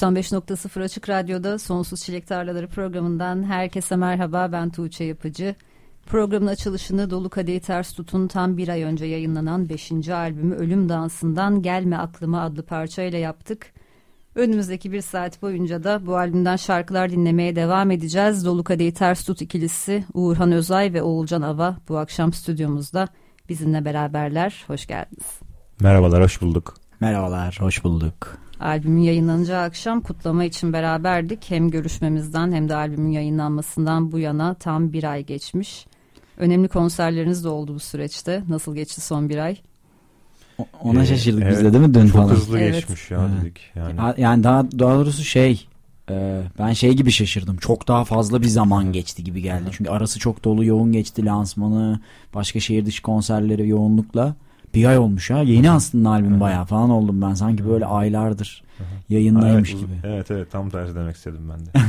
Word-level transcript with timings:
95.0 0.00 0.82
Açık 0.82 1.08
Radyo'da 1.08 1.58
Sonsuz 1.58 2.02
Çilek 2.02 2.26
Tarlaları 2.26 2.68
programından 2.68 3.44
herkese 3.44 3.96
merhaba 3.96 4.52
ben 4.52 4.70
Tuğçe 4.70 5.04
Yapıcı. 5.04 5.54
Programın 6.06 6.46
açılışını 6.46 7.10
Dolu 7.10 7.30
Kadehi 7.30 7.60
Ters 7.60 7.92
Tut'un 7.92 8.28
tam 8.28 8.56
bir 8.56 8.68
ay 8.68 8.82
önce 8.82 9.06
yayınlanan 9.06 9.68
5. 9.68 10.08
albümü 10.08 10.54
Ölüm 10.54 10.88
Dansı'ndan 10.88 11.62
Gelme 11.62 11.96
Aklıma 11.96 12.40
adlı 12.40 12.62
parçayla 12.62 13.18
yaptık. 13.18 13.72
Önümüzdeki 14.34 14.92
bir 14.92 15.00
saat 15.00 15.42
boyunca 15.42 15.84
da 15.84 16.06
bu 16.06 16.16
albümden 16.16 16.56
şarkılar 16.56 17.10
dinlemeye 17.10 17.56
devam 17.56 17.90
edeceğiz. 17.90 18.44
Dolu 18.44 18.64
Kadehi 18.64 18.94
Ters 18.94 19.24
Tut 19.24 19.42
ikilisi 19.42 20.04
Uğurhan 20.14 20.52
Özay 20.52 20.92
ve 20.92 21.02
Oğulcan 21.02 21.42
Ava 21.42 21.76
bu 21.88 21.98
akşam 21.98 22.32
stüdyomuzda 22.32 23.08
bizimle 23.48 23.84
beraberler. 23.84 24.64
Hoş 24.66 24.86
geldiniz. 24.86 25.40
Merhabalar, 25.80 26.22
hoş 26.22 26.42
bulduk. 26.42 26.79
Merhabalar, 27.00 27.56
hoş 27.60 27.84
bulduk. 27.84 28.38
Albümün 28.60 29.00
yayınlanacağı 29.00 29.62
akşam 29.62 30.00
kutlama 30.00 30.44
için 30.44 30.72
beraberdik. 30.72 31.50
Hem 31.50 31.70
görüşmemizden 31.70 32.52
hem 32.52 32.68
de 32.68 32.74
albümün 32.74 33.10
yayınlanmasından 33.10 34.12
bu 34.12 34.18
yana 34.18 34.54
tam 34.54 34.92
bir 34.92 35.04
ay 35.04 35.24
geçmiş. 35.24 35.86
Önemli 36.36 36.68
konserleriniz 36.68 37.44
de 37.44 37.48
oldu 37.48 37.74
bu 37.74 37.78
süreçte. 37.78 38.42
Nasıl 38.48 38.74
geçti 38.74 39.00
son 39.00 39.28
bir 39.28 39.38
ay? 39.38 39.56
Ona 40.82 41.02
ee, 41.02 41.06
şaşırdık 41.06 41.42
evet, 41.42 41.52
biz 41.52 41.64
de 41.64 41.72
değil 41.72 41.86
mi 41.86 41.94
dün 41.94 42.06
çok 42.06 42.16
falan? 42.16 42.28
Çok 42.28 42.36
hızlı 42.36 42.60
evet. 42.60 42.74
geçmiş 42.74 43.10
ya 43.10 43.28
evet. 43.30 43.42
dedik. 43.42 43.60
Yani. 43.74 44.20
yani 44.20 44.44
daha, 44.44 44.72
daha 44.72 44.94
doğrusu 44.94 45.24
şey 45.24 45.66
e, 46.10 46.42
ben 46.58 46.72
şey 46.72 46.92
gibi 46.92 47.10
şaşırdım. 47.10 47.56
Çok 47.56 47.88
daha 47.88 48.04
fazla 48.04 48.42
bir 48.42 48.48
zaman 48.48 48.92
geçti 48.92 49.24
gibi 49.24 49.42
geldi. 49.42 49.70
Çünkü 49.72 49.90
arası 49.90 50.18
çok 50.18 50.44
dolu 50.44 50.64
yoğun 50.64 50.92
geçti 50.92 51.24
lansmanı, 51.24 52.00
başka 52.34 52.60
şehir 52.60 52.86
dışı 52.86 53.02
konserleri 53.02 53.68
yoğunlukla. 53.68 54.34
Bir 54.74 54.84
ay 54.84 54.98
olmuş 54.98 55.30
ha. 55.30 55.42
Yeni 55.42 55.70
aslında 55.70 56.10
albüm 56.10 56.32
Hı-hı. 56.32 56.40
bayağı 56.40 56.64
falan 56.64 56.90
oldum 56.90 57.22
ben. 57.22 57.34
Sanki 57.34 57.68
böyle 57.68 57.86
aylardır 57.86 58.62
Hı-hı. 58.78 58.86
yayınlaymış 59.08 59.70
evet, 59.70 59.80
gibi. 59.80 59.92
Evet 60.04 60.30
evet 60.30 60.50
tam 60.50 60.70
tersi 60.70 60.94
demek 60.94 61.16
istedim 61.16 61.50
ben 61.52 61.66
de. 61.66 61.70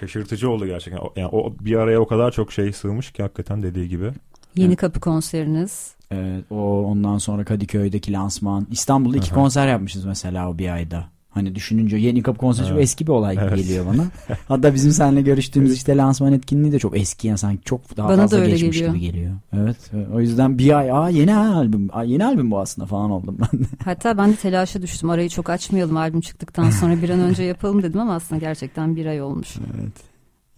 Şaşırtıcı 0.00 0.50
oldu 0.50 0.66
gerçekten. 0.66 1.00
Yani 1.16 1.28
o 1.32 1.54
bir 1.60 1.76
araya 1.76 2.00
o 2.00 2.06
kadar 2.06 2.30
çok 2.30 2.52
şey 2.52 2.72
sığmış 2.72 3.12
ki 3.12 3.22
hakikaten 3.22 3.62
dediği 3.62 3.88
gibi. 3.88 4.10
Yeni 4.56 4.68
evet. 4.68 4.78
kapı 4.78 5.00
konseriniz. 5.00 5.94
Evet 6.10 6.44
o 6.50 6.82
ondan 6.82 7.18
sonra 7.18 7.44
Kadıköy'deki 7.44 8.12
lansman. 8.12 8.66
İstanbul'da 8.70 9.16
iki 9.16 9.30
konser 9.30 9.68
yapmışız 9.68 10.04
mesela 10.04 10.50
o 10.50 10.58
bir 10.58 10.68
ayda. 10.68 11.08
Hani 11.38 11.54
düşününce 11.54 11.96
yeni 11.96 12.22
kapı 12.22 12.38
konseri 12.38 12.64
evet. 12.64 12.74
çok 12.74 12.82
eski 12.82 13.06
bir 13.06 13.12
olay 13.12 13.36
evet. 13.40 13.56
geliyor 13.56 13.86
bana. 13.86 14.04
Hatta 14.48 14.74
bizim 14.74 14.90
seninle 14.90 15.22
görüştüğümüz 15.22 15.72
işte 15.72 15.96
lansman 15.96 16.32
etkinliği 16.32 16.72
de 16.72 16.78
çok 16.78 16.96
eski 16.98 17.28
yani 17.28 17.38
sanki 17.38 17.64
çok 17.64 17.96
daha 17.96 18.08
bana 18.08 18.20
fazla 18.20 18.46
geçmiş 18.46 18.78
geliyor. 18.78 18.94
gibi 18.94 19.00
geliyor. 19.00 19.34
Evet. 19.52 19.76
O 20.14 20.20
yüzden 20.20 20.58
bir 20.58 20.78
ay 20.78 20.92
aa 20.92 21.08
yeni 21.08 21.36
albüm. 21.36 21.88
Aa, 21.92 22.02
yeni 22.02 22.24
albüm 22.24 22.50
bu 22.50 22.58
aslında 22.58 22.86
falan 22.86 23.10
oldum 23.10 23.38
ben 23.40 23.60
de. 23.60 23.64
Hatta 23.84 24.18
ben 24.18 24.30
de 24.30 24.36
telaşa 24.36 24.82
düştüm. 24.82 25.10
Arayı 25.10 25.28
çok 25.28 25.50
açmayalım 25.50 25.96
albüm 25.96 26.20
çıktıktan 26.20 26.70
sonra 26.70 27.02
bir 27.02 27.10
an 27.10 27.20
önce 27.20 27.42
yapalım 27.42 27.82
dedim 27.82 28.00
ama 28.00 28.14
aslında 28.14 28.40
gerçekten 28.40 28.96
bir 28.96 29.06
ay 29.06 29.22
olmuş. 29.22 29.56
Evet. 29.56 30.08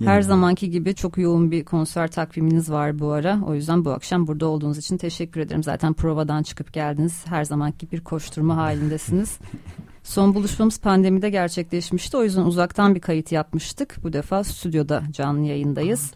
Her 0.05 0.15
yani. 0.15 0.25
zamanki 0.25 0.71
gibi 0.71 0.95
çok 0.95 1.19
yoğun 1.19 1.51
bir 1.51 1.65
konser 1.65 2.11
takviminiz 2.11 2.71
var 2.71 2.99
bu 2.99 3.13
ara. 3.13 3.41
O 3.47 3.55
yüzden 3.55 3.85
bu 3.85 3.91
akşam 3.91 4.27
burada 4.27 4.47
olduğunuz 4.47 4.79
için 4.79 4.97
teşekkür 4.97 5.41
ederim. 5.41 5.63
Zaten 5.63 5.93
provadan 5.93 6.43
çıkıp 6.43 6.73
geldiniz. 6.73 7.25
Her 7.27 7.45
zamanki 7.45 7.91
bir 7.91 8.01
koşturma 8.01 8.57
halindesiniz. 8.57 9.39
Son 10.11 10.35
buluşmamız 10.35 10.81
pandemide 10.81 11.31
gerçekleşmişti. 11.31 12.17
O 12.17 12.23
yüzden 12.25 12.43
uzaktan 12.43 12.95
bir 12.95 13.01
kayıt 13.01 13.33
yapmıştık. 13.33 13.97
Bu 14.03 14.13
defa 14.13 14.45
stüdyoda 14.45 15.03
canlı 15.13 15.47
yayındayız. 15.47 16.13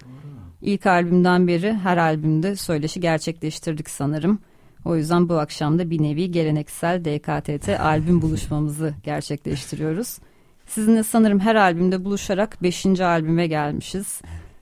İlk 0.62 0.86
albümden 0.86 1.48
beri 1.48 1.72
her 1.72 1.96
albümde 1.96 2.56
söyleşi 2.56 3.00
gerçekleştirdik 3.00 3.90
sanırım. 3.90 4.38
O 4.84 4.96
yüzden 4.96 5.28
bu 5.28 5.34
akşam 5.34 5.78
da 5.78 5.90
bir 5.90 6.02
nevi 6.02 6.30
geleneksel 6.30 7.04
DKTT 7.04 7.68
albüm 7.68 8.22
buluşmamızı 8.22 8.94
gerçekleştiriyoruz. 9.02 10.18
Sizinle 10.66 11.02
sanırım 11.02 11.40
her 11.40 11.54
albümde 11.54 12.04
buluşarak 12.04 12.62
5. 12.62 12.86
albüme 13.00 13.46
gelmişiz. 13.46 14.20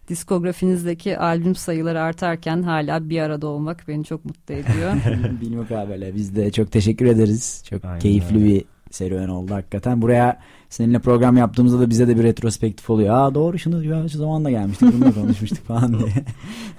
Diskografinizdeki 0.08 1.18
albüm 1.18 1.54
sayıları 1.54 2.02
artarken 2.02 2.62
hala 2.62 3.08
bir 3.08 3.20
arada 3.20 3.46
olmak 3.46 3.88
beni 3.88 4.04
çok 4.04 4.24
mutlu 4.24 4.54
ediyor. 4.54 4.92
Bilmukabele 5.40 6.14
biz 6.14 6.36
de 6.36 6.52
çok 6.52 6.72
teşekkür 6.72 7.06
ederiz. 7.06 7.64
Çok 7.70 7.84
Aynen 7.84 7.98
keyifli 7.98 8.36
öyle. 8.36 8.44
bir 8.44 8.71
serüven 8.94 9.28
oldu 9.28 9.54
hakikaten. 9.54 10.02
Buraya 10.02 10.40
seninle 10.68 10.98
program 10.98 11.36
yaptığımızda 11.36 11.80
da 11.80 11.90
bize 11.90 12.08
de 12.08 12.18
bir 12.18 12.22
retrospektif 12.22 12.90
oluyor. 12.90 13.14
Aa 13.14 13.34
doğru 13.34 13.58
şunu 13.58 13.84
ya 13.84 14.08
şu 14.08 14.18
zamanla 14.18 14.50
gelmiştik 14.50 14.92
bununla 14.92 15.14
konuşmuştuk 15.20 15.66
falan 15.66 15.98
diye. 15.98 16.12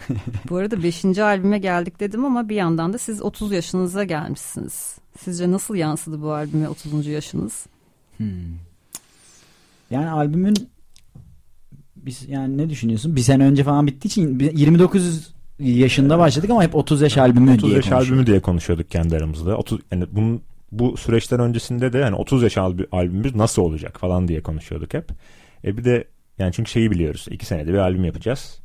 Bu 0.50 0.58
arada 0.58 0.84
5. 0.84 1.06
albüme 1.06 1.58
geldik 1.58 2.00
dedim 2.00 2.26
ama 2.26 2.50
bir 2.50 2.56
yandan 2.56 2.94
da 2.94 2.98
siz 2.98 3.22
30 3.22 3.52
yaşınıza 3.52 4.04
gelmişsiniz. 4.04 4.98
Sizce 5.20 5.52
nasıl 5.52 5.76
yansıdı 5.76 6.22
bu 6.22 6.34
albüme 6.34 6.70
30. 6.70 7.08
yaşınız? 7.08 7.66
Hmm. 8.18 8.28
Yani 9.92 10.10
albümün 10.10 10.56
biz 11.96 12.30
yani 12.30 12.58
ne 12.58 12.70
düşünüyorsun? 12.70 13.16
Bir 13.16 13.22
sene 13.22 13.44
önce 13.44 13.64
falan 13.64 13.88
bittiği 13.88 14.12
için 14.12 14.40
29 14.40 15.34
yaşında 15.60 16.20
başladık 16.20 16.50
ama 16.50 16.64
hep 16.64 16.76
30 16.76 17.02
yaş 17.02 17.18
albümü 17.18 17.54
30 17.54 17.64
diye 17.64 17.76
yaş 17.76 17.92
albümü 17.92 18.28
diye 18.28 18.40
konuşuyorduk 18.40 18.92
kendi 18.92 19.18
aramızda. 19.18 19.58
30 19.58 19.80
yani 19.92 20.06
bunun 20.12 20.42
bu 20.80 20.98
süreçten 20.98 21.40
öncesinde 21.40 21.94
de 21.94 21.98
yani 21.98 22.16
30 22.16 22.44
yaş 22.44 22.58
albümümüz 22.92 23.36
nasıl 23.36 23.62
olacak 23.62 24.00
falan 24.00 24.28
diye 24.28 24.42
konuşuyorduk 24.42 24.94
hep. 24.94 25.10
E 25.66 25.78
bir 25.78 25.84
de 25.84 26.04
yani 26.38 26.54
çünkü 26.54 26.72
şeyi 26.72 26.92
biliyoruz. 26.92 27.26
iki 27.32 27.46
senede 27.46 27.74
bir 27.74 27.78
albüm 27.78 28.06
yapacağız. 28.06 28.60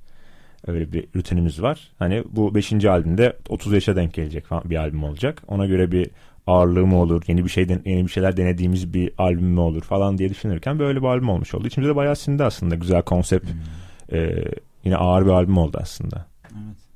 Öyle 0.67 0.93
bir 0.93 1.09
rutinimiz 1.17 1.63
var. 1.63 1.93
Hani 1.99 2.25
bu 2.31 2.55
5. 2.55 2.85
albümde 2.85 3.37
30 3.49 3.73
yaşa 3.73 3.97
denk 3.97 4.15
gelecek 4.15 4.47
falan 4.47 4.71
bir 4.71 4.77
albüm 4.77 5.05
olacak. 5.05 5.43
Ona 5.49 5.67
göre 5.67 5.93
bir 5.93 6.11
ağırlığı 6.47 6.87
mı 6.87 7.01
olur, 7.01 7.23
yeni 7.27 7.45
bir 7.45 7.51
şey 7.51 7.67
yeni 7.85 8.07
bir 8.07 8.11
şeyler 8.11 8.37
denediğimiz 8.37 8.95
bir 8.95 9.13
albüm 9.19 9.47
mü 9.47 9.61
olur 9.61 9.83
falan 9.83 10.19
diye 10.19 10.29
düşünürken 10.31 10.79
böyle 10.79 11.01
bir 11.01 11.07
albüm 11.07 11.29
olmuş 11.29 11.55
oldu. 11.55 11.67
İçimizde 11.67 11.93
de 11.93 11.97
bayağı 11.97 12.17
sindi 12.17 12.45
aslında. 12.45 12.75
Güzel 12.75 13.03
konsept. 13.03 13.47
Hmm. 13.47 14.19
E, 14.19 14.45
yine 14.85 14.97
ağır 14.97 15.25
bir 15.25 15.31
albüm 15.31 15.59
oldu 15.59 15.79
aslında. 15.81 16.27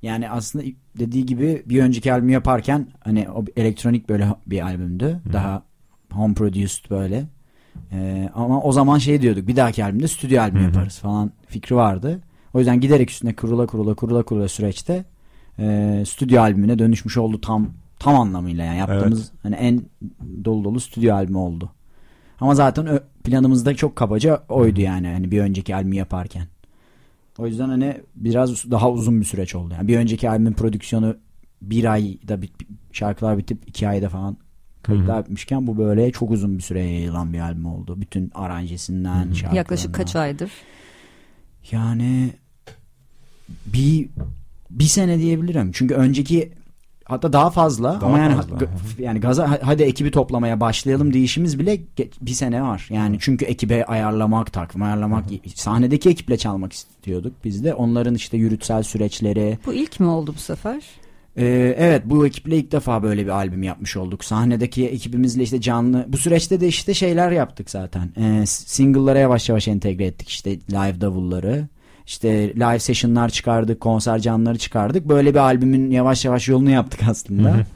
Yani 0.02 0.30
aslında 0.30 0.64
dediği 0.98 1.26
gibi 1.26 1.62
bir 1.66 1.82
önceki 1.82 2.12
albüm 2.12 2.28
yaparken 2.28 2.86
hani 3.00 3.30
o 3.30 3.44
elektronik 3.56 4.08
böyle 4.08 4.26
bir 4.46 4.60
albümdü. 4.60 5.20
Hmm. 5.24 5.32
Daha 5.32 5.62
home 6.12 6.34
produced 6.34 6.90
böyle. 6.90 7.24
Ee, 7.92 8.30
ama 8.34 8.62
o 8.62 8.72
zaman 8.72 8.98
şey 8.98 9.22
diyorduk 9.22 9.48
bir 9.48 9.56
dahaki 9.56 9.84
albümde 9.84 10.08
stüdyo 10.08 10.42
albüm 10.42 10.58
hmm. 10.58 10.66
yaparız 10.66 10.98
falan 10.98 11.32
fikri 11.46 11.76
vardı. 11.76 12.20
O 12.54 12.58
yüzden 12.58 12.80
giderek 12.80 13.10
üstüne 13.10 13.34
kurula 13.34 13.66
kurula 13.66 13.94
kurula 13.94 14.22
kurula 14.22 14.48
süreçte 14.48 15.04
e, 15.58 16.02
stüdyo 16.06 16.40
albümüne 16.40 16.78
dönüşmüş 16.78 17.16
oldu 17.16 17.40
tam 17.40 17.70
tam 17.98 18.14
anlamıyla 18.14 18.64
yani 18.64 18.78
yaptığımız 18.78 19.20
evet. 19.20 19.42
hani 19.42 19.54
en 19.54 19.82
dolu 20.44 20.64
dolu 20.64 20.80
stüdyo 20.80 21.14
albümü 21.14 21.38
oldu. 21.38 21.70
Ama 22.40 22.54
zaten 22.54 23.00
planımızda 23.24 23.74
çok 23.74 23.96
kabaca 23.96 24.42
oydu 24.48 24.80
yani 24.80 25.08
hani 25.08 25.30
bir 25.30 25.40
önceki 25.40 25.74
albümü 25.74 25.96
yaparken. 25.96 26.46
O 27.38 27.46
yüzden 27.46 27.68
hani 27.68 28.00
biraz 28.14 28.70
daha 28.70 28.90
uzun 28.90 29.20
bir 29.20 29.26
süreç 29.26 29.54
oldu. 29.54 29.74
Yani 29.74 29.88
bir 29.88 29.96
önceki 29.96 30.30
albümün 30.30 30.52
prodüksiyonu 30.52 31.16
bir 31.62 31.92
ayda 31.92 32.42
bit, 32.42 32.52
şarkılar 32.92 33.38
bitip 33.38 33.68
iki 33.68 33.88
ayda 33.88 34.08
falan 34.08 34.36
kayıtlar 34.82 35.24
bitmişken 35.24 35.66
bu 35.66 35.78
böyle 35.78 36.12
çok 36.12 36.30
uzun 36.30 36.58
bir 36.58 36.62
süre 36.62 36.80
yayılan 36.80 37.32
bir 37.32 37.40
albüm 37.40 37.66
oldu. 37.66 38.00
Bütün 38.00 38.30
aranjesinden 38.34 39.24
şarkılarından. 39.24 39.56
Yaklaşık 39.56 39.94
kaç 39.94 40.16
aydır? 40.16 40.50
Yani 41.70 42.32
bir 43.66 44.08
bir 44.70 44.84
sene 44.84 45.18
diyebilirim. 45.18 45.70
Çünkü 45.72 45.94
önceki 45.94 46.52
Hatta 47.04 47.32
daha 47.32 47.50
fazla 47.50 48.00
daha 48.00 48.06
ama 48.06 48.18
yani 48.18 48.34
fazla. 48.34 48.58
yani 48.98 49.20
gaza 49.20 49.58
hadi 49.62 49.82
ekibi 49.82 50.10
toplamaya 50.10 50.60
başlayalım 50.60 51.12
değişimiz 51.12 51.58
bile 51.58 51.80
bir 52.20 52.32
sene 52.32 52.62
var. 52.62 52.88
Yani 52.90 53.16
çünkü 53.20 53.44
ekibe 53.44 53.84
ayarlamak, 53.84 54.52
takvim 54.52 54.82
ayarlamak, 54.82 55.24
sahnedeki 55.54 56.10
ekiple 56.10 56.36
çalmak 56.36 56.72
istiyorduk 56.72 57.32
biz 57.44 57.64
de. 57.64 57.74
Onların 57.74 58.14
işte 58.14 58.36
yürütsel 58.36 58.82
süreçleri. 58.82 59.58
Bu 59.66 59.72
ilk 59.72 60.00
mi 60.00 60.06
oldu 60.06 60.34
bu 60.36 60.40
sefer? 60.40 60.82
Ee, 61.36 61.74
evet 61.78 62.02
bu 62.04 62.26
ekiple 62.26 62.56
ilk 62.56 62.72
defa 62.72 63.02
böyle 63.02 63.24
bir 63.24 63.30
albüm 63.30 63.62
yapmış 63.62 63.96
olduk. 63.96 64.24
Sahnedeki 64.24 64.88
ekibimizle 64.88 65.42
işte 65.42 65.60
canlı. 65.60 66.04
Bu 66.08 66.16
süreçte 66.16 66.60
de 66.60 66.68
işte 66.68 66.94
şeyler 66.94 67.30
yaptık 67.30 67.70
zaten. 67.70 68.10
Ee, 68.16 68.46
single'lara 68.46 69.18
yavaş 69.18 69.48
yavaş 69.48 69.68
entegre 69.68 70.04
ettik. 70.04 70.28
İşte 70.28 70.50
live 70.50 71.00
davulları. 71.00 71.68
İşte 72.06 72.54
live 72.54 72.78
session'lar 72.78 73.28
çıkardık. 73.28 73.80
Konser 73.80 74.18
canlıları 74.18 74.58
çıkardık. 74.58 75.08
Böyle 75.08 75.34
bir 75.34 75.38
albümün 75.38 75.90
yavaş 75.90 76.24
yavaş 76.24 76.48
yolunu 76.48 76.70
yaptık 76.70 77.00
aslında. 77.08 77.66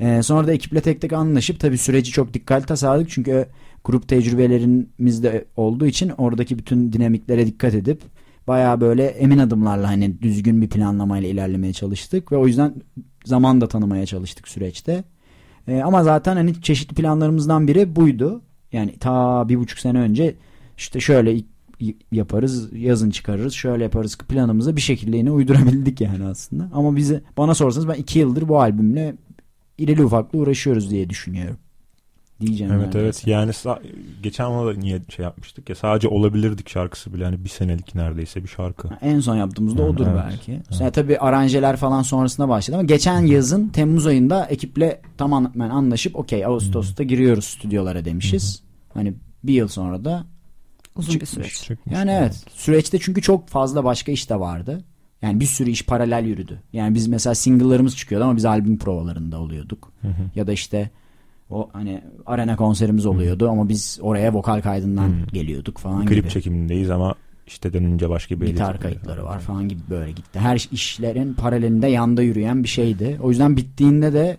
Ee, 0.00 0.22
sonra 0.22 0.46
da 0.46 0.52
ekiple 0.52 0.80
tek 0.80 1.00
tek 1.00 1.12
anlaşıp 1.12 1.60
tabii 1.60 1.78
süreci 1.78 2.12
çok 2.12 2.34
dikkatli 2.34 2.66
tasarladık. 2.66 3.10
Çünkü 3.10 3.46
grup 3.84 4.08
tecrübelerimiz 4.08 5.22
de 5.22 5.44
olduğu 5.56 5.86
için 5.86 6.08
oradaki 6.18 6.58
bütün 6.58 6.92
dinamiklere 6.92 7.46
dikkat 7.46 7.74
edip 7.74 8.02
baya 8.48 8.80
böyle 8.80 9.06
emin 9.06 9.38
adımlarla 9.38 9.88
hani 9.88 10.22
düzgün 10.22 10.62
bir 10.62 10.68
planlamayla 10.68 11.28
ilerlemeye 11.28 11.72
çalıştık 11.72 12.32
ve 12.32 12.36
o 12.36 12.46
yüzden 12.46 12.74
zaman 13.24 13.60
da 13.60 13.68
tanımaya 13.68 14.06
çalıştık 14.06 14.48
süreçte. 14.48 15.04
E, 15.68 15.80
ama 15.82 16.02
zaten 16.02 16.36
hani 16.36 16.62
çeşitli 16.62 16.94
planlarımızdan 16.94 17.68
biri 17.68 17.96
buydu. 17.96 18.42
Yani 18.72 18.98
ta 18.98 19.48
bir 19.48 19.56
buçuk 19.56 19.78
sene 19.78 19.98
önce 19.98 20.34
işte 20.76 21.00
şöyle 21.00 21.36
yaparız 22.12 22.72
yazın 22.72 23.10
çıkarırız 23.10 23.54
şöyle 23.54 23.82
yaparız 23.82 24.18
planımızı 24.18 24.76
bir 24.76 24.80
şekilde 24.80 25.16
yine 25.16 25.30
uydurabildik 25.30 26.00
yani 26.00 26.26
aslında. 26.26 26.68
Ama 26.72 26.96
bize 26.96 27.22
bana 27.36 27.54
sorsanız 27.54 27.88
ben 27.88 27.94
iki 27.94 28.18
yıldır 28.18 28.48
bu 28.48 28.60
albümle 28.60 29.14
irili 29.78 30.04
ufaklı 30.04 30.38
uğraşıyoruz 30.38 30.90
diye 30.90 31.10
düşünüyorum 31.10 31.56
diyeceğim. 32.40 32.72
Evet 32.72 32.96
evet 32.96 33.26
yani 33.26 33.52
geçen 34.22 34.44
ona 34.44 34.66
da 34.66 34.78
niye 34.78 35.00
şey 35.08 35.22
yapmıştık 35.22 35.68
ya 35.68 35.74
sadece 35.74 36.08
olabilirdik 36.08 36.68
şarkısı 36.68 37.14
bile 37.14 37.24
hani 37.24 37.44
bir 37.44 37.48
senelik 37.48 37.94
neredeyse 37.94 38.42
bir 38.42 38.48
şarkı. 38.48 38.88
En 39.00 39.20
son 39.20 39.36
yaptığımızda 39.36 39.82
yani, 39.82 39.90
odur 39.90 40.06
evet, 40.06 40.22
belki. 40.24 40.52
Evet. 40.52 40.80
Yani 40.80 40.92
tabii 40.92 41.18
aranjeler 41.18 41.76
falan 41.76 42.02
sonrasında 42.02 42.48
başladı 42.48 42.76
ama 42.76 42.86
geçen 42.86 43.20
yazın 43.20 43.68
Temmuz 43.68 44.06
ayında 44.06 44.46
ekiple 44.46 45.00
tamamen 45.18 45.70
anlaşıp 45.70 46.16
okey 46.16 46.46
Ağustos'ta 46.46 47.02
giriyoruz 47.02 47.44
stüdyolara 47.44 48.04
demişiz. 48.04 48.62
Hı-hı. 48.62 48.98
Hani 48.98 49.14
bir 49.44 49.52
yıl 49.54 49.68
sonra 49.68 50.04
da 50.04 50.26
uzun 51.00 51.12
çıkmış, 51.12 51.30
bir 51.30 51.36
süreç. 51.36 51.62
Çıkmış, 51.62 51.94
yani 51.96 52.10
evet. 52.10 52.22
evet 52.22 52.54
süreçte 52.54 52.98
çünkü 52.98 53.22
çok 53.22 53.48
fazla 53.48 53.84
başka 53.84 54.12
iş 54.12 54.30
de 54.30 54.40
vardı. 54.40 54.84
Yani 55.22 55.40
bir 55.40 55.46
sürü 55.46 55.70
iş 55.70 55.86
paralel 55.86 56.24
yürüdü. 56.24 56.62
Yani 56.72 56.94
biz 56.94 57.08
mesela 57.08 57.34
single'larımız 57.34 57.96
çıkıyordu 57.96 58.24
ama 58.24 58.36
biz 58.36 58.44
albüm 58.44 58.78
provalarında 58.78 59.40
oluyorduk. 59.40 59.92
Hı 60.02 60.08
hı. 60.08 60.22
Ya 60.34 60.46
da 60.46 60.52
işte 60.52 60.90
o 61.50 61.70
hani 61.72 62.02
arena 62.26 62.56
konserimiz 62.56 63.06
oluyordu 63.06 63.44
hmm. 63.44 63.52
ama 63.52 63.68
biz 63.68 63.98
oraya 64.02 64.34
vokal 64.34 64.60
kaydından 64.60 65.08
hmm. 65.08 65.26
geliyorduk 65.32 65.78
falan 65.78 66.06
Klip 66.06 66.18
gibi. 66.18 66.28
çekimindeyiz 66.28 66.90
ama 66.90 67.14
işte 67.46 67.72
dönünce 67.72 68.10
başka 68.10 68.40
bir 68.40 68.46
gitar 68.46 68.80
kayıtları 68.80 69.24
var 69.24 69.40
falan 69.40 69.68
gibi 69.68 69.80
böyle 69.90 70.12
gitti. 70.12 70.38
Her 70.38 70.68
işlerin 70.72 71.34
paralelinde 71.34 71.86
yanda 71.86 72.22
yürüyen 72.22 72.62
bir 72.62 72.68
şeydi. 72.68 73.18
O 73.22 73.30
yüzden 73.30 73.56
bittiğinde 73.56 74.12
de 74.12 74.38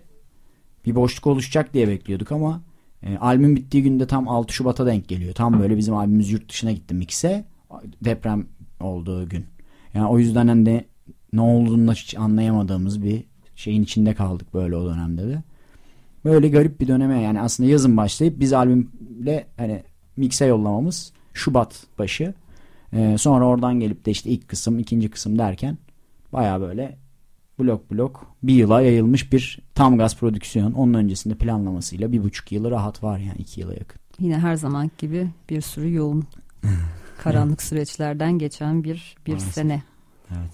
bir 0.86 0.94
boşluk 0.94 1.26
oluşacak 1.26 1.74
diye 1.74 1.88
bekliyorduk 1.88 2.32
ama 2.32 2.62
e, 3.02 3.16
albüm 3.16 3.56
bittiği 3.56 3.82
günde 3.82 4.06
tam 4.06 4.28
6 4.28 4.52
Şubat'a 4.52 4.86
denk 4.86 5.08
geliyor. 5.08 5.34
Tam 5.34 5.60
böyle 5.60 5.76
bizim 5.76 5.94
albümümüz 5.94 6.30
yurt 6.30 6.48
dışına 6.48 6.72
gitti 6.72 6.94
mikse. 6.94 7.44
Deprem 8.04 8.46
olduğu 8.80 9.28
gün. 9.28 9.44
Yani 9.94 10.06
o 10.06 10.18
yüzden 10.18 10.48
hani 10.48 10.66
de 10.66 10.84
ne 11.32 11.40
olduğunu 11.40 11.92
hiç 11.92 12.14
anlayamadığımız 12.18 13.02
bir 13.02 13.24
şeyin 13.56 13.82
içinde 13.82 14.14
kaldık 14.14 14.54
böyle 14.54 14.76
o 14.76 14.86
dönemde 14.86 15.28
de. 15.28 15.42
Böyle 16.24 16.48
garip 16.48 16.80
bir 16.80 16.88
döneme 16.88 17.22
yani 17.22 17.40
aslında 17.40 17.70
yazın 17.70 17.96
başlayıp 17.96 18.40
biz 18.40 18.52
albümle 18.52 19.46
hani 19.56 19.82
mikse 20.16 20.46
yollamamız 20.46 21.12
Şubat 21.32 21.86
başı. 21.98 22.34
Ee, 22.92 23.18
sonra 23.18 23.46
oradan 23.46 23.80
gelip 23.80 24.06
de 24.06 24.10
işte 24.10 24.30
ilk 24.30 24.48
kısım, 24.48 24.78
ikinci 24.78 25.10
kısım 25.10 25.38
derken 25.38 25.78
baya 26.32 26.60
böyle 26.60 26.96
blok 27.58 27.90
blok 27.90 28.26
bir 28.42 28.54
yıla 28.54 28.80
yayılmış 28.80 29.32
bir 29.32 29.58
tam 29.74 29.98
gaz 29.98 30.16
prodüksiyon. 30.16 30.72
Onun 30.72 30.94
öncesinde 30.94 31.34
planlamasıyla 31.34 32.12
bir 32.12 32.22
buçuk 32.22 32.52
yılı 32.52 32.70
rahat 32.70 33.02
var 33.02 33.18
yani 33.18 33.38
iki 33.38 33.60
yıla 33.60 33.72
yakın. 33.72 34.00
Yine 34.18 34.38
her 34.38 34.54
zaman 34.56 34.90
gibi 34.98 35.28
bir 35.50 35.60
sürü 35.60 35.94
yoğun 35.94 36.24
karanlık 37.22 37.62
süreçlerden 37.62 38.38
geçen 38.38 38.84
bir 38.84 39.16
bir 39.26 39.32
Maalesef. 39.32 39.54
sene. 39.54 39.82
Evet. 40.30 40.52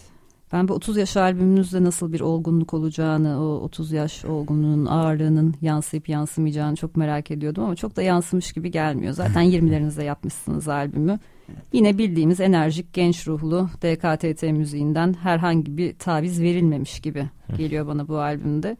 Ben 0.52 0.68
bu 0.68 0.72
30 0.74 0.96
yaş 0.96 1.16
albümünüzde 1.16 1.82
nasıl 1.84 2.12
bir 2.12 2.20
olgunluk 2.20 2.74
olacağını, 2.74 3.42
o 3.42 3.60
30 3.60 3.92
yaş 3.92 4.24
olgunluğun 4.24 4.86
ağırlığının 4.86 5.54
yansıyıp 5.60 6.08
yansımayacağını 6.08 6.76
çok 6.76 6.96
merak 6.96 7.30
ediyordum 7.30 7.64
ama 7.64 7.76
çok 7.76 7.96
da 7.96 8.02
yansımış 8.02 8.52
gibi 8.52 8.70
gelmiyor. 8.70 9.12
Zaten 9.12 9.44
20'lerinizde 9.52 10.04
yapmışsınız 10.04 10.68
albümü. 10.68 11.18
Yine 11.72 11.98
bildiğimiz 11.98 12.40
enerjik, 12.40 12.92
genç 12.92 13.28
ruhlu 13.28 13.68
DKTT 13.82 14.42
müziğinden 14.42 15.12
herhangi 15.12 15.76
bir 15.76 15.98
taviz 15.98 16.42
verilmemiş 16.42 17.00
gibi 17.00 17.28
geliyor 17.56 17.86
bana 17.86 18.08
bu 18.08 18.18
albümde. 18.18 18.76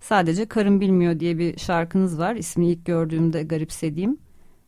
Sadece 0.00 0.46
Karın 0.46 0.80
Bilmiyor 0.80 1.20
diye 1.20 1.38
bir 1.38 1.58
şarkınız 1.58 2.18
var. 2.18 2.34
İsmini 2.34 2.70
ilk 2.70 2.86
gördüğümde 2.86 3.42
garipsediğim. 3.42 4.18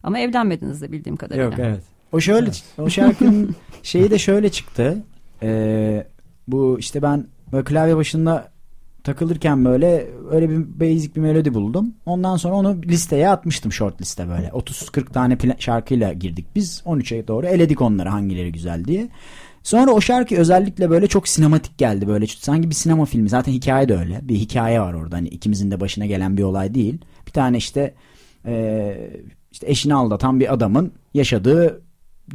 Ama 0.03 0.19
evlenmediniz 0.19 0.83
de 0.83 0.93
bildiğim 0.93 1.17
kadarıyla. 1.17 1.45
Yok 1.45 1.55
evet. 1.59 1.83
O 2.13 2.21
şöyle 2.21 2.47
evet. 2.47 2.65
o 2.79 2.91
şarkının 2.91 3.57
şeyi 3.83 4.11
de 4.11 4.19
şöyle 4.19 4.49
çıktı. 4.49 5.03
Ee, 5.43 6.07
bu 6.49 6.77
işte 6.79 7.03
ben 7.03 7.27
böyle 7.53 7.65
klavye 7.65 7.97
başında 7.97 8.51
takılırken 9.05 9.65
böyle 9.65 10.07
öyle 10.31 10.51
bir 10.51 10.81
basic 10.81 11.15
bir 11.15 11.21
melodi 11.21 11.55
buldum. 11.55 11.95
Ondan 12.07 12.37
sonra 12.37 12.55
onu 12.55 12.83
listeye 12.83 13.29
atmıştım 13.29 13.73
short 13.73 14.01
liste 14.01 14.29
böyle. 14.29 14.49
30-40 14.49 15.13
tane 15.13 15.39
şarkıyla 15.59 16.13
girdik 16.13 16.47
biz. 16.55 16.83
13'e 16.87 17.29
doğru 17.29 17.47
eledik 17.47 17.81
onları 17.81 18.09
hangileri 18.09 18.53
güzel 18.53 18.85
diye. 18.85 19.09
Sonra 19.63 19.91
o 19.91 20.01
şarkı 20.01 20.37
özellikle 20.37 20.91
böyle 20.91 21.07
çok 21.07 21.29
sinematik 21.29 21.79
geldi 21.79 22.09
böyle 22.09 22.27
sanki 22.27 22.71
bir 22.71 22.75
sinema 22.75 23.05
filmi. 23.05 23.29
Zaten 23.29 23.53
hikaye 23.53 23.89
de 23.89 23.97
öyle. 23.97 24.21
Bir 24.23 24.35
hikaye 24.35 24.81
var 24.81 24.95
orada 24.95 25.17
hani 25.17 25.29
ikimizin 25.29 25.71
de 25.71 25.81
başına 25.81 26.07
gelen 26.07 26.37
bir 26.37 26.43
olay 26.43 26.75
değil. 26.75 26.99
Bir 27.27 27.33
tane 27.33 27.57
işte 27.57 27.95
e, 28.47 29.11
işte 29.53 29.71
eşini 29.71 29.95
aldatan 29.95 30.41
bir 30.41 30.53
adamın 30.55 30.93
yaşadığı 31.15 31.83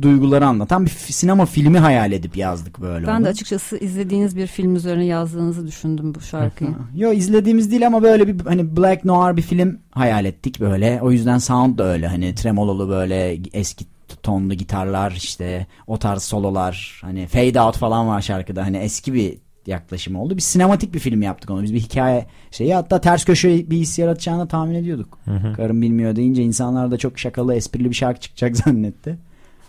duyguları 0.02 0.46
anlatan 0.46 0.86
bir 0.86 0.90
sinema 0.90 1.46
filmi 1.46 1.80
hayal 1.80 2.12
edip 2.12 2.38
yazdık 2.38 2.82
böyle. 2.82 3.08
Ben 3.08 3.18
onu. 3.18 3.26
de 3.26 3.30
açıkçası 3.30 3.78
izlediğiniz 3.78 4.38
bir 4.38 4.48
film 4.48 4.76
üzerine 4.76 5.06
yazdığınızı 5.06 5.68
düşündüm 5.68 6.16
bu 6.16 6.22
şarkıyı. 6.22 6.72
Yo 6.96 7.12
izlediğimiz 7.12 7.72
değil 7.72 7.88
ama 7.88 8.04
böyle 8.04 8.28
bir 8.28 8.46
hani 8.46 8.78
Black 8.78 9.06
Noir 9.06 9.38
bir 9.38 9.42
film 9.42 9.80
hayal 9.92 10.26
ettik 10.26 10.60
böyle. 10.60 11.00
O 11.02 11.12
yüzden 11.12 11.38
sound 11.38 11.78
da 11.78 11.84
öyle 11.84 12.08
hani 12.08 12.36
tremololu 12.36 12.90
böyle 12.90 13.40
eski 13.54 13.86
tonlu 14.24 14.54
gitarlar 14.54 15.12
işte 15.12 15.68
o 15.88 16.00
tarz 16.00 16.24
sololar 16.24 17.02
hani 17.04 17.28
fade 17.28 17.62
out 17.62 17.78
falan 17.78 18.08
var 18.08 18.22
şarkıda 18.22 18.66
hani 18.66 18.78
eski 18.78 19.14
bir 19.14 19.38
yaklaşım 19.68 20.16
oldu. 20.16 20.36
Bir 20.36 20.42
sinematik 20.42 20.94
bir 20.94 21.00
film 21.00 21.22
yaptık 21.22 21.50
onu. 21.50 21.64
Biz 21.64 21.74
bir 21.74 21.80
hikaye 21.80 22.26
şeyi 22.52 22.76
hatta 22.76 23.02
ters 23.02 23.26
köşe 23.26 23.70
bir 23.70 23.78
his 23.78 24.00
yaratacağını 24.00 24.48
tahmin 24.48 24.76
ediyorduk. 24.76 25.18
Hı 25.26 25.32
hı. 25.32 25.54
Karım 25.54 25.82
bilmiyor 25.82 26.16
deyince 26.16 26.44
insanlar 26.44 26.92
da 26.92 26.98
çok 26.98 27.20
şakalı 27.20 27.56
esprili 27.56 27.90
bir 27.90 27.96
şarkı 27.96 28.22
çıkacak 28.22 28.58
zannetti. 28.66 29.18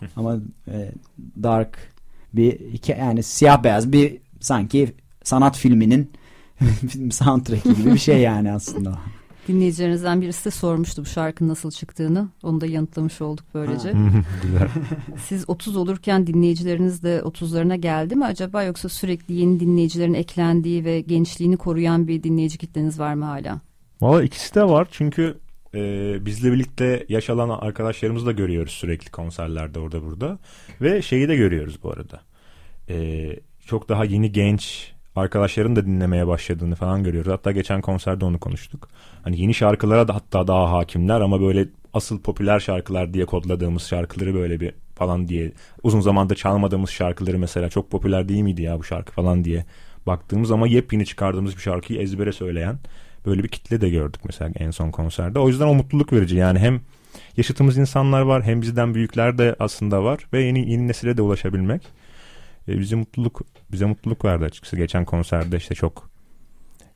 Ama 0.16 0.38
e, 0.68 0.92
dark 1.42 1.78
bir 2.32 2.52
hikaye 2.52 2.98
yani 2.98 3.22
siyah 3.22 3.64
beyaz 3.64 3.92
bir 3.92 4.18
sanki 4.40 4.94
sanat 5.22 5.56
filminin 5.56 6.10
soundtrack'i 7.10 7.74
gibi 7.74 7.92
bir 7.92 7.98
şey 7.98 8.20
yani 8.20 8.52
aslında. 8.52 8.98
Dinleyicilerinizden 9.48 10.20
birisi 10.20 10.44
de 10.44 10.50
sormuştu 10.50 11.02
bu 11.02 11.06
şarkının 11.06 11.48
nasıl 11.48 11.70
çıktığını. 11.70 12.28
Onu 12.42 12.60
da 12.60 12.66
yanıtlamış 12.66 13.20
olduk 13.20 13.44
böylece. 13.54 13.94
Siz 15.28 15.48
30 15.48 15.76
olurken 15.76 16.26
dinleyicileriniz 16.26 17.02
de 17.02 17.18
30'larına 17.18 17.76
geldi 17.76 18.16
mi 18.16 18.24
acaba 18.24 18.62
yoksa 18.62 18.88
sürekli 18.88 19.34
yeni 19.34 19.60
dinleyicilerin 19.60 20.14
eklendiği 20.14 20.84
ve 20.84 21.00
gençliğini 21.00 21.56
koruyan 21.56 22.08
bir 22.08 22.22
dinleyici 22.22 22.58
kitleniz 22.58 22.98
var 22.98 23.14
mı 23.14 23.24
hala? 23.24 23.60
Valla 24.00 24.22
ikisi 24.22 24.54
de 24.54 24.64
var 24.64 24.88
çünkü 24.90 25.38
e, 25.74 26.16
bizle 26.26 26.52
birlikte 26.52 27.06
yaş 27.08 27.30
alan 27.30 27.48
arkadaşlarımızı 27.48 28.26
da 28.26 28.32
görüyoruz 28.32 28.72
sürekli 28.72 29.10
konserlerde 29.10 29.78
orada 29.78 30.02
burada. 30.02 30.38
Ve 30.80 31.02
şeyi 31.02 31.28
de 31.28 31.36
görüyoruz 31.36 31.82
bu 31.82 31.90
arada. 31.90 32.20
E, 32.88 33.26
çok 33.66 33.88
daha 33.88 34.04
yeni 34.04 34.32
genç 34.32 34.92
arkadaşların 35.16 35.76
da 35.76 35.86
dinlemeye 35.86 36.26
başladığını 36.26 36.74
falan 36.74 37.04
görüyoruz. 37.04 37.32
Hatta 37.32 37.52
geçen 37.52 37.80
konserde 37.80 38.24
onu 38.24 38.40
konuştuk. 38.40 38.88
Hani 39.22 39.40
yeni 39.40 39.54
şarkılara 39.54 40.08
da 40.08 40.14
hatta 40.14 40.46
daha 40.46 40.72
hakimler 40.72 41.20
ama 41.20 41.40
böyle 41.40 41.68
asıl 41.92 42.20
popüler 42.20 42.60
şarkılar 42.60 43.14
diye 43.14 43.24
kodladığımız 43.24 43.82
şarkıları 43.82 44.34
böyle 44.34 44.60
bir 44.60 44.74
falan 44.94 45.28
diye 45.28 45.52
uzun 45.82 46.00
zamanda 46.00 46.34
çalmadığımız 46.34 46.90
şarkıları 46.90 47.38
mesela 47.38 47.68
çok 47.68 47.90
popüler 47.90 48.28
değil 48.28 48.42
miydi 48.42 48.62
ya 48.62 48.78
bu 48.78 48.84
şarkı 48.84 49.12
falan 49.12 49.44
diye 49.44 49.64
baktığımız 50.06 50.50
ama 50.50 50.66
yepyeni 50.66 51.06
çıkardığımız 51.06 51.56
bir 51.56 51.60
şarkıyı 51.60 52.00
ezbere 52.00 52.32
söyleyen 52.32 52.78
Böyle 53.26 53.42
bir 53.42 53.48
kitle 53.48 53.80
de 53.80 53.90
gördük 53.90 54.20
mesela 54.24 54.50
en 54.56 54.70
son 54.70 54.90
konserde. 54.90 55.38
O 55.38 55.48
yüzden 55.48 55.66
o 55.66 55.74
mutluluk 55.74 56.12
verici. 56.12 56.36
Yani 56.36 56.58
hem 56.58 56.80
yaşıtımız 57.36 57.78
insanlar 57.78 58.20
var 58.22 58.42
hem 58.42 58.62
bizden 58.62 58.94
büyükler 58.94 59.38
de 59.38 59.56
aslında 59.58 60.04
var 60.04 60.26
ve 60.32 60.42
yeni 60.42 60.70
yeni 60.70 60.88
nesile 60.88 61.16
de 61.16 61.22
ulaşabilmek 61.22 61.82
e, 62.68 62.78
bize 62.78 62.96
mutluluk 62.96 63.42
bize 63.72 63.84
mutluluk 63.84 64.24
verdi 64.24 64.44
açıkçası. 64.44 64.76
Geçen 64.76 65.04
konserde 65.04 65.56
işte 65.56 65.74
çok 65.74 66.10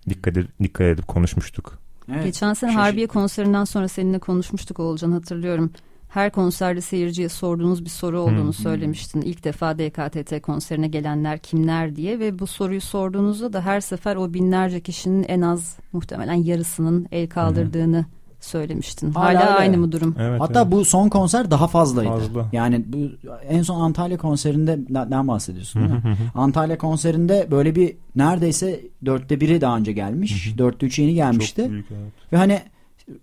dikkat 0.09 0.37
edip, 0.37 0.59
dikkat 0.63 0.87
edip 0.87 1.09
konuşmuştuk. 1.09 1.79
Evet, 2.13 2.25
Geçen 2.25 2.53
sene 2.55 2.73
Harbiye 2.73 3.07
konserinden 3.07 3.65
sonra 3.65 3.89
seninle 3.89 4.19
konuşmuştuk 4.19 4.81
Olcan 4.81 5.13
hatırlıyorum. 5.13 5.73
Her 6.11 6.31
konserde 6.31 6.81
seyirciye 6.81 7.29
sorduğunuz 7.29 7.85
bir 7.85 7.91
soru 7.91 8.21
olduğunu 8.21 8.53
söylemiştin. 8.53 9.21
İlk 9.21 9.45
defa 9.45 9.79
DKTT 9.79 10.43
konserine 10.43 10.89
gelenler 10.89 11.39
kimler 11.39 11.97
diye 11.97 12.19
ve 12.19 12.39
bu 12.39 12.47
soruyu 12.47 12.81
sorduğunuzda 12.81 13.53
da 13.53 13.61
her 13.61 13.81
sefer 13.81 14.17
o 14.17 14.35
binlerce 14.35 14.81
kişinin 14.81 15.25
en 15.29 15.41
az 15.41 15.77
muhtemelen 15.93 16.35
yarısının 16.35 17.07
el 17.13 17.29
kaldırdığını 17.29 18.05
söylemiştin. 18.41 19.13
Hala, 19.13 19.41
Hala 19.41 19.57
aynı 19.57 19.79
mı 19.79 19.93
durum? 19.93 20.15
Evet, 20.19 20.41
Hatta 20.41 20.63
evet. 20.63 20.73
bu 20.73 20.85
son 20.85 21.09
konser 21.09 21.51
daha 21.51 21.69
fazlaydı. 21.69 22.11
Fazla. 22.11 22.47
Yani 22.53 22.85
bu 22.87 22.97
en 23.49 23.63
son 23.63 23.81
Antalya 23.81 24.19
konserinde 24.19 24.79
ne 24.89 25.29
bahsediyorsun 25.29 25.83
değil 25.83 25.93
mi? 25.93 26.17
Antalya 26.35 26.79
konserinde 26.79 27.49
böyle 27.51 27.77
bir 27.77 27.97
neredeyse 28.17 28.81
dörtte 29.05 29.41
biri 29.41 29.61
daha 29.61 29.77
önce 29.77 29.93
gelmiş. 29.93 30.55
Dörtte 30.59 30.87
üçü 30.87 31.03
yeni 31.03 31.15
gelmişti. 31.15 31.63
Çok 31.63 31.71
büyük, 31.71 31.87
evet. 31.91 32.13
Ve 32.33 32.37
hani 32.37 32.61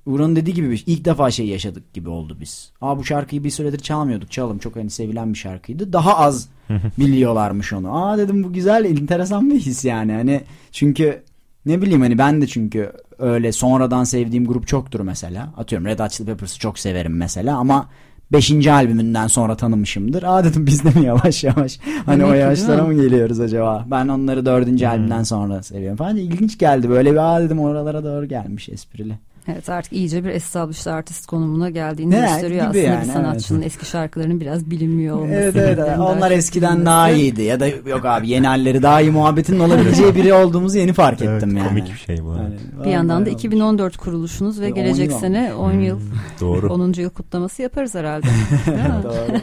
Uğur'un 0.06 0.36
dediği 0.36 0.54
gibi 0.54 0.72
bir- 0.72 0.84
ilk 0.86 1.06
defa 1.06 1.32
şey 1.32 1.48
yaşadık 1.48 1.94
gibi 1.94 2.10
oldu 2.10 2.38
biz. 2.42 2.72
Aa 2.82 2.98
bu 2.98 3.04
şarkıyı 3.06 3.44
bir 3.44 3.50
süredir 3.50 3.80
çalmıyorduk. 3.80 4.32
Çalalım 4.32 4.58
çok 4.58 4.76
hani 4.76 4.90
sevilen 4.90 5.34
bir 5.34 5.38
şarkıydı. 5.38 5.94
Daha 5.94 6.18
az 6.18 6.50
biliyorlarmış 7.00 7.74
onu. 7.74 8.06
Aa 8.06 8.18
dedim 8.18 8.44
bu 8.44 8.54
güzel 8.54 8.86
enteresan 8.86 9.50
bir 9.50 9.60
his 9.60 9.86
yani. 9.86 10.12
Hani 10.14 10.42
çünkü 10.72 11.24
ne 11.66 11.82
bileyim 11.82 12.02
hani 12.02 12.18
ben 12.18 12.42
de 12.42 12.48
çünkü 12.48 12.92
öyle 13.20 13.52
sonradan 13.52 14.04
sevdiğim 14.04 14.46
grup 14.46 14.68
çoktur 14.68 15.00
mesela. 15.00 15.54
Atıyorum 15.58 15.88
Red 15.88 16.00
Hot 16.00 16.12
Chili 16.12 16.28
Peppers'ı 16.28 16.60
çok 16.60 16.80
severim 16.80 17.18
mesela 17.18 17.58
ama 17.58 17.90
5. 18.32 18.68
albümünden 18.68 19.28
sonra 19.28 19.58
tanımışımdır. 19.58 20.24
Aa 20.24 20.44
dedim 20.44 20.66
biz 20.66 20.84
de 20.84 21.00
mi 21.00 21.06
yavaş 21.06 21.44
yavaş 21.44 21.80
hani 22.06 22.26
o 22.26 22.34
yaşlara 22.34 22.84
mı 22.84 22.94
geliyoruz 22.94 23.40
acaba? 23.40 23.86
Ben 23.92 24.08
onları 24.08 24.46
4. 24.46 24.84
albümden 24.84 25.24
sonra 25.24 25.64
seviyorum 25.64 25.98
falan. 25.98 26.18
İlginç 26.18 26.58
geldi 26.58 26.90
böyle 26.90 27.12
bir 27.12 27.18
aa 27.18 27.42
dedim 27.42 27.60
oralara 27.60 28.04
doğru 28.04 28.26
gelmiş 28.26 28.70
esprili. 28.70 29.14
Evet 29.52 29.70
artık 29.70 29.94
iyice 29.94 30.24
bir 30.24 30.30
established 30.30 30.86
artist 30.92 31.26
konumuna 31.26 31.70
geldiğini 31.70 32.16
Evet, 32.16 32.30
gösteriyor 32.30 32.66
aslında 32.66 32.78
yani, 32.84 33.08
bir 33.08 33.12
sanatçının 33.14 33.62
eski 33.62 33.86
şarkılarının 33.86 34.42
biraz 34.42 34.72
bilinmiyor 34.72 35.16
olması. 35.16 35.34
Evet 35.34 35.56
evet 35.56 35.80
evet. 35.80 36.00
Onlar 36.00 36.32
eskiden 36.32 36.86
daha 36.86 37.10
iyiydi 37.10 37.42
ya 37.42 37.60
da 37.60 37.68
yok 37.68 38.06
abi 38.06 38.30
yeni 38.30 38.48
halleri 38.48 38.82
daha 38.82 39.02
iyi 39.02 39.12
muhabbetinin 39.12 39.60
olabileceği 39.60 40.16
biri 40.16 40.34
olduğumuzu 40.34 40.78
yeni 40.78 40.94
fark 40.94 41.22
Evet, 41.22 41.44
ettim 41.44 41.58
yani. 41.58 41.68
komik 41.68 41.94
bir 41.94 41.98
şey 41.98 42.24
bu. 42.26 42.36
Yani, 42.36 42.56
Bir 42.86 42.90
yandan 42.92 43.22
da 43.26 43.30
vallahi 43.30 43.34
2014 43.36 43.98
kuruluşunuz 43.98 44.62
ve 44.62 44.70
gelecek 44.70 45.12
yıl 45.12 45.20
sene 45.20 45.54
10 45.54 45.72
yıl 45.72 46.00
Doğru. 46.42 46.74
10. 46.74 46.94
yıl 46.94 47.10
kutlaması 47.10 47.62
yaparız 47.62 47.96
herhalde. 47.96 48.28
Değil 48.66 48.78
mi? 48.78 49.04
Doğru. 49.04 49.38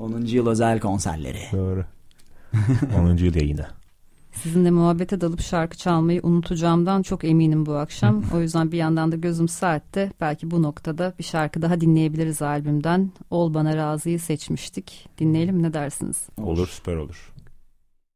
10. 0.00 0.20
yıl 0.20 0.46
özel 0.46 0.80
konserleri. 0.80 1.38
Doğru. 1.52 1.84
10. 2.98 3.16
yıl 3.16 3.34
yayını. 3.34 3.66
Sizinle 4.42 4.70
muhabbete 4.70 5.20
dalıp 5.20 5.40
şarkı 5.40 5.76
çalmayı 5.76 6.20
unutacağımdan 6.22 7.02
çok 7.02 7.24
eminim 7.24 7.66
bu 7.66 7.74
akşam. 7.74 8.22
O 8.34 8.40
yüzden 8.40 8.72
bir 8.72 8.76
yandan 8.76 9.12
da 9.12 9.16
gözüm 9.16 9.48
saatte. 9.48 10.12
Belki 10.20 10.50
bu 10.50 10.62
noktada 10.62 11.14
bir 11.18 11.24
şarkı 11.24 11.62
daha 11.62 11.80
dinleyebiliriz 11.80 12.42
albümden. 12.42 13.10
Ol 13.30 13.54
Bana 13.54 13.76
Razı'yı 13.76 14.20
seçmiştik. 14.20 15.08
Dinleyelim 15.18 15.62
ne 15.62 15.74
dersiniz? 15.74 16.28
Olur 16.38 16.66
süper 16.66 16.96
olur. 16.96 17.34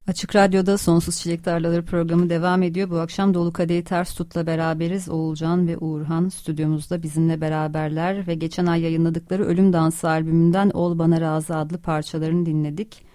Açık 0.08 0.36
Radyo'da 0.36 0.78
Sonsuz 0.78 1.16
Çilek 1.16 1.44
Tarlaları 1.44 1.84
programı 1.84 2.30
devam 2.30 2.62
ediyor. 2.62 2.90
Bu 2.90 2.98
akşam 2.98 3.34
Dolu 3.34 3.52
Kadehi 3.52 3.84
Ters 3.84 4.14
Tut'la 4.14 4.46
beraberiz. 4.46 5.08
Oğulcan 5.08 5.68
ve 5.68 5.78
Uğurhan 5.78 6.28
stüdyomuzda 6.28 7.02
bizimle 7.02 7.40
beraberler 7.40 8.26
ve 8.26 8.34
geçen 8.34 8.66
ay 8.66 8.80
yayınladıkları 8.80 9.44
Ölüm 9.44 9.72
Dansı 9.72 10.08
albümünden 10.08 10.70
Ol 10.70 10.98
Bana 10.98 11.20
Razı 11.20 11.56
adlı 11.56 11.78
parçalarını 11.78 12.46
dinledik. 12.46 13.07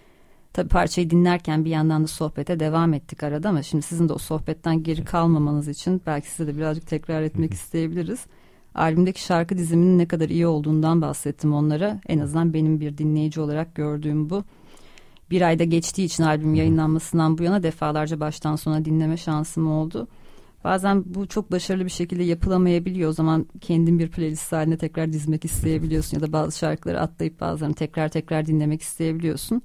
Tabi 0.54 0.70
parçayı 0.70 1.10
dinlerken 1.10 1.66
bir 1.66 1.70
yandan 1.70 2.04
da 2.04 2.08
sohbete 2.08 2.60
devam 2.60 2.94
ettik 2.94 3.24
arada 3.24 3.50
ama 3.50 3.64
şimdi 3.64 3.84
sizin 3.84 4.10
de 4.10 4.14
o 4.14 4.18
sohbetten 4.18 4.84
geri 4.84 5.06
kalmamanız 5.06 5.68
için 5.68 6.02
belki 6.06 6.30
size 6.30 6.48
de 6.48 6.58
birazcık 6.58 6.88
tekrar 6.88 7.22
etmek 7.22 7.54
isteyebiliriz. 7.54 8.26
Albümdeki 8.76 9.24
şarkı 9.24 9.58
diziminin 9.58 9.98
ne 9.98 10.08
kadar 10.08 10.30
iyi 10.30 10.48
olduğundan 10.48 11.02
bahsettim 11.02 11.54
onlara. 11.54 12.00
En 12.08 12.20
azından 12.20 12.54
benim 12.54 12.80
bir 12.80 12.98
dinleyici 12.98 13.42
olarak 13.42 13.76
gördüğüm 13.76 14.30
bu 14.30 14.44
bir 15.32 15.42
ayda 15.42 15.64
geçtiği 15.64 16.06
için 16.06 16.24
albüm 16.24 16.56
yayınlanmasından 16.56 17.38
bu 17.38 17.44
yana 17.44 17.64
defalarca 17.64 18.20
baştan 18.20 18.56
sona 18.56 18.86
dinleme 18.86 19.18
şansım 19.18 19.72
oldu. 19.72 20.08
Bazen 20.64 21.04
bu 21.06 21.28
çok 21.28 21.52
başarılı 21.52 21.86
bir 21.86 21.90
şekilde 21.90 22.24
yapılamayabiliyor. 22.24 23.10
O 23.10 23.14
zaman 23.14 23.46
kendin 23.62 24.00
bir 24.00 24.12
playlist 24.12 24.52
haline 24.52 24.78
tekrar 24.78 25.14
dizmek 25.14 25.46
isteyebiliyorsun 25.46 26.18
ya 26.18 26.22
da 26.22 26.34
bazı 26.34 26.58
şarkıları 26.58 27.02
atlayıp 27.02 27.42
bazılarını 27.42 27.76
tekrar 27.76 28.10
tekrar 28.10 28.46
dinlemek 28.46 28.82
isteyebiliyorsun. 28.82 29.62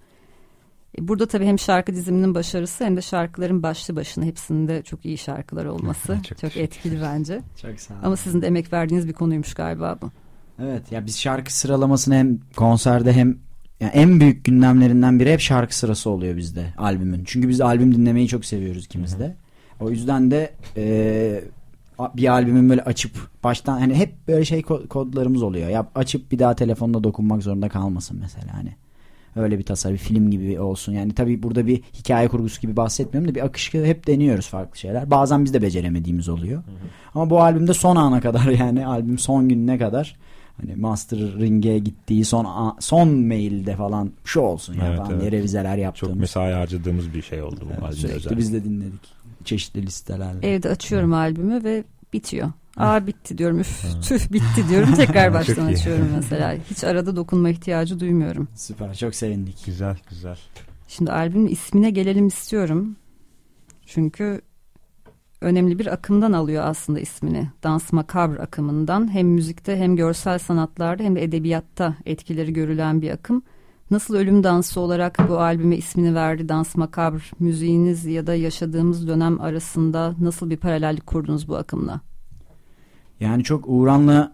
E, 0.98 1.08
Burada 1.08 1.26
tabii 1.26 1.46
hem 1.46 1.58
şarkı 1.58 1.94
diziminin 1.94 2.34
başarısı 2.34 2.84
hem 2.84 2.96
de 2.96 3.02
şarkıların 3.02 3.62
başlı 3.62 3.96
başına 3.96 4.24
hepsinde 4.24 4.82
çok 4.82 5.04
iyi 5.04 5.18
şarkılar 5.18 5.64
olması 5.64 6.18
Çok 6.28 6.38
çok, 6.38 6.56
etkili 6.56 7.02
bence. 7.02 7.40
Çok 7.62 7.80
sağ 7.80 7.94
olun. 7.94 8.02
Ama 8.04 8.16
sizin 8.16 8.42
de 8.42 8.46
emek 8.46 8.72
verdiğiniz 8.72 9.08
bir 9.08 9.12
konuymuş 9.12 9.54
galiba 9.54 9.98
bu. 10.02 10.10
Evet 10.62 10.92
ya 10.92 11.06
biz 11.06 11.18
şarkı 11.18 11.54
sıralamasını 11.56 12.14
hem 12.14 12.38
konserde 12.56 13.12
hem 13.12 13.38
yani 13.80 13.92
en 13.92 14.20
büyük 14.20 14.44
gündemlerinden 14.44 15.20
biri 15.20 15.32
hep 15.32 15.40
şarkı 15.40 15.76
sırası 15.76 16.10
oluyor 16.10 16.36
bizde 16.36 16.74
albümün. 16.78 17.24
Çünkü 17.24 17.48
biz 17.48 17.60
albüm 17.60 17.94
dinlemeyi 17.94 18.28
çok 18.28 18.44
seviyoruz 18.44 18.84
ikimiz 18.84 19.18
de. 19.18 19.36
O 19.80 19.90
yüzden 19.90 20.30
de 20.30 20.54
e, 20.76 21.44
bir 22.16 22.32
albümün 22.32 22.70
böyle 22.70 22.82
açıp 22.82 23.12
baştan 23.44 23.78
hani 23.78 23.94
hep 23.94 24.28
böyle 24.28 24.44
şey 24.44 24.60
ko- 24.60 24.88
kodlarımız 24.88 25.42
oluyor. 25.42 25.68
Ya 25.68 25.90
açıp 25.94 26.32
bir 26.32 26.38
daha 26.38 26.54
telefonda 26.54 27.04
dokunmak 27.04 27.42
zorunda 27.42 27.68
kalmasın 27.68 28.18
mesela 28.20 28.54
hani. 28.54 28.76
Öyle 29.36 29.58
bir 29.58 29.62
tasarım, 29.62 29.94
bir 29.94 30.00
film 30.00 30.30
gibi 30.30 30.60
olsun. 30.60 30.92
Yani 30.92 31.14
tabii 31.14 31.42
burada 31.42 31.66
bir 31.66 31.82
hikaye 31.94 32.28
kurgusu 32.28 32.60
gibi 32.60 32.76
bahsetmiyorum 32.76 33.30
da 33.30 33.34
bir 33.34 33.44
akışı 33.44 33.84
hep 33.84 34.06
deniyoruz 34.06 34.48
farklı 34.48 34.78
şeyler. 34.78 35.10
Bazen 35.10 35.44
biz 35.44 35.54
de 35.54 35.62
beceremediğimiz 35.62 36.28
oluyor. 36.28 36.62
Ama 37.14 37.30
bu 37.30 37.40
albümde 37.42 37.74
son 37.74 37.96
ana 37.96 38.20
kadar 38.20 38.44
yani 38.58 38.86
albüm 38.86 39.18
son 39.18 39.48
gününe 39.48 39.78
kadar 39.78 40.16
hani 40.60 40.76
mastering'e 40.76 41.78
gittiği 41.78 42.24
son 42.24 42.44
a- 42.44 42.76
son 42.80 43.08
mailde 43.08 43.76
falan 43.76 44.10
şu 44.24 44.40
olsun 44.40 44.74
ya 44.74 44.86
Evet, 44.86 44.98
falan 44.98 45.20
evet. 45.20 45.32
revizeler 45.32 45.74
Çok 45.76 45.82
yaptığımız. 45.82 46.16
mesai 46.16 46.52
harcadığımız 46.52 47.14
bir 47.14 47.22
şey 47.22 47.42
oldu 47.42 47.60
bu 47.60 47.66
Evet, 47.70 47.82
albümde 47.82 47.96
sürekli 47.96 48.16
özellikle. 48.16 48.36
biz 48.38 48.52
de 48.52 48.64
dinledik. 48.64 49.00
Çeşitli 49.44 49.86
listelerle. 49.86 50.48
Evde 50.54 50.68
açıyorum 50.68 51.12
albümü 51.12 51.64
ve 51.64 51.84
bitiyor. 52.12 52.48
Aa 52.78 53.06
bitti 53.06 53.38
diyorum 53.38 53.60
üf 53.60 53.82
tüh 54.02 54.32
bitti 54.32 54.68
diyorum 54.68 54.94
tekrar 54.94 55.34
baştan 55.34 55.66
açıyorum 55.66 56.08
mesela. 56.16 56.56
Hiç 56.70 56.84
arada 56.84 57.16
dokunma 57.16 57.50
ihtiyacı 57.50 58.00
duymuyorum. 58.00 58.48
Süper 58.54 58.94
çok 58.94 59.14
sevindik. 59.14 59.66
Güzel 59.66 59.96
güzel. 60.10 60.38
Şimdi 60.88 61.12
albümün 61.12 61.46
ismine 61.48 61.90
gelelim 61.90 62.26
istiyorum. 62.26 62.96
Çünkü 63.86 64.40
önemli 65.40 65.78
bir 65.78 65.86
akımdan 65.86 66.32
alıyor 66.32 66.64
aslında 66.66 67.00
ismini. 67.00 67.50
Dans 67.62 67.92
Macabre 67.92 68.42
akımından 68.42 69.12
hem 69.14 69.28
müzikte 69.28 69.76
hem 69.76 69.96
görsel 69.96 70.38
sanatlarda 70.38 71.02
hem 71.02 71.16
de 71.16 71.22
edebiyatta 71.22 71.94
etkileri 72.06 72.52
görülen 72.52 73.02
bir 73.02 73.10
akım. 73.10 73.42
Nasıl 73.90 74.14
ölüm 74.14 74.44
dansı 74.44 74.80
olarak 74.80 75.28
bu 75.28 75.38
albüme 75.38 75.76
ismini 75.76 76.14
verdi 76.14 76.48
Dans 76.48 76.76
Macabre 76.76 77.22
müziğiniz 77.38 78.06
ya 78.06 78.26
da 78.26 78.34
yaşadığımız 78.34 79.08
dönem 79.08 79.40
arasında 79.40 80.14
nasıl 80.20 80.50
bir 80.50 80.56
paralellik 80.56 81.06
kurdunuz 81.06 81.48
bu 81.48 81.56
akımla? 81.56 82.00
Yani 83.20 83.44
çok 83.44 83.64
Uğran'la 83.68 84.32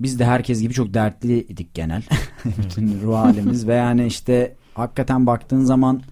biz 0.00 0.18
de 0.18 0.24
herkes 0.24 0.60
gibi 0.60 0.74
çok 0.74 0.94
dertliydik 0.94 1.74
genel. 1.74 2.02
Bütün 2.58 3.00
ruh 3.02 3.16
halimiz 3.16 3.68
ve 3.68 3.74
yani 3.74 4.06
işte 4.06 4.54
hakikaten 4.74 5.26
baktığın 5.26 5.64
zaman 5.64 6.02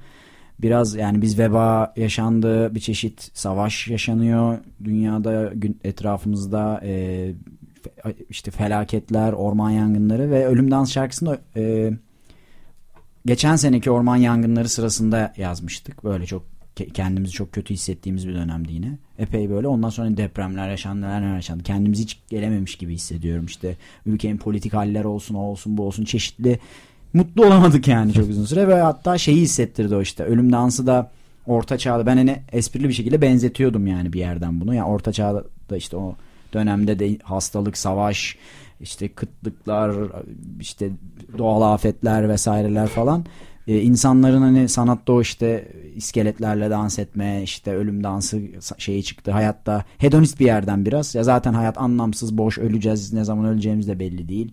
biraz 0.63 0.95
yani 0.95 1.23
biz 1.23 1.39
veba 1.39 1.93
yaşandı 1.97 2.75
bir 2.75 2.81
çeşit 2.81 3.31
savaş 3.35 3.89
yaşanıyor 3.89 4.59
dünyada 4.85 5.53
etrafımızda 5.85 6.81
e, 6.85 7.33
işte 8.31 8.51
felaketler 8.51 9.33
orman 9.33 9.71
yangınları 9.71 10.31
ve 10.31 10.47
ölüm 10.47 10.71
dans 10.71 10.93
şarkısında 10.93 11.39
e, 11.57 11.93
geçen 13.27 13.57
seneki 13.57 13.91
orman 13.91 14.17
yangınları 14.17 14.69
sırasında 14.69 15.35
yazmıştık 15.37 16.05
böyle 16.05 16.27
çok 16.27 16.58
kendimizi 16.87 17.33
çok 17.33 17.53
kötü 17.53 17.75
hissettiğimiz 17.75 18.29
bir 18.29 18.35
dönemdi 18.35 18.73
yine. 18.73 18.99
Epey 19.19 19.51
böyle 19.51 19.69
ondan 19.69 19.91
sonra 19.91 20.17
depremler 20.17 20.71
yaşandı 20.71 21.07
neler 21.07 21.35
yaşandı. 21.35 21.63
Kendimizi 21.63 22.03
hiç 22.03 22.19
gelememiş 22.29 22.77
gibi 22.77 22.95
hissediyorum 22.95 23.47
işte 23.47 23.77
ülkenin 24.07 24.37
politik 24.37 24.75
haller 24.75 25.05
olsun 25.05 25.35
o 25.35 25.39
olsun 25.39 25.77
bu 25.77 25.87
olsun 25.87 26.05
çeşitli 26.05 26.59
mutlu 27.13 27.47
olamadık 27.47 27.89
yani 27.89 28.13
çok 28.13 28.29
uzun 28.29 28.45
süre 28.45 28.69
ve 28.69 28.81
hatta 28.81 29.19
şeyi 29.19 29.41
hissettirdi 29.41 29.95
o 29.95 30.03
işte 30.03 30.25
ölüm 30.25 30.53
dansı 30.53 30.87
da 30.87 31.11
orta 31.47 31.79
çağda 31.79 32.07
ben 32.07 32.17
hani 32.17 32.37
esprili 32.53 32.89
bir 32.89 32.95
şekilde 32.95 33.23
benzetiyordum 33.23 33.87
yani 33.87 34.13
bir 34.13 34.21
yerden 34.21 34.61
bunu. 34.61 34.75
Yani 34.75 34.89
orta 34.89 35.13
çağda 35.13 35.45
işte 35.77 35.97
o 35.97 36.15
dönemde 36.53 36.99
de 36.99 37.19
hastalık, 37.23 37.79
savaş, 37.79 38.37
işte 38.81 39.09
kıtlıklar, 39.09 39.95
işte 40.61 40.91
doğal 41.39 41.63
afetler 41.75 42.29
vesaireler 42.29 42.87
falan. 42.87 43.25
Ee, 43.69 43.81
insanların 43.81 44.43
hani 44.43 44.69
sanatta 44.69 45.13
o 45.13 45.21
işte 45.21 45.69
iskeletlerle 45.99 46.71
dans 46.71 46.99
etme, 46.99 47.43
işte 47.43 47.75
ölüm 47.75 48.05
dansı 48.05 48.41
şeyi 48.79 49.05
çıktı. 49.05 49.31
Hayatta 49.31 49.85
hedonist 49.99 50.41
bir 50.41 50.47
yerden 50.47 50.87
biraz. 50.87 51.15
Ya 51.15 51.23
zaten 51.23 51.53
hayat 51.53 51.79
anlamsız, 51.79 52.39
boş, 52.39 52.59
öleceğiz. 52.59 53.13
Ne 53.13 53.25
zaman 53.25 53.45
öleceğimiz 53.45 53.89
de 53.89 53.99
belli 53.99 54.29
değil. 54.29 54.53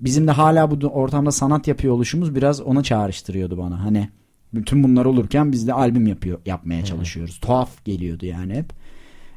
Bizim 0.00 0.26
de 0.26 0.30
hala 0.30 0.70
bu 0.70 0.86
ortamda 0.86 1.32
sanat 1.32 1.68
yapıyor 1.68 1.94
oluşumuz 1.94 2.34
biraz 2.34 2.60
ona 2.60 2.82
çağrıştırıyordu 2.82 3.58
bana. 3.58 3.84
Hani 3.84 4.08
bütün 4.54 4.82
bunlar 4.82 5.04
olurken 5.04 5.52
biz 5.52 5.66
de 5.66 5.72
albüm 5.72 6.06
yapıyor 6.06 6.38
yapmaya 6.46 6.84
çalışıyoruz. 6.84 7.40
Tuhaf 7.40 7.84
geliyordu 7.84 8.26
yani 8.26 8.54
hep. 8.54 8.72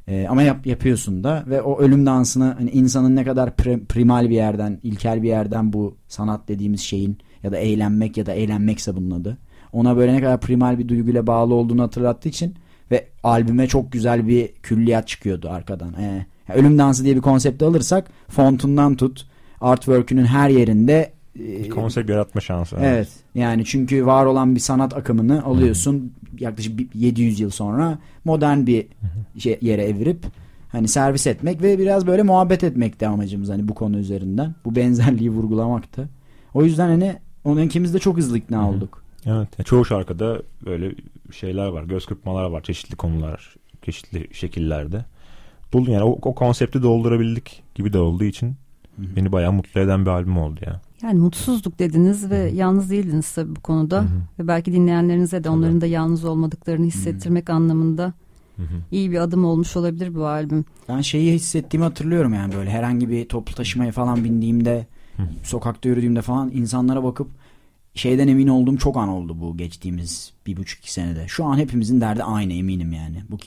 E, 0.08 0.28
ama 0.30 0.44
yap, 0.44 0.66
yapıyorsun 0.66 1.24
da 1.24 1.44
ve 1.48 1.62
o 1.62 1.80
ölüm 1.80 2.06
dansını 2.06 2.56
hani 2.58 2.70
insanın 2.70 3.16
ne 3.16 3.24
kadar 3.24 3.56
primal 3.90 4.30
bir 4.30 4.36
yerden, 4.36 4.80
ilkel 4.84 5.24
bir 5.24 5.28
yerden 5.28 5.74
bu 5.74 5.98
sanat 6.08 6.48
dediğimiz 6.48 6.82
şeyin 6.82 7.18
ya 7.44 7.52
da 7.52 7.58
eğlenmek 7.58 8.18
ya 8.18 8.26
da 8.26 8.34
eğlenmekse 8.34 8.96
bunun 8.96 9.12
adı. 9.12 9.38
Ona 9.74 9.98
böyle 9.98 10.14
ne 10.14 10.22
kadar 10.22 10.40
primal 10.40 10.80
bir 10.80 10.88
duyguyla 10.88 11.28
bağlı 11.28 11.54
olduğunu 11.54 11.82
hatırlattığı 11.82 12.30
için 12.30 12.56
ve 12.92 13.08
albüme 13.24 13.68
çok 13.68 13.92
güzel 13.92 14.28
bir 14.28 14.48
külliyat 14.48 15.08
çıkıyordu 15.08 15.50
arkadan. 15.50 15.94
E, 15.94 16.26
ölüm 16.54 16.78
dansı 16.78 17.04
diye 17.04 17.16
bir 17.16 17.22
konsepti 17.22 17.66
alırsak 17.66 18.08
fontundan 18.30 18.96
tut 18.96 19.28
artwork'ünün 19.62 20.26
her 20.26 20.50
yerinde 20.50 21.12
bir 21.36 21.70
konsept 21.70 22.10
yaratma 22.10 22.42
şansı. 22.42 22.76
Evet. 22.82 23.10
Yani 23.36 23.66
çünkü 23.66 24.06
var 24.06 24.26
olan 24.26 24.56
bir 24.56 24.60
sanat 24.60 24.98
akımını 24.98 25.44
alıyorsun 25.44 25.96
Hı. 25.96 26.44
yaklaşık 26.44 26.96
700 26.96 27.40
yıl 27.40 27.50
sonra 27.50 27.98
modern 28.26 28.66
bir 28.66 28.88
şey, 29.38 29.58
yere 29.62 29.84
evirip 29.84 30.26
hani 30.72 30.88
servis 30.88 31.28
etmek 31.28 31.62
ve 31.62 31.80
biraz 31.80 32.08
böyle 32.08 32.24
muhabbet 32.24 32.64
etmek 32.64 33.00
de 33.00 33.08
amacımız 33.08 33.50
hani 33.50 33.68
bu 33.68 33.76
konu 33.76 33.98
üzerinden. 33.98 34.56
Bu 34.66 34.76
benzerliği 34.76 35.30
vurgulamaktı. 35.30 36.10
O 36.54 36.64
yüzden 36.64 36.88
hani 36.88 37.16
onun 37.44 37.62
ikimiz 37.62 37.94
de 37.94 38.00
çok 38.00 38.18
hızlı 38.18 38.38
ikna 38.38 38.70
olduk. 38.70 38.99
Evet. 39.26 39.48
Yani 39.58 39.66
çoğu 39.66 39.86
şarkıda 39.86 40.42
böyle 40.66 40.96
şeyler 41.32 41.68
var. 41.68 41.84
Göz 41.84 42.06
kırpmalar 42.06 42.46
var. 42.46 42.64
Çeşitli 42.64 42.96
konular. 42.96 43.56
Çeşitli 43.82 44.28
şekillerde. 44.34 45.06
Buldum 45.74 45.94
yani 45.94 46.04
o, 46.04 46.12
o 46.22 46.36
konsepti 46.36 46.84
doldurabildik 46.84 47.64
gibi 47.76 47.94
de 47.94 47.98
olduğu 47.98 48.24
için 48.24 48.56
Hı-hı. 48.96 49.16
beni 49.16 49.32
bayağı 49.32 49.52
mutlu 49.52 49.82
eden 49.82 50.06
bir 50.06 50.10
albüm 50.10 50.38
oldu 50.38 50.60
ya. 50.66 50.82
Yani 51.02 51.20
mutsuzduk 51.20 51.80
dediniz 51.80 52.30
ve 52.30 52.48
Hı-hı. 52.48 52.56
yalnız 52.56 52.90
değildiniz 52.90 53.32
tabii 53.34 53.56
bu 53.56 53.62
konuda. 53.62 54.02
Hı-hı. 54.02 54.08
Ve 54.40 54.48
belki 54.48 54.74
dinleyenlerinize 54.74 55.44
de 55.44 55.50
onların 55.50 55.82
da 55.82 55.86
yalnız 55.86 56.26
olmadıklarını 56.26 56.86
hissettirmek 56.86 57.50
Hı-hı. 57.50 57.56
anlamında 57.56 58.14
Hı-hı. 58.56 58.82
iyi 58.92 59.12
bir 59.12 59.20
adım 59.20 59.46
olmuş 59.46 59.78
olabilir 59.78 60.16
bu 60.16 60.26
albüm. 60.26 60.66
Ben 60.90 61.02
şeyi 61.02 61.34
hissettiğimi 61.34 61.84
hatırlıyorum 61.84 62.34
yani 62.34 62.54
böyle 62.56 62.70
herhangi 62.70 63.10
bir 63.10 63.30
toplu 63.30 63.56
taşımaya 63.56 63.92
falan 63.92 64.24
bindiğimde, 64.24 64.88
Hı-hı. 65.18 65.28
sokakta 65.44 65.90
yürüdüğümde 65.90 66.22
falan 66.22 66.52
insanlara 66.54 67.04
bakıp 67.04 67.28
şeyden 67.94 68.28
emin 68.28 68.48
olduğum 68.48 68.78
çok 68.78 68.98
an 68.98 69.10
oldu 69.10 69.40
bu 69.42 69.58
geçtiğimiz 69.58 70.34
bir 70.48 70.58
buçuk 70.58 70.80
iki 70.80 70.94
senede. 70.94 71.26
Şu 71.28 71.46
an 71.46 71.58
hepimizin 71.58 72.02
derdi 72.02 72.24
aynı 72.24 72.54
eminim 72.54 72.92
yani. 72.92 73.24
Bu, 73.30 73.38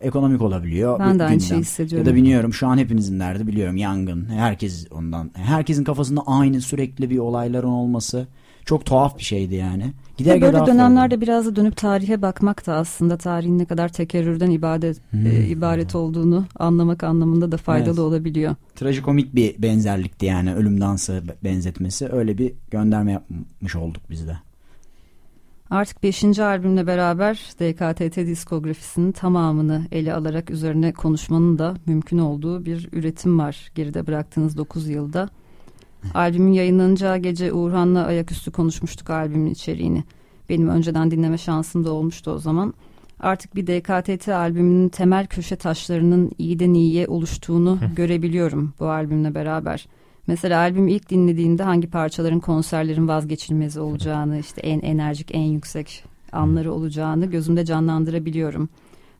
ekonomik 0.00 0.42
olabiliyor. 0.42 0.98
Ben 0.98 1.18
de 1.18 1.24
aynı 1.24 1.40
şeyi 1.40 1.60
hissediyorum. 1.60 2.06
Ya 2.06 2.12
da 2.12 2.16
biliyorum 2.16 2.54
şu 2.54 2.66
an 2.66 2.78
hepinizin 2.78 3.20
derdi 3.20 3.46
biliyorum 3.46 3.76
yangın. 3.76 4.28
Herkes 4.30 4.86
ondan. 4.90 5.30
Herkesin 5.34 5.84
kafasında 5.84 6.22
aynı 6.26 6.60
sürekli 6.60 7.10
bir 7.10 7.18
olayların 7.18 7.68
olması 7.68 8.28
çok 8.64 8.86
tuhaf 8.86 9.18
bir 9.18 9.22
şeydi 9.22 9.54
yani. 9.54 9.92
Gider 10.16 10.40
böyle 10.40 10.66
dönemlerde 10.66 11.14
oldu. 11.14 11.22
biraz 11.22 11.46
da 11.46 11.56
dönüp 11.56 11.76
tarihe 11.76 12.22
bakmak 12.22 12.66
da 12.66 12.74
aslında 12.74 13.16
tarihin 13.16 13.58
ne 13.58 13.64
kadar 13.64 13.88
tekerrürden 13.88 14.50
ibadet 14.50 14.96
hmm. 15.10 15.26
e, 15.26 15.46
ibaret 15.46 15.94
olduğunu 15.94 16.44
anlamak 16.58 17.04
anlamında 17.04 17.52
da 17.52 17.56
faydalı 17.56 17.88
evet. 17.88 17.98
olabiliyor. 17.98 18.54
Trajikomik 18.74 19.34
bir 19.34 19.62
benzerlikti 19.62 20.26
yani 20.26 20.54
ölüm 20.54 20.80
dansı 20.80 21.22
benzetmesi. 21.44 22.08
Öyle 22.12 22.38
bir 22.38 22.52
gönderme 22.70 23.12
yapmış 23.12 23.76
olduk 23.76 24.02
biz 24.10 24.26
de. 24.26 24.36
Artık 25.70 26.02
5. 26.02 26.38
albümle 26.38 26.86
beraber 26.86 27.34
DKTT 27.34 28.16
diskografisinin 28.16 29.12
tamamını 29.12 29.86
ele 29.92 30.14
alarak 30.14 30.50
üzerine 30.50 30.92
konuşmanın 30.92 31.58
da 31.58 31.74
mümkün 31.86 32.18
olduğu 32.18 32.64
bir 32.64 32.88
üretim 32.92 33.38
var 33.38 33.70
geride 33.74 34.06
bıraktığınız 34.06 34.56
9 34.56 34.88
yılda. 34.88 35.28
Albümün 36.14 36.52
yayınlanacağı 36.52 37.18
gece 37.18 37.52
Uğurhan'la 37.52 38.06
ayaküstü 38.06 38.50
konuşmuştuk 38.50 39.10
albümün 39.10 39.50
içeriğini. 39.50 40.04
Benim 40.48 40.68
önceden 40.68 41.10
dinleme 41.10 41.38
şansım 41.38 41.84
da 41.84 41.92
olmuştu 41.92 42.30
o 42.30 42.38
zaman. 42.38 42.74
Artık 43.20 43.56
bir 43.56 43.66
DKTT 43.66 44.28
albümünün 44.28 44.88
temel 44.88 45.26
köşe 45.26 45.56
taşlarının 45.56 46.30
iyiden 46.38 46.74
iyiye 46.74 47.06
oluştuğunu 47.06 47.78
görebiliyorum 47.96 48.74
bu 48.80 48.86
albümle 48.86 49.34
beraber. 49.34 49.86
Mesela 50.26 50.60
albüm 50.60 50.88
ilk 50.88 51.10
dinlediğinde 51.10 51.62
hangi 51.62 51.90
parçaların 51.90 52.40
konserlerin 52.40 53.08
vazgeçilmezi 53.08 53.80
olacağını, 53.80 54.38
işte 54.38 54.60
en 54.60 54.80
enerjik, 54.80 55.34
en 55.34 55.42
yüksek 55.42 56.04
anları 56.32 56.72
olacağını 56.72 57.26
gözümde 57.26 57.64
canlandırabiliyorum. 57.64 58.68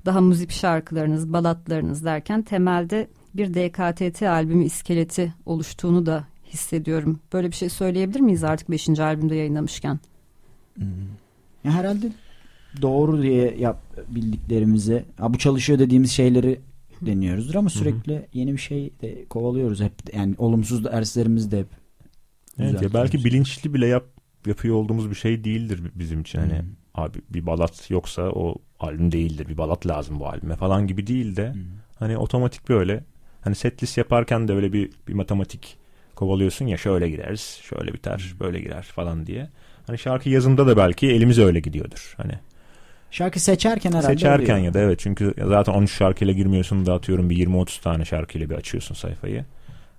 Daha 0.07 0.21
müzik 0.21 0.51
şarkılarınız, 0.51 1.33
balatlarınız 1.33 2.05
derken 2.05 2.43
temelde 2.43 3.09
bir 3.35 3.55
DKTT 3.55 4.23
albümü 4.23 4.65
iskeleti 4.65 5.35
oluştuğunu 5.47 6.07
da 6.07 6.25
hissediyorum. 6.53 7.21
Böyle 7.33 7.51
bir 7.51 7.57
şey 7.57 7.69
söyleyebilir 7.69 8.21
miyiz 8.21 8.45
artık 8.45 8.71
5. 8.71 8.89
albümde 8.89 9.35
yayınlamışken? 9.35 10.01
Hmm. 10.75 10.87
Ya 11.65 11.73
herhalde 11.73 12.13
doğru 12.83 13.23
diye 13.23 13.57
yap 13.59 13.79
bildiklerimizi, 14.09 15.05
bu 15.29 15.39
çalışıyor 15.39 15.79
dediğimiz 15.79 16.11
şeyleri 16.11 16.61
deniyoruzdur 17.07 17.55
ama 17.55 17.71
sürekli 17.71 18.15
Hı-hı. 18.15 18.27
yeni 18.33 18.53
bir 18.53 18.59
şey 18.59 18.91
de 19.03 19.25
kovalıyoruz 19.25 19.81
hep. 19.81 19.93
Yani 20.15 20.35
olumsuz 20.39 20.85
derslerimiz 20.85 21.53
de 21.53 21.59
hep. 21.59 21.69
Evet 22.59 22.83
ya 22.83 22.95
belki 22.95 23.25
bilinçli 23.25 23.75
bile 23.75 23.87
yap 23.87 24.05
yapıyor 24.47 24.75
olduğumuz 24.75 25.11
bir 25.11 25.15
şey 25.15 25.45
değildir 25.45 25.81
bizim 25.95 26.21
için. 26.21 26.39
Hani 26.39 26.53
Hı-hı. 26.53 26.65
abi 26.95 27.19
bir 27.31 27.47
balat 27.47 27.91
yoksa 27.91 28.23
o 28.23 28.55
albüm 28.81 29.13
değildir. 29.13 29.49
Bir 29.49 29.59
balat 29.59 29.87
lazım 29.87 30.21
bu 30.21 30.27
albüme 30.29 30.57
falan 30.57 30.87
gibi 30.87 31.07
değil 31.07 31.37
de 31.37 31.47
Hı-hı. 31.47 31.59
hani 31.99 32.17
otomatik 32.19 32.69
böyle 32.69 33.05
hani 33.41 33.55
setlist 33.55 33.99
yaparken 33.99 34.49
de 34.49 34.53
öyle 34.53 34.73
bir 34.73 34.91
bir 35.09 35.15
matematik 35.15 35.77
kovalıyorsun 36.15 36.67
ya 36.67 36.77
şöyle 36.77 37.11
gireriz, 37.11 37.61
şöyle 37.63 37.93
biter, 37.95 38.19
Hı-hı. 38.31 38.41
böyle 38.41 38.61
girer 38.61 38.83
falan 38.83 39.27
diye. 39.27 39.49
Hani 39.87 39.99
şarkı 39.99 40.29
yazımda 40.29 40.67
da 40.67 40.77
belki 40.77 41.07
elimiz 41.07 41.39
öyle 41.39 41.61
gidiyordur. 41.61 42.15
Hani 42.17 42.33
Şarkı 43.11 43.41
seçerken 43.41 43.91
herhalde 43.93 44.07
Seçerken 44.07 44.55
oluyor. 44.55 44.67
ya 44.67 44.75
da 44.75 44.81
evet 44.81 44.99
çünkü 44.99 45.35
zaten 45.49 45.73
13 45.73 45.93
şarkıyla 45.93 46.35
girmiyorsun 46.35 46.87
da 46.87 46.95
atıyorum 46.95 47.31
bir 47.31 47.47
20-30 47.47 47.83
tane 47.83 48.05
şarkıyla 48.05 48.51
bir 48.51 48.55
açıyorsun 48.55 48.95
sayfayı. 48.95 49.45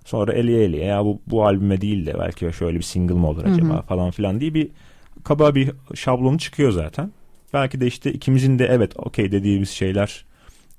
Sonra 0.04 0.32
eliye 0.32 0.64
eliye 0.64 0.84
ya 0.84 1.04
bu, 1.04 1.22
bu 1.26 1.46
albüme 1.46 1.80
değil 1.80 2.06
de 2.06 2.14
belki 2.18 2.52
şöyle 2.58 2.78
bir 2.78 2.82
single 2.82 3.14
mı 3.14 3.28
olur 3.28 3.44
acaba 3.44 3.74
Hı-hı. 3.74 3.82
falan 3.82 4.10
filan 4.10 4.40
diye 4.40 4.54
bir 4.54 4.70
kaba 5.24 5.54
bir 5.54 5.72
şablonu 5.94 6.38
çıkıyor 6.38 6.70
zaten. 6.70 7.12
Belki 7.52 7.80
de 7.80 7.86
işte 7.86 8.12
ikimizin 8.12 8.58
de 8.58 8.66
evet 8.66 8.92
okey 8.96 9.32
dediğimiz 9.32 9.70
şeyler 9.70 10.24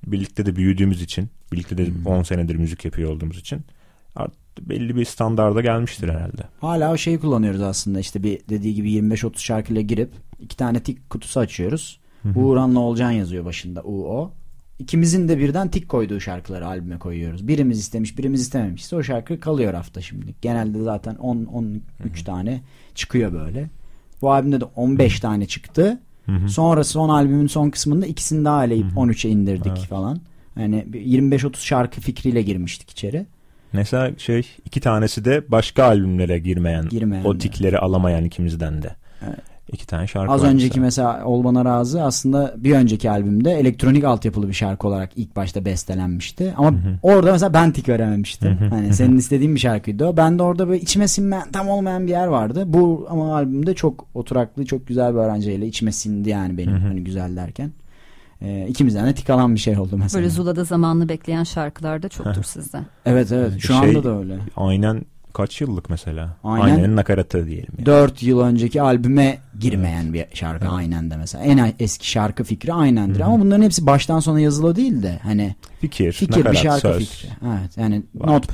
birlikte 0.07 0.45
de 0.45 0.55
büyüdüğümüz 0.55 1.01
için 1.01 1.29
birlikte 1.51 1.77
de 1.77 1.85
Hı-hı. 1.85 2.09
10 2.09 2.23
senedir 2.23 2.55
müzik 2.55 2.85
yapıyor 2.85 3.11
olduğumuz 3.11 3.37
için 3.39 3.61
belli 4.61 4.95
bir 4.95 5.05
standarda 5.05 5.61
gelmiştir 5.61 6.09
herhalde. 6.09 6.41
Hala 6.61 6.93
o 6.93 6.97
şeyi 6.97 7.19
kullanıyoruz 7.19 7.61
aslında 7.61 7.99
işte 7.99 8.23
bir 8.23 8.39
dediği 8.49 8.73
gibi 8.73 8.91
25-30 8.91 9.37
şarkıyla 9.37 9.81
girip 9.81 10.11
iki 10.39 10.57
tane 10.57 10.79
tik 10.79 11.09
kutusu 11.09 11.39
açıyoruz. 11.39 11.99
Uğran'la 12.35 12.79
Olcan 12.79 13.11
yazıyor 13.11 13.45
başında 13.45 13.83
UO. 13.83 14.31
İkimizin 14.79 15.27
de 15.27 15.39
birden 15.39 15.67
tik 15.67 15.89
koyduğu 15.89 16.19
şarkıları 16.19 16.67
albüme 16.67 16.99
koyuyoruz. 16.99 17.47
Birimiz 17.47 17.79
istemiş, 17.79 18.17
birimiz 18.17 18.41
istememişse 18.41 18.95
o 18.95 19.03
şarkı 19.03 19.39
kalıyor 19.39 19.73
hafta 19.73 20.01
şimdi. 20.01 20.35
Genelde 20.41 20.83
zaten 20.83 21.15
10 21.15 21.45
13 22.03 22.23
tane 22.23 22.61
çıkıyor 22.95 23.33
böyle. 23.33 23.69
Bu 24.21 24.31
albümde 24.31 24.61
de 24.61 24.65
15 24.65 25.19
tane 25.19 25.45
çıktı. 25.45 25.99
Sonra 26.47 26.83
son 26.83 27.09
albümün 27.09 27.47
son 27.47 27.69
kısmında 27.69 28.05
ikisini 28.05 28.45
daha 28.45 28.65
eleyip 28.65 28.91
13'e 28.91 29.29
indirdik 29.29 29.77
evet. 29.77 29.87
falan. 29.87 30.19
Yani 30.59 30.85
25-30 30.93 31.57
şarkı 31.57 32.01
fikriyle 32.01 32.41
girmiştik 32.41 32.89
içeri. 32.91 33.25
Mesela 33.75 34.11
şey 34.17 34.47
iki 34.65 34.81
tanesi 34.81 35.25
de 35.25 35.51
başka 35.51 35.83
albümlere 35.83 36.39
girmeyen, 36.39 36.89
girmeyen 36.89 37.23
o 37.23 37.37
tikleri 37.37 37.79
alamayan 37.79 38.25
ikimizden 38.25 38.81
de. 38.81 38.89
Evet. 39.27 39.55
İki 39.73 39.87
tane 39.87 40.07
şarkı 40.07 40.33
Az 40.33 40.43
önceki 40.43 40.79
mesela. 40.79 41.11
mesela 41.13 41.25
Ol 41.25 41.43
Bana 41.43 41.65
Razı 41.65 42.03
aslında 42.03 42.53
bir 42.57 42.75
önceki 42.75 43.09
albümde 43.09 43.51
elektronik 43.51 44.03
altyapılı 44.03 44.47
bir 44.47 44.53
şarkı 44.53 44.87
olarak 44.87 45.09
ilk 45.15 45.35
başta 45.35 45.65
bestelenmişti. 45.65 46.53
Ama 46.57 46.71
hı 46.71 46.75
hı. 46.75 46.99
orada 47.03 47.31
mesela 47.31 47.53
ben 47.53 47.71
tik 47.71 47.89
verememiştim. 47.89 48.59
Hı 48.59 48.65
hı. 48.65 48.69
Hani 48.69 48.93
senin 48.93 49.17
istediğin 49.17 49.55
bir 49.55 49.59
şarkıydı 49.59 50.05
o. 50.05 50.17
Ben 50.17 50.39
de 50.39 50.43
orada 50.43 50.67
böyle 50.67 50.81
içime 50.81 51.07
sinmeyen 51.07 51.51
tam 51.51 51.69
olmayan 51.69 52.07
bir 52.07 52.11
yer 52.11 52.27
vardı. 52.27 52.63
Bu 52.67 53.07
ama 53.09 53.35
albümde 53.35 53.73
çok 53.73 54.07
oturaklı 54.13 54.65
çok 54.65 54.87
güzel 54.87 55.13
bir 55.13 55.19
öğrenciyle 55.19 55.67
içime 55.67 55.91
sindi 55.91 56.29
yani 56.29 56.57
benim 56.57 56.73
hı 56.73 56.77
hı. 56.77 56.87
hani 56.87 57.03
güzel 57.03 57.35
derken. 57.35 57.71
Ee, 58.45 58.67
ikimizden 58.69 59.07
de 59.07 59.13
tik 59.13 59.29
alan 59.29 59.55
bir 59.55 59.59
şey 59.59 59.77
oldu 59.77 59.97
mesela. 59.97 60.21
Böyle 60.21 60.29
Zula'da 60.29 60.63
zamanlı 60.63 61.09
bekleyen 61.09 61.43
şarkılar 61.43 62.03
da 62.03 62.09
çoktur 62.09 62.43
sizde. 62.43 62.79
Evet 63.05 63.31
evet 63.31 63.53
şu 63.59 63.67
şey, 63.67 63.77
anda 63.77 64.03
da 64.03 64.19
öyle. 64.19 64.37
Aynen 64.55 65.05
kaç 65.33 65.61
yıllık 65.61 65.89
mesela? 65.89 66.37
Aynen. 66.43 66.75
Aynen 66.75 66.95
nakaratı 66.95 67.47
diyelim. 67.47 67.73
Yani. 67.77 67.85
4 67.85 68.23
yıl 68.23 68.39
önceki 68.39 68.81
albüme 68.81 69.37
girmeyen 69.59 70.03
evet. 70.03 70.31
bir 70.31 70.37
şarkı 70.37 70.65
evet. 70.65 70.73
aynen 70.75 71.11
de 71.11 71.17
mesela. 71.17 71.43
En 71.43 71.73
eski 71.79 72.09
şarkı 72.09 72.43
fikri 72.43 72.73
aynendir 72.73 73.19
Hı-hı. 73.19 73.27
ama 73.27 73.39
bunların 73.39 73.63
hepsi 73.63 73.85
baştan 73.85 74.19
sona 74.19 74.39
yazılı 74.39 74.75
değil 74.75 75.03
de 75.03 75.19
hani 75.23 75.55
fikir, 75.81 76.11
fikir 76.11 76.39
nakarat, 76.39 76.53
bir 76.53 76.57
şarkı 76.57 76.81
söz. 76.81 77.09
fikri. 77.09 77.29
Evet 77.43 77.77
yani 77.77 78.03
not 78.13 78.47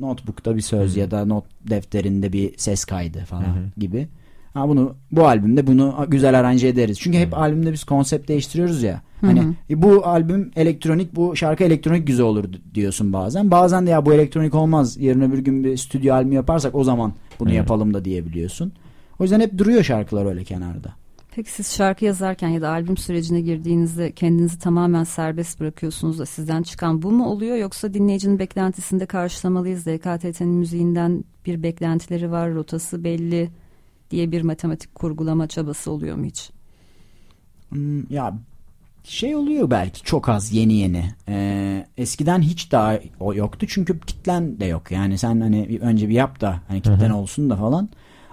notebook'ta 0.00 0.56
bir 0.56 0.60
söz 0.60 0.90
Hı-hı. 0.90 1.00
ya 1.00 1.10
da 1.10 1.24
not 1.24 1.44
defterinde 1.70 2.32
bir 2.32 2.58
ses 2.58 2.84
kaydı 2.84 3.24
falan 3.24 3.42
Hı-hı. 3.42 3.70
gibi. 3.76 4.08
Ha 4.56 4.68
bunu 4.68 4.94
bu 5.12 5.26
albümde 5.26 5.66
bunu 5.66 6.06
güzel 6.08 6.38
aranje 6.38 6.68
ederiz. 6.68 6.98
Çünkü 7.00 7.18
hep 7.18 7.38
albümde 7.38 7.72
biz 7.72 7.84
konsept 7.84 8.28
değiştiriyoruz 8.28 8.82
ya. 8.82 9.02
Hani 9.20 9.42
e, 9.70 9.82
bu 9.82 10.06
albüm 10.06 10.50
elektronik, 10.56 11.16
bu 11.16 11.36
şarkı 11.36 11.64
elektronik 11.64 12.06
güzel 12.06 12.26
olur 12.26 12.44
diyorsun 12.74 13.12
bazen. 13.12 13.50
Bazen 13.50 13.86
de 13.86 13.90
ya 13.90 14.06
bu 14.06 14.12
elektronik 14.14 14.54
olmaz. 14.54 14.96
Yarın 15.00 15.20
öbür 15.20 15.38
gün 15.38 15.64
bir 15.64 15.76
stüdyo 15.76 16.14
albümü 16.14 16.34
yaparsak 16.34 16.74
o 16.74 16.84
zaman 16.84 17.12
bunu 17.40 17.48
Hı-hı. 17.48 17.56
yapalım 17.56 17.94
da 17.94 18.04
diyebiliyorsun. 18.04 18.72
O 19.18 19.24
yüzden 19.24 19.40
hep 19.40 19.58
duruyor 19.58 19.82
şarkılar 19.82 20.26
öyle 20.26 20.44
kenarda. 20.44 20.88
Peki 21.34 21.52
siz 21.52 21.74
şarkı 21.74 22.04
yazarken 22.04 22.48
ya 22.48 22.60
da 22.60 22.70
albüm 22.70 22.96
sürecine 22.96 23.40
girdiğinizde 23.40 24.12
kendinizi 24.12 24.58
tamamen 24.58 25.04
serbest 25.04 25.60
bırakıyorsunuz 25.60 26.18
da 26.18 26.26
sizden 26.26 26.62
çıkan 26.62 27.02
bu 27.02 27.10
mu 27.10 27.26
oluyor 27.26 27.56
yoksa 27.56 27.94
dinleyicinin 27.94 28.38
beklentisinde 28.38 29.06
karşılamalıyız 29.06 29.86
DKTT'nin 29.86 30.48
müziğinden 30.48 31.24
bir 31.46 31.62
beklentileri 31.62 32.30
var 32.30 32.54
rotası 32.54 33.04
belli 33.04 33.50
diye 34.10 34.32
bir 34.32 34.42
matematik 34.42 34.94
kurgulama 34.94 35.46
çabası 35.46 35.90
oluyor 35.90 36.16
mu 36.16 36.24
hiç? 36.24 36.50
Hmm, 37.70 38.12
ya 38.12 38.34
şey 39.04 39.36
oluyor 39.36 39.70
belki 39.70 40.02
çok 40.02 40.28
az 40.28 40.52
yeni 40.52 40.74
yeni. 40.74 41.04
Ee, 41.28 41.86
eskiden 41.96 42.40
hiç 42.42 42.72
daha 42.72 42.98
o 43.20 43.34
yoktu 43.34 43.66
çünkü 43.68 44.00
kitlen 44.00 44.60
de 44.60 44.64
yok. 44.64 44.90
Yani 44.90 45.18
sen 45.18 45.40
hani 45.40 45.68
bir, 45.68 45.80
önce 45.80 46.08
bir 46.08 46.14
yap 46.14 46.40
da 46.40 46.60
hani 46.68 46.80
kitlen 46.80 47.08
Hı-hı. 47.08 47.16
olsun 47.16 47.50
da 47.50 47.56
falan. 47.56 47.88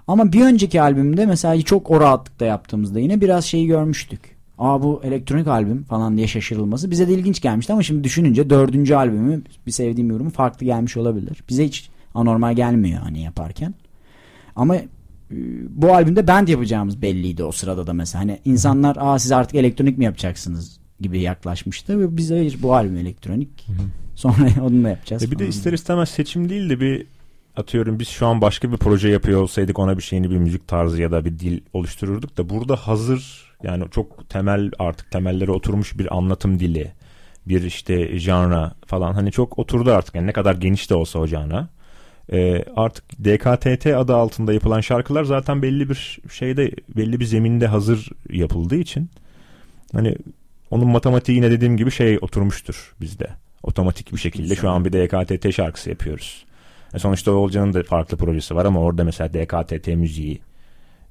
Ama 0.08 0.34
bir 0.34 0.42
önceki 0.42 0.82
albümde 0.82 1.26
mesela 1.26 1.62
çok 1.62 1.92
o 1.92 2.02
rahatlıkta 2.02 2.46
yaptığımızda 2.46 3.00
yine 3.00 3.22
biraz 3.22 3.46
şeyi 3.46 3.68
görmüştük. 3.68 4.34
Aa 4.58 4.84
bu 4.84 5.02
elektronik 5.04 5.48
albüm 5.48 5.84
falan 5.84 6.18
diye 6.18 6.28
şaşırılması 6.28 6.92
bize 6.92 7.08
de 7.08 7.14
ilginç 7.14 7.42
gelmişti 7.42 7.74
ama 7.74 7.84
şimdi 7.84 8.04
düşününce 8.04 8.50
dördüncü 8.50 8.96
albümü 8.96 9.42
bir 9.68 9.72
sevdiğim 9.72 10.10
yorumu 10.10 10.30
farklı 10.30 10.66
gelmiş 10.66 10.98
olabilir. 10.98 11.44
Bize 11.50 11.66
hiç 11.66 11.90
anormal 12.16 12.56
gelmiyor 12.56 13.02
hani 13.02 13.22
yaparken. 13.22 13.74
Ama 14.56 14.76
bu 15.70 15.94
albümde 15.94 16.28
band 16.28 16.48
yapacağımız 16.48 17.02
belliydi 17.02 17.44
o 17.44 17.52
sırada 17.52 17.88
da 17.88 17.94
mesela. 17.94 18.22
Hani 18.22 18.40
insanlar 18.46 18.98
aa 19.00 19.20
siz 19.20 19.32
artık 19.32 19.56
elektronik 19.56 19.98
mi 19.98 20.06
yapacaksınız 20.06 20.80
gibi 21.00 21.22
yaklaşmıştı 21.22 22.00
ve 22.00 22.18
biz 22.18 22.32
hayır 22.32 22.58
bu 22.62 22.76
albüm 22.76 22.98
elektronik. 22.98 23.68
Sonra 24.16 24.48
onu 24.62 24.84
da 24.84 24.90
yapacağız. 24.90 25.24
E 25.24 25.32
bir 25.32 25.40
de 25.40 25.48
ister 25.48 25.74
istemez 25.74 26.10
seçim 26.10 26.50
değil 26.50 26.70
de 26.70 26.80
bir 26.80 27.06
atıyorum 27.56 28.00
biz 28.00 28.08
şu 28.08 28.28
an 28.28 28.42
başka 28.42 28.72
bir 28.72 28.78
proje 28.78 29.10
yapıyor 29.10 29.42
olsaydık 29.42 29.80
ona 29.80 29.98
bir 29.98 30.04
şeyini 30.04 30.30
bir 30.30 30.38
müzik 30.38 30.68
tarzı 30.68 31.02
ya 31.02 31.12
da 31.12 31.26
bir 31.26 31.40
dil 31.40 31.62
oluştururduk 31.74 32.38
da 32.38 32.50
burada 32.50 32.76
hazır 32.76 33.54
yani 33.64 33.86
çok 33.92 34.30
temel 34.30 34.72
artık 34.80 35.12
temellere 35.12 35.52
oturmuş 35.52 35.98
bir 35.98 36.18
anlatım 36.18 36.60
dili 36.60 36.92
bir 37.48 37.64
işte 37.64 38.20
janra 38.20 38.74
falan 38.86 39.14
hani 39.14 39.32
çok 39.32 39.60
oturdu 39.60 39.92
artık 39.92 40.16
yani 40.16 40.28
ne 40.28 40.32
kadar 40.34 40.56
geniş 40.56 40.90
de 40.90 40.96
olsa 40.96 41.20
o 41.20 41.28
janra 41.28 41.68
ee, 42.32 42.66
artık 42.76 43.04
DKTT 43.24 43.86
adı 43.86 44.16
altında 44.16 44.54
yapılan 44.54 44.82
şarkılar 44.82 45.24
zaten 45.24 45.62
belli 45.62 45.90
bir 45.90 46.20
şeyde 46.32 46.72
belli 46.96 47.20
bir 47.20 47.26
zeminde 47.26 47.68
hazır 47.68 48.10
yapıldığı 48.30 48.76
için 48.76 49.10
hani 49.94 50.16
onun 50.72 50.88
matematiği 50.88 51.36
yine 51.36 51.52
dediğim 51.52 51.78
gibi 51.78 51.92
şey 51.92 52.18
oturmuştur 52.22 52.96
bizde. 53.02 53.30
Otomatik 53.64 54.14
bir 54.14 54.18
şekilde 54.18 54.56
şu 54.56 54.70
an 54.70 54.86
bir 54.86 54.94
DKTT 54.94 55.56
şarkısı 55.56 55.90
yapıyoruz. 55.90 56.46
E 56.94 57.00
sonuçta 57.00 57.32
Oğulcan'ın 57.32 57.74
da 57.74 57.84
farklı 57.84 58.18
projesi 58.18 58.56
var 58.56 58.66
ama 58.66 58.80
orada 58.80 59.04
mesela 59.04 59.34
DKTT 59.34 59.88
müziği 59.88 60.42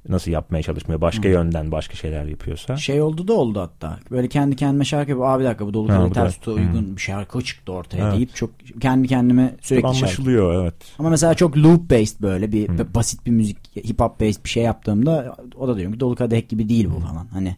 nasıl 0.08 0.30
yapmaya 0.30 0.62
çalışmıyor 0.62 1.00
başka 1.00 1.28
Hı. 1.28 1.32
yönden 1.32 1.72
başka 1.72 1.94
şeyler 1.94 2.24
yapıyorsa. 2.24 2.76
Şey 2.76 3.02
oldu 3.02 3.28
da 3.28 3.32
oldu 3.32 3.60
hatta. 3.60 3.98
Böyle 4.10 4.28
kendi 4.28 4.56
kendime 4.56 4.84
şarkı 4.84 5.10
yapıp 5.10 5.24
abi 5.24 5.40
bir 5.40 5.48
dakika 5.48 5.66
bu 5.66 5.74
dolu 5.74 5.92
ha, 5.92 6.12
ters 6.12 6.36
tuta 6.36 6.50
uygun 6.50 6.96
bir 6.96 7.00
şarkı 7.00 7.42
çıktı 7.42 7.72
ortaya 7.72 8.04
evet. 8.04 8.14
deyip 8.14 8.34
çok 8.34 8.50
kendi 8.80 9.08
kendime 9.08 9.54
sürekli 9.60 9.82
çok 9.82 9.96
anlaşılıyor 9.96 10.52
şarkı. 10.52 10.62
evet. 10.62 10.74
Ama 10.98 11.10
mesela 11.10 11.34
çok 11.34 11.56
loop 11.56 11.90
based 11.90 12.20
böyle 12.22 12.52
bir 12.52 12.68
Hı. 12.68 12.94
basit 12.94 13.26
bir 13.26 13.30
müzik 13.30 13.76
hip 13.76 14.00
hop 14.00 14.20
based 14.20 14.44
bir 14.44 14.50
şey 14.50 14.62
yaptığımda 14.62 15.36
o 15.56 15.68
da 15.68 15.76
diyorum 15.76 15.94
ki 15.94 16.00
dolu 16.00 16.14
kadeh 16.14 16.48
gibi 16.48 16.68
değil 16.68 16.88
bu 16.96 17.00
falan. 17.00 17.26
Hani 17.26 17.56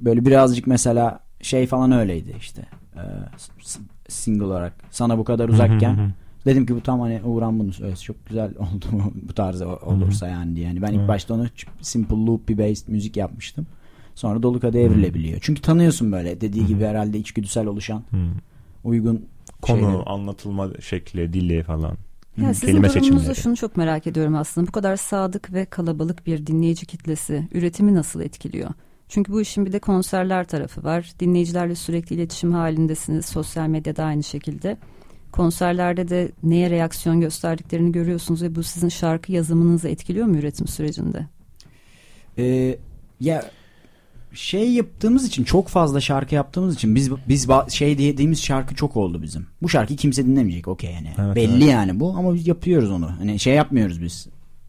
böyle 0.00 0.26
birazcık 0.26 0.66
mesela 0.66 1.20
şey 1.40 1.66
falan 1.66 1.92
öyleydi 1.92 2.34
işte. 2.38 2.62
E, 2.96 3.02
single 4.08 4.44
olarak 4.44 4.72
sana 4.90 5.18
bu 5.18 5.24
kadar 5.24 5.48
uzakken 5.48 6.14
Dedim 6.46 6.66
ki 6.66 6.76
bu 6.76 6.80
tam 6.80 7.00
hani 7.00 7.22
Uğran 7.24 7.58
bunu 7.58 7.72
söylesi 7.72 8.02
çok 8.02 8.26
güzel 8.26 8.50
oldu 8.58 8.86
bu 9.28 9.32
tarz 9.32 9.62
olursa 9.62 10.28
yani 10.28 10.56
diye. 10.56 10.66
Yani 10.66 10.82
ben 10.82 10.92
ilk 10.92 11.08
başta 11.08 11.34
onu 11.34 11.46
simple 11.80 12.16
loopy 12.16 12.52
based 12.52 12.88
müzik 12.88 13.16
yapmıştım. 13.16 13.66
Sonra 14.14 14.42
dolu 14.42 14.60
kadeh 14.60 14.80
evrilebiliyor. 14.80 15.38
Çünkü 15.42 15.62
tanıyorsun 15.62 16.12
böyle 16.12 16.40
dediği 16.40 16.66
gibi 16.66 16.84
herhalde 16.84 17.18
içgüdüsel 17.18 17.66
oluşan 17.66 18.02
uygun 18.84 19.26
konu 19.62 19.80
şeyleri. 19.80 20.02
anlatılma 20.02 20.70
şekli, 20.80 21.32
dili 21.32 21.62
falan. 21.62 21.96
Ya 22.36 22.54
sizin 22.54 22.66
Kelime 22.66 22.94
durumunuzda 22.94 23.34
şunu 23.34 23.56
çok 23.56 23.76
merak 23.76 24.06
ediyorum 24.06 24.34
aslında. 24.34 24.66
Bu 24.66 24.72
kadar 24.72 24.96
sadık 24.96 25.52
ve 25.52 25.64
kalabalık 25.64 26.26
bir 26.26 26.46
dinleyici 26.46 26.86
kitlesi 26.86 27.48
üretimi 27.52 27.94
nasıl 27.94 28.20
etkiliyor? 28.20 28.70
Çünkü 29.08 29.32
bu 29.32 29.40
işin 29.40 29.66
bir 29.66 29.72
de 29.72 29.78
konserler 29.78 30.48
tarafı 30.48 30.84
var. 30.84 31.12
Dinleyicilerle 31.20 31.74
sürekli 31.74 32.16
iletişim 32.16 32.52
halindesiniz. 32.52 33.26
Sosyal 33.26 33.68
medyada 33.68 34.04
aynı 34.04 34.22
şekilde 34.22 34.76
konserlerde 35.34 36.08
de 36.08 36.32
neye 36.42 36.70
reaksiyon 36.70 37.20
gösterdiklerini 37.20 37.92
görüyorsunuz 37.92 38.42
ve 38.42 38.54
bu 38.54 38.62
sizin 38.62 38.88
şarkı 38.88 39.32
yazımınızı 39.32 39.88
etkiliyor 39.88 40.26
mu 40.26 40.36
üretim 40.36 40.66
sürecinde? 40.66 41.26
Ee, 42.38 42.78
ya 43.20 43.50
şey 44.32 44.72
yaptığımız 44.72 45.26
için 45.26 45.44
çok 45.44 45.68
fazla 45.68 46.00
şarkı 46.00 46.34
yaptığımız 46.34 46.74
için 46.74 46.94
biz 46.94 47.10
biz 47.28 47.48
şey 47.68 47.98
dediğimiz 47.98 48.42
şarkı 48.42 48.74
çok 48.74 48.96
oldu 48.96 49.22
bizim. 49.22 49.46
Bu 49.62 49.68
şarkıyı 49.68 49.98
kimse 49.98 50.26
dinlemeyecek 50.26 50.68
okey 50.68 50.92
yani. 50.94 51.14
Evet, 51.18 51.36
Belli 51.36 51.64
evet. 51.64 51.72
yani 51.72 52.00
bu 52.00 52.14
ama 52.16 52.34
biz 52.34 52.46
yapıyoruz 52.46 52.90
onu. 52.90 53.10
Hani 53.18 53.38
şey 53.38 53.54
yapmıyoruz 53.54 54.02
biz. 54.02 54.26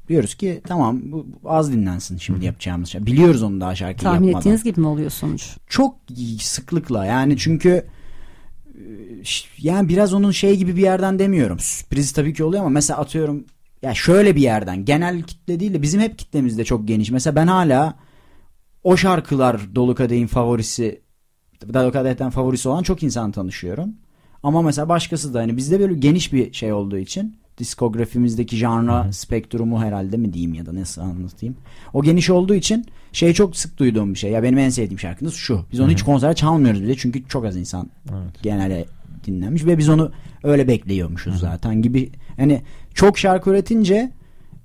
Diyoruz 0.09 0.35
ki 0.35 0.61
tamam 0.67 1.01
bu 1.05 1.25
az 1.45 1.71
dinlensin 1.71 2.17
şimdi 2.17 2.37
Hı-hı. 2.39 2.45
yapacağımız 2.45 2.89
şey. 2.89 3.05
Biliyoruz 3.05 3.43
onu 3.43 3.61
daha 3.61 3.75
şarkıyı 3.75 4.03
Tahmin 4.03 4.27
yapmadan. 4.27 4.41
Tahmin 4.41 4.55
ettiğiniz 4.55 4.63
gibi 4.63 4.81
mi 4.81 4.87
oluyor 4.87 5.09
sonuç? 5.09 5.57
Çok 5.67 5.95
sıklıkla 6.39 7.05
yani 7.05 7.37
çünkü 7.37 7.85
yani 9.57 9.89
biraz 9.89 10.13
onun 10.13 10.31
şey 10.31 10.57
gibi 10.57 10.75
bir 10.75 10.81
yerden 10.81 11.19
demiyorum. 11.19 11.59
Sürpriz 11.59 12.11
tabii 12.11 12.33
ki 12.33 12.43
oluyor 12.43 12.61
ama 12.61 12.69
mesela 12.69 12.99
atıyorum 12.99 13.45
ya 13.81 13.93
şöyle 13.93 14.35
bir 14.35 14.41
yerden 14.41 14.85
genel 14.85 15.23
kitle 15.23 15.59
değil 15.59 15.73
de 15.73 15.81
bizim 15.81 16.01
hep 16.01 16.17
kitlemiz 16.17 16.57
de 16.57 16.63
çok 16.63 16.87
geniş. 16.87 17.11
Mesela 17.11 17.35
ben 17.35 17.47
hala 17.47 17.95
o 18.83 18.97
şarkılar 18.97 19.75
Dolu 19.75 19.95
Kadeh'in 19.95 20.27
favorisi 20.27 21.01
Dolu 21.73 21.91
Kadeh'ten 21.91 22.29
favorisi 22.29 22.69
olan 22.69 22.83
çok 22.83 23.03
insan 23.03 23.31
tanışıyorum. 23.31 23.93
Ama 24.43 24.61
mesela 24.61 24.89
başkası 24.89 25.33
da 25.33 25.39
hani 25.39 25.57
bizde 25.57 25.79
böyle 25.79 25.93
geniş 25.93 26.33
bir 26.33 26.53
şey 26.53 26.73
olduğu 26.73 26.97
için 26.97 27.37
diskografimizdeki 27.57 28.57
janra 28.57 29.13
spektrumu 29.13 29.83
herhalde 29.83 30.17
mi 30.17 30.33
diyeyim 30.33 30.53
ya 30.53 30.65
da 30.65 30.75
nasıl 30.75 31.01
anlatayım. 31.01 31.55
O 31.93 32.03
geniş 32.03 32.29
olduğu 32.29 32.53
için 32.53 32.85
şey 33.11 33.33
çok 33.33 33.55
sık 33.55 33.77
duyduğum 33.77 34.13
bir 34.13 34.19
şey. 34.19 34.31
Ya 34.31 34.43
benim 34.43 34.57
en 34.57 34.69
sevdiğim 34.69 34.99
şarkınız 34.99 35.33
şu. 35.33 35.65
Biz 35.71 35.79
onu 35.79 35.87
Hı-hı. 35.87 35.93
hiç 35.93 36.03
konserde 36.03 36.35
çalmıyoruz 36.35 36.83
bile 36.83 36.95
çünkü 36.95 37.27
çok 37.27 37.45
az 37.45 37.55
insan 37.55 37.89
evet. 38.09 38.43
genelde 38.43 38.85
dinlemiş 39.25 39.65
ve 39.65 39.77
biz 39.77 39.89
onu 39.89 40.11
öyle 40.43 40.67
bekliyormuşuz 40.67 41.33
Hı-hı. 41.33 41.41
zaten 41.41 41.81
gibi. 41.81 42.11
Yani 42.37 42.61
çok 42.93 43.17
şarkı 43.17 43.49
üretince 43.49 44.11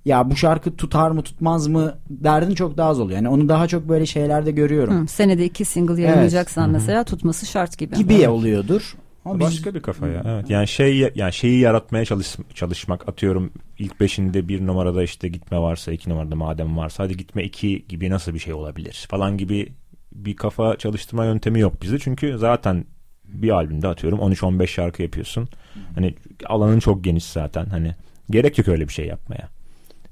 ya 0.04 0.30
bu 0.30 0.36
şarkı 0.36 0.76
tutar 0.76 1.10
mı 1.10 1.22
tutmaz 1.22 1.66
mı 1.66 1.94
derdin 2.10 2.54
çok 2.54 2.76
daha 2.76 2.88
az 2.88 3.00
oluyor. 3.00 3.16
Yani 3.16 3.28
onu 3.28 3.48
daha 3.48 3.68
çok 3.68 3.88
böyle 3.88 4.06
şeylerde 4.06 4.50
görüyorum. 4.50 5.02
Hı, 5.02 5.06
senede 5.06 5.44
iki 5.44 5.64
single 5.64 6.02
yayınlayacaksan 6.02 6.64
evet. 6.64 6.72
mesela 6.72 7.04
tutması 7.04 7.46
şart 7.46 7.78
gibi. 7.78 7.96
Gibi 7.96 8.14
evet. 8.14 8.28
oluyordur. 8.28 8.96
Ama 9.24 9.40
Başka 9.40 9.70
biz... 9.70 9.74
bir 9.74 9.82
kafa 9.82 10.08
ya. 10.08 10.22
Evet. 10.26 10.50
Yani 10.50 10.68
şey 10.68 11.10
yani 11.14 11.32
şeyi 11.32 11.58
yaratmaya 11.58 12.04
çalış, 12.04 12.36
çalışmak 12.54 13.08
atıyorum 13.08 13.52
ilk 13.78 14.00
beşinde 14.00 14.48
bir 14.48 14.66
numarada 14.66 15.02
işte 15.02 15.28
gitme 15.28 15.58
varsa 15.58 15.92
iki 15.92 16.10
numarada 16.10 16.36
madem 16.36 16.76
varsa 16.76 17.04
hadi 17.04 17.16
gitme 17.16 17.44
iki 17.44 17.86
gibi 17.88 18.10
nasıl 18.10 18.34
bir 18.34 18.38
şey 18.38 18.52
olabilir 18.52 19.06
falan 19.10 19.38
gibi 19.38 19.72
bir 20.12 20.36
kafa 20.36 20.76
çalıştırma 20.76 21.24
yöntemi 21.24 21.60
yok 21.60 21.82
bizde. 21.82 21.98
Çünkü 21.98 22.38
zaten 22.38 22.84
bir 23.24 23.50
albümde 23.50 23.88
atıyorum 23.88 24.18
13-15 24.18 24.66
şarkı 24.66 25.02
yapıyorsun. 25.02 25.48
Hani 25.94 26.14
alanın 26.46 26.80
çok 26.80 27.04
geniş 27.04 27.24
zaten. 27.24 27.66
Hani 27.66 27.94
gerek 28.30 28.58
yok 28.58 28.68
öyle 28.68 28.88
bir 28.88 28.92
şey 28.92 29.06
yapmaya. 29.06 29.48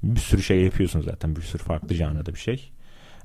Bir 0.03 0.19
sürü 0.19 0.43
şey 0.43 0.61
yapıyorsun 0.61 1.01
zaten. 1.01 1.35
Bir 1.35 1.41
sürü 1.41 1.63
farklı 1.63 1.95
janrada 1.95 2.33
bir 2.33 2.39
şey. 2.39 2.71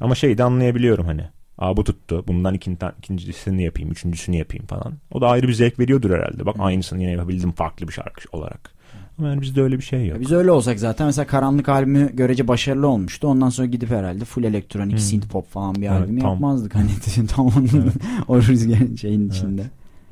Ama 0.01 0.14
şeyi 0.14 0.38
de 0.38 0.44
anlayabiliyorum 0.44 1.07
hani. 1.07 1.29
Aa 1.59 1.77
bu 1.77 1.85
tuttu. 1.85 2.25
Bundan 2.29 2.55
ikinci, 2.55 2.87
ikincisini 2.99 3.64
yapayım, 3.64 3.90
üçüncüsünü 3.90 4.37
yapayım 4.37 4.67
falan. 4.67 4.93
O 5.12 5.21
da 5.21 5.29
ayrı 5.29 5.49
bir 5.49 5.53
zevk 5.53 5.79
veriyordur 5.79 6.11
herhalde. 6.11 6.47
Bak 6.47 6.57
aynısını 6.59 7.01
yine 7.01 7.11
yapabildim 7.11 7.53
farklı 7.53 7.88
bir 7.88 7.93
şarkı 7.93 8.23
olarak. 8.33 8.75
Ama 9.19 9.29
yani 9.29 9.40
bizde 9.40 9.62
öyle 9.62 9.79
bir 9.79 9.83
şey 9.83 10.07
yok. 10.07 10.21
biz 10.21 10.33
öyle 10.33 10.51
olsak 10.51 10.79
zaten 10.79 11.07
mesela 11.07 11.27
Karanlık 11.27 11.69
albümü 11.69 12.17
görece 12.17 12.49
başarılı 12.49 12.88
olmuştu. 12.88 13.29
Ondan 13.29 13.49
sonra 13.49 13.67
gidip 13.67 13.90
herhalde 13.90 14.25
full 14.25 14.45
elektronik, 14.45 14.93
hmm. 14.93 14.99
synth 14.99 15.29
pop 15.29 15.51
falan 15.51 15.75
bir 15.75 15.87
evet, 15.87 15.90
albüm 15.90 16.19
tam. 16.19 16.31
yapmazdık. 16.31 16.75
Hani 16.75 16.88
tam 17.29 17.47
onun 17.47 17.69
evet. 17.83 17.95
o 18.29 18.43
rüzgarın 18.43 18.97
şeyin 18.97 19.23
evet. 19.23 19.35
içinde. 19.35 19.62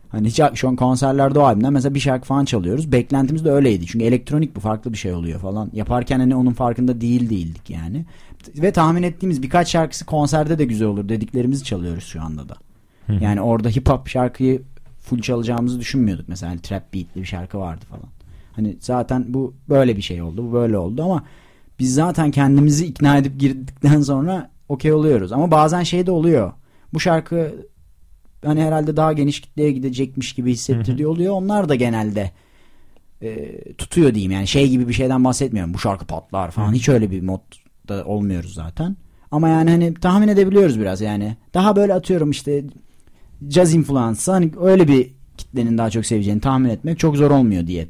Hani 0.09 0.28
hiç 0.28 0.40
şu 0.55 0.68
an 0.68 0.76
konserlerde 0.76 1.38
o 1.38 1.42
albümden 1.42 1.72
mesela 1.72 1.94
bir 1.94 2.00
şarkı 2.00 2.26
falan 2.26 2.44
çalıyoruz. 2.44 2.92
Beklentimiz 2.92 3.44
de 3.44 3.50
öyleydi. 3.50 3.87
Çünkü 3.87 4.05
elektronik 4.05 4.57
bu 4.57 4.61
farklı 4.61 4.92
bir 4.92 4.98
şey 4.98 5.12
oluyor 5.12 5.40
falan. 5.40 5.70
Yaparken 5.72 6.20
hani 6.20 6.37
onun 6.37 6.52
farkında 6.52 7.00
değil 7.00 7.31
değildik 7.31 7.70
yani. 7.70 8.05
Ve 8.57 8.72
tahmin 8.72 9.02
ettiğimiz 9.02 9.42
birkaç 9.42 9.68
şarkısı 9.68 10.07
konserde 10.07 10.59
de 10.59 10.64
güzel 10.64 10.88
olur 10.88 11.09
dediklerimizi 11.09 11.64
çalıyoruz 11.64 12.05
şu 12.05 12.22
anda 12.22 12.48
da. 12.48 12.55
Yani 13.20 13.40
orada 13.40 13.68
hip 13.68 13.88
hop 13.88 14.09
şarkıyı 14.09 14.62
full 15.00 15.22
çalacağımızı 15.22 15.81
düşünmüyorduk. 15.81 16.28
Mesela 16.28 16.50
hani 16.52 16.61
trap 16.61 16.94
beatli 16.94 17.20
bir 17.20 17.26
şarkı 17.26 17.59
vardı 17.59 17.85
falan. 17.90 18.09
Hani 18.52 18.76
zaten 18.81 19.24
bu 19.28 19.55
böyle 19.68 19.96
bir 19.96 20.02
şey 20.02 20.22
oldu. 20.22 20.48
Bu 20.48 20.52
böyle 20.52 20.78
oldu 20.78 21.02
ama 21.02 21.24
biz 21.78 21.94
zaten 21.94 22.31
kendimizi 22.31 22.87
ikna 22.87 23.16
edip 23.16 23.40
girdikten 23.40 24.00
sonra 24.00 24.50
okey 24.68 24.92
oluyoruz. 24.92 25.33
Ama 25.33 25.50
bazen 25.50 25.83
şey 25.83 26.07
de 26.07 26.11
oluyor. 26.11 26.52
Bu 26.94 27.00
şarkı 27.00 27.55
hani 28.44 28.62
herhalde 28.62 28.96
daha 28.96 29.12
geniş 29.12 29.40
kitleye 29.40 29.72
gidecekmiş 29.72 30.33
gibi 30.33 30.52
hissettirdiği 30.52 31.07
oluyor. 31.07 31.35
Onlar 31.35 31.68
da 31.68 31.74
genelde 31.74 32.31
e, 33.22 33.59
tutuyor 33.74 34.14
diyeyim. 34.14 34.33
Yani 34.33 34.46
şey 34.46 34.68
gibi 34.68 34.88
bir 34.88 34.94
şeyden 34.94 35.24
bahsetmiyorum. 35.24 35.74
Bu 35.74 35.78
şarkı 35.78 36.05
patlar 36.05 36.50
falan. 36.50 36.72
Hiç 36.72 36.88
öyle 36.88 37.11
bir 37.11 37.20
modda 37.83 38.05
olmuyoruz 38.05 38.55
zaten. 38.55 38.97
Ama 39.31 39.49
yani 39.49 39.71
hani 39.71 39.95
tahmin 39.95 40.29
edebiliyoruz 40.29 40.81
biraz 40.81 41.01
yani. 41.01 41.37
Daha 41.55 41.77
böyle 41.77 41.95
atıyorum 41.95 42.31
işte 42.31 42.64
jazz 43.49 43.75
influence'ı 43.75 44.33
hani 44.33 44.51
öyle 44.61 44.88
bir 44.88 45.11
kitlenin 45.37 45.79
daha 45.79 45.90
çok 45.90 46.07
seveceğini 46.07 46.40
tahmin 46.40 46.68
etmek 46.68 46.99
çok 46.99 47.16
zor 47.16 47.31
olmuyor 47.31 47.66
diye 47.66 47.88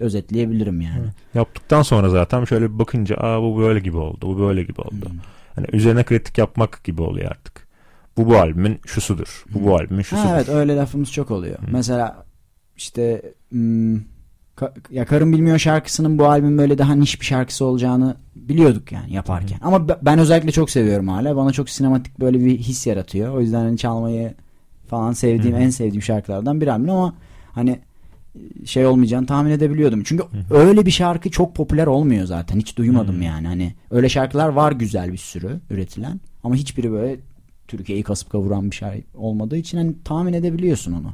özetleyebilirim 0.00 0.80
yani. 0.80 1.06
Yaptıktan 1.34 1.82
sonra 1.82 2.08
zaten 2.08 2.44
şöyle 2.44 2.72
bir 2.72 2.78
bakınca 2.78 3.16
aa 3.16 3.42
bu 3.42 3.58
böyle 3.58 3.80
gibi 3.80 3.96
oldu, 3.96 4.18
bu 4.22 4.38
böyle 4.38 4.62
gibi 4.62 4.80
oldu. 4.80 5.10
Hmm. 5.10 5.18
Hani 5.54 5.66
üzerine 5.72 6.04
kritik 6.04 6.38
yapmak 6.38 6.84
gibi 6.84 7.02
oluyor 7.02 7.30
artık. 7.30 7.68
Bu 8.16 8.26
bu 8.26 8.36
albümün 8.36 8.80
şusudur. 8.86 9.44
Bu 9.54 9.64
bu 9.64 9.76
albümün 9.76 10.02
şusudur. 10.02 10.28
Ha, 10.28 10.36
evet 10.36 10.48
öyle 10.48 10.76
lafımız 10.76 11.12
çok 11.12 11.30
oluyor. 11.30 11.58
Hı. 11.58 11.66
Mesela 11.72 12.24
işte 12.76 13.22
hmm, 13.50 13.94
ya 14.90 15.04
Karın 15.06 15.32
Bilmiyor 15.32 15.58
şarkısının 15.58 16.18
bu 16.18 16.26
albüm 16.26 16.58
böyle 16.58 16.78
daha 16.78 16.94
niş 16.94 17.20
bir 17.20 17.26
şarkısı 17.26 17.64
olacağını 17.64 18.16
biliyorduk 18.48 18.92
yani 18.92 19.12
yaparken. 19.12 19.58
Ama 19.62 19.88
be- 19.88 19.98
ben 20.02 20.18
özellikle 20.18 20.52
çok 20.52 20.70
seviyorum 20.70 21.08
hala. 21.08 21.36
Bana 21.36 21.52
çok 21.52 21.70
sinematik 21.70 22.20
böyle 22.20 22.40
bir 22.40 22.58
his 22.58 22.86
yaratıyor. 22.86 23.34
O 23.34 23.40
yüzden 23.40 23.60
hani 23.60 23.78
çalmayı 23.78 24.34
falan 24.86 25.12
sevdiğim 25.12 25.56
Hı 25.56 25.60
hı. 25.60 25.64
en 25.64 25.70
sevdiğim 25.70 26.02
şarkılardan 26.02 26.60
bir 26.60 26.66
albüm 26.66 26.90
ama 26.90 27.14
hani 27.52 27.78
şey 28.64 28.86
olmayacağını 28.86 29.26
tahmin 29.26 29.50
edebiliyordum. 29.50 30.02
Çünkü 30.04 30.22
hı. 30.22 30.54
öyle 30.54 30.86
bir 30.86 30.90
şarkı 30.90 31.30
çok 31.30 31.54
popüler 31.54 31.86
olmuyor 31.86 32.26
zaten. 32.26 32.58
Hiç 32.58 32.76
duymadım 32.76 33.18
Hı. 33.20 33.24
yani. 33.24 33.46
Hani 33.46 33.74
öyle 33.90 34.08
şarkılar 34.08 34.48
var 34.48 34.72
güzel 34.72 35.12
bir 35.12 35.18
sürü 35.18 35.60
üretilen 35.70 36.20
ama 36.44 36.54
hiçbiri 36.54 36.92
böyle 36.92 37.16
Türkiye'yi 37.68 38.04
kasıp 38.04 38.30
kavuran 38.30 38.70
bir 38.70 38.76
şey 38.76 39.04
olmadığı 39.14 39.56
için 39.56 39.78
hani 39.78 39.94
tahmin 40.04 40.32
edebiliyorsun 40.32 40.92
onu. 40.92 41.12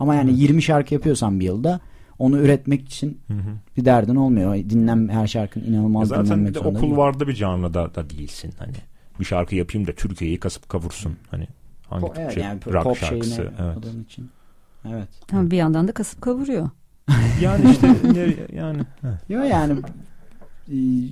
Ama 0.00 0.14
yani 0.14 0.30
Evet. 0.30 0.40
20 0.40 0.62
şarkı 0.62 0.94
yapıyorsan 0.94 1.40
bir 1.40 1.44
yılda 1.44 1.80
onu 2.18 2.38
üretmek 2.38 2.86
için 2.86 3.20
Hı 3.28 3.34
hı. 3.34 3.38
bir 3.76 3.84
derdin 3.84 4.14
olmuyor. 4.16 4.54
Dinlem 4.54 5.08
her 5.08 5.26
şarkının 5.26 5.64
inanılmaz 5.64 6.08
Zaten 6.08 6.24
dinlenmek 6.24 6.48
bir 6.48 6.54
de 6.54 6.58
okul 6.58 6.82
değil. 6.82 6.96
vardı 6.96 7.28
bir 7.28 7.34
canlıda 7.34 7.94
da 7.94 8.10
değilsin 8.10 8.52
hani. 8.58 8.72
Bir 9.20 9.24
şarkı 9.24 9.54
yapayım 9.54 9.86
da 9.86 9.92
Türkiye'yi 9.92 10.40
kasıp 10.40 10.68
kavursun. 10.68 11.16
Hani 11.30 11.46
hangi 11.88 12.06
Po- 12.06 12.32
şey, 12.34 12.42
yani 12.42 12.60
rock 12.66 12.84
pop 12.84 12.96
şarkısı. 12.96 13.34
şeyine 13.34 13.50
Evet. 13.60 14.06
için. 14.06 14.30
Evet. 14.88 15.08
Ama 15.32 15.50
bir 15.50 15.56
yandan 15.56 15.88
da 15.88 15.92
kasıp 15.92 16.22
kavuruyor. 16.22 16.70
Yani 17.42 17.70
işte 17.70 17.86
yani 18.56 18.78
evet. 19.04 19.18
Yo 19.28 19.42
yani 19.42 19.76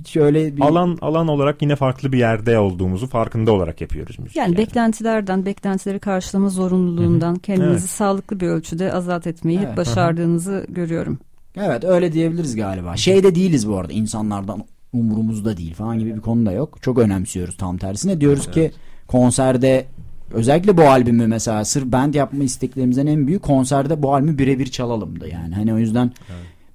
şöyle 0.07 0.57
bir 0.57 0.61
alan 0.61 0.97
alan 1.01 1.27
olarak 1.27 1.61
yine 1.61 1.75
farklı 1.75 2.11
bir 2.11 2.17
yerde 2.17 2.59
olduğumuzu 2.59 3.07
farkında 3.07 3.51
olarak 3.51 3.81
yapıyoruz 3.81 4.19
müzik. 4.19 4.35
Yani, 4.35 4.57
beklentilerden, 4.57 5.45
beklentileri 5.45 5.99
karşılama 5.99 6.49
zorunluluğundan 6.49 7.35
kendinizi 7.35 7.71
Evet. 7.71 7.89
sağlıklı 7.89 8.39
bir 8.39 8.47
ölçüde 8.47 8.93
azat 8.93 9.27
etmeyi 9.27 9.59
Evet. 9.59 9.69
hep 9.69 9.77
başardığınızı 9.77 10.65
görüyorum. 10.69 11.19
Evet 11.55 11.83
öyle 11.83 12.13
diyebiliriz 12.13 12.55
galiba. 12.55 12.97
Şeyde 12.97 13.35
değiliz 13.35 13.67
bu 13.69 13.77
arada 13.77 13.93
insanlardan 13.93 14.63
umurumuzda 14.93 15.57
değil 15.57 15.73
falan 15.73 15.99
gibi 15.99 16.15
bir 16.15 16.21
konu 16.21 16.45
da 16.45 16.51
yok. 16.51 16.77
Çok 16.81 16.99
önemsiyoruz 16.99 17.57
tam 17.57 17.77
tersine. 17.77 18.21
Diyoruz 18.21 18.51
ki 18.51 18.71
konserde 19.07 19.85
özellikle 20.33 20.77
bu 20.77 20.81
albümü 20.81 21.27
mesela 21.27 21.65
sırf 21.65 21.85
band 21.85 22.13
yapma 22.13 22.43
isteklerimizden 22.43 23.07
en 23.07 23.27
büyük 23.27 23.43
konserde 23.43 24.03
bu 24.03 24.13
albümü 24.15 24.37
birebir 24.37 24.65
çalalımdı 24.65 25.27
yani. 25.29 25.55
Hani 25.55 25.73
o 25.73 25.77
yüzden 25.77 26.11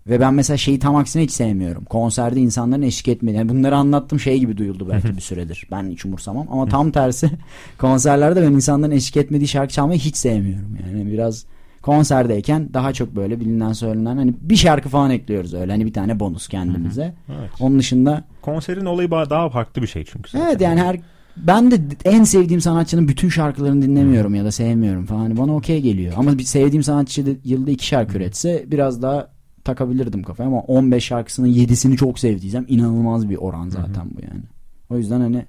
ve 0.08 0.20
ben 0.20 0.34
mesela 0.34 0.56
şeyi 0.56 0.78
tam 0.78 0.96
aksine 0.96 1.22
hiç 1.22 1.30
sevmiyorum. 1.30 1.84
Konserde 1.84 2.40
insanların 2.40 2.82
eşlik 2.82 3.08
etmedi. 3.08 3.36
Yani 3.36 3.48
bunları 3.48 3.76
anlattım 3.76 4.20
şey 4.20 4.38
gibi 4.38 4.56
duyuldu 4.56 4.88
belki 4.90 5.16
bir 5.16 5.20
süredir. 5.20 5.66
Ben 5.70 5.90
hiç 5.90 6.04
umursamam 6.04 6.46
ama 6.50 6.66
tam 6.66 6.90
tersi 6.90 7.30
konserlerde 7.78 8.42
ben 8.42 8.52
insanların 8.52 8.92
eşlik 8.92 9.16
etmediği 9.16 9.48
şarkı 9.48 9.72
çalmayı 9.72 10.00
hiç 10.00 10.16
sevmiyorum. 10.16 10.76
Yani 10.86 11.12
biraz 11.12 11.44
konserdeyken 11.82 12.74
daha 12.74 12.92
çok 12.92 13.16
böyle 13.16 13.40
bilinen 13.40 13.72
söylenen 13.72 14.16
hani 14.16 14.34
bir 14.40 14.56
şarkı 14.56 14.88
falan 14.88 15.10
ekliyoruz 15.10 15.54
öyle 15.54 15.72
hani 15.72 15.86
bir 15.86 15.92
tane 15.92 16.20
bonus 16.20 16.48
kendimize. 16.48 17.14
Evet. 17.28 17.50
Onun 17.60 17.78
dışında 17.78 18.24
Konserin 18.42 18.84
olayı 18.84 19.10
daha 19.10 19.50
farklı 19.50 19.82
bir 19.82 19.86
şey 19.86 20.04
çünkü. 20.04 20.30
zaten. 20.30 20.46
evet 20.46 20.60
yani 20.60 20.80
her 20.80 20.96
ben 21.36 21.70
de 21.70 21.80
en 22.04 22.24
sevdiğim 22.24 22.60
sanatçının 22.60 23.08
bütün 23.08 23.28
şarkılarını 23.28 23.82
dinlemiyorum 23.82 24.34
ya 24.34 24.44
da 24.44 24.52
sevmiyorum 24.52 25.06
falan. 25.06 25.20
Hani 25.20 25.38
bana 25.38 25.54
okey 25.54 25.80
geliyor. 25.80 26.12
Ama 26.16 26.38
bir 26.38 26.42
sevdiğim 26.42 26.82
sanatçı 26.82 27.26
da 27.26 27.30
yılda 27.44 27.70
iki 27.70 27.86
şarkı 27.86 28.18
üretse 28.18 28.64
biraz 28.66 29.02
daha 29.02 29.37
takabilirdim 29.68 30.22
kafaya 30.22 30.48
ama 30.48 30.60
15 30.60 31.04
şarkısının 31.04 31.48
7'sini 31.48 31.96
çok 31.96 32.18
sevdiysem 32.18 32.64
inanılmaz 32.68 33.30
bir 33.30 33.36
oran 33.36 33.68
zaten 33.68 34.06
bu 34.14 34.20
yani. 34.22 34.42
O 34.90 34.96
yüzden 34.98 35.20
hani 35.20 35.44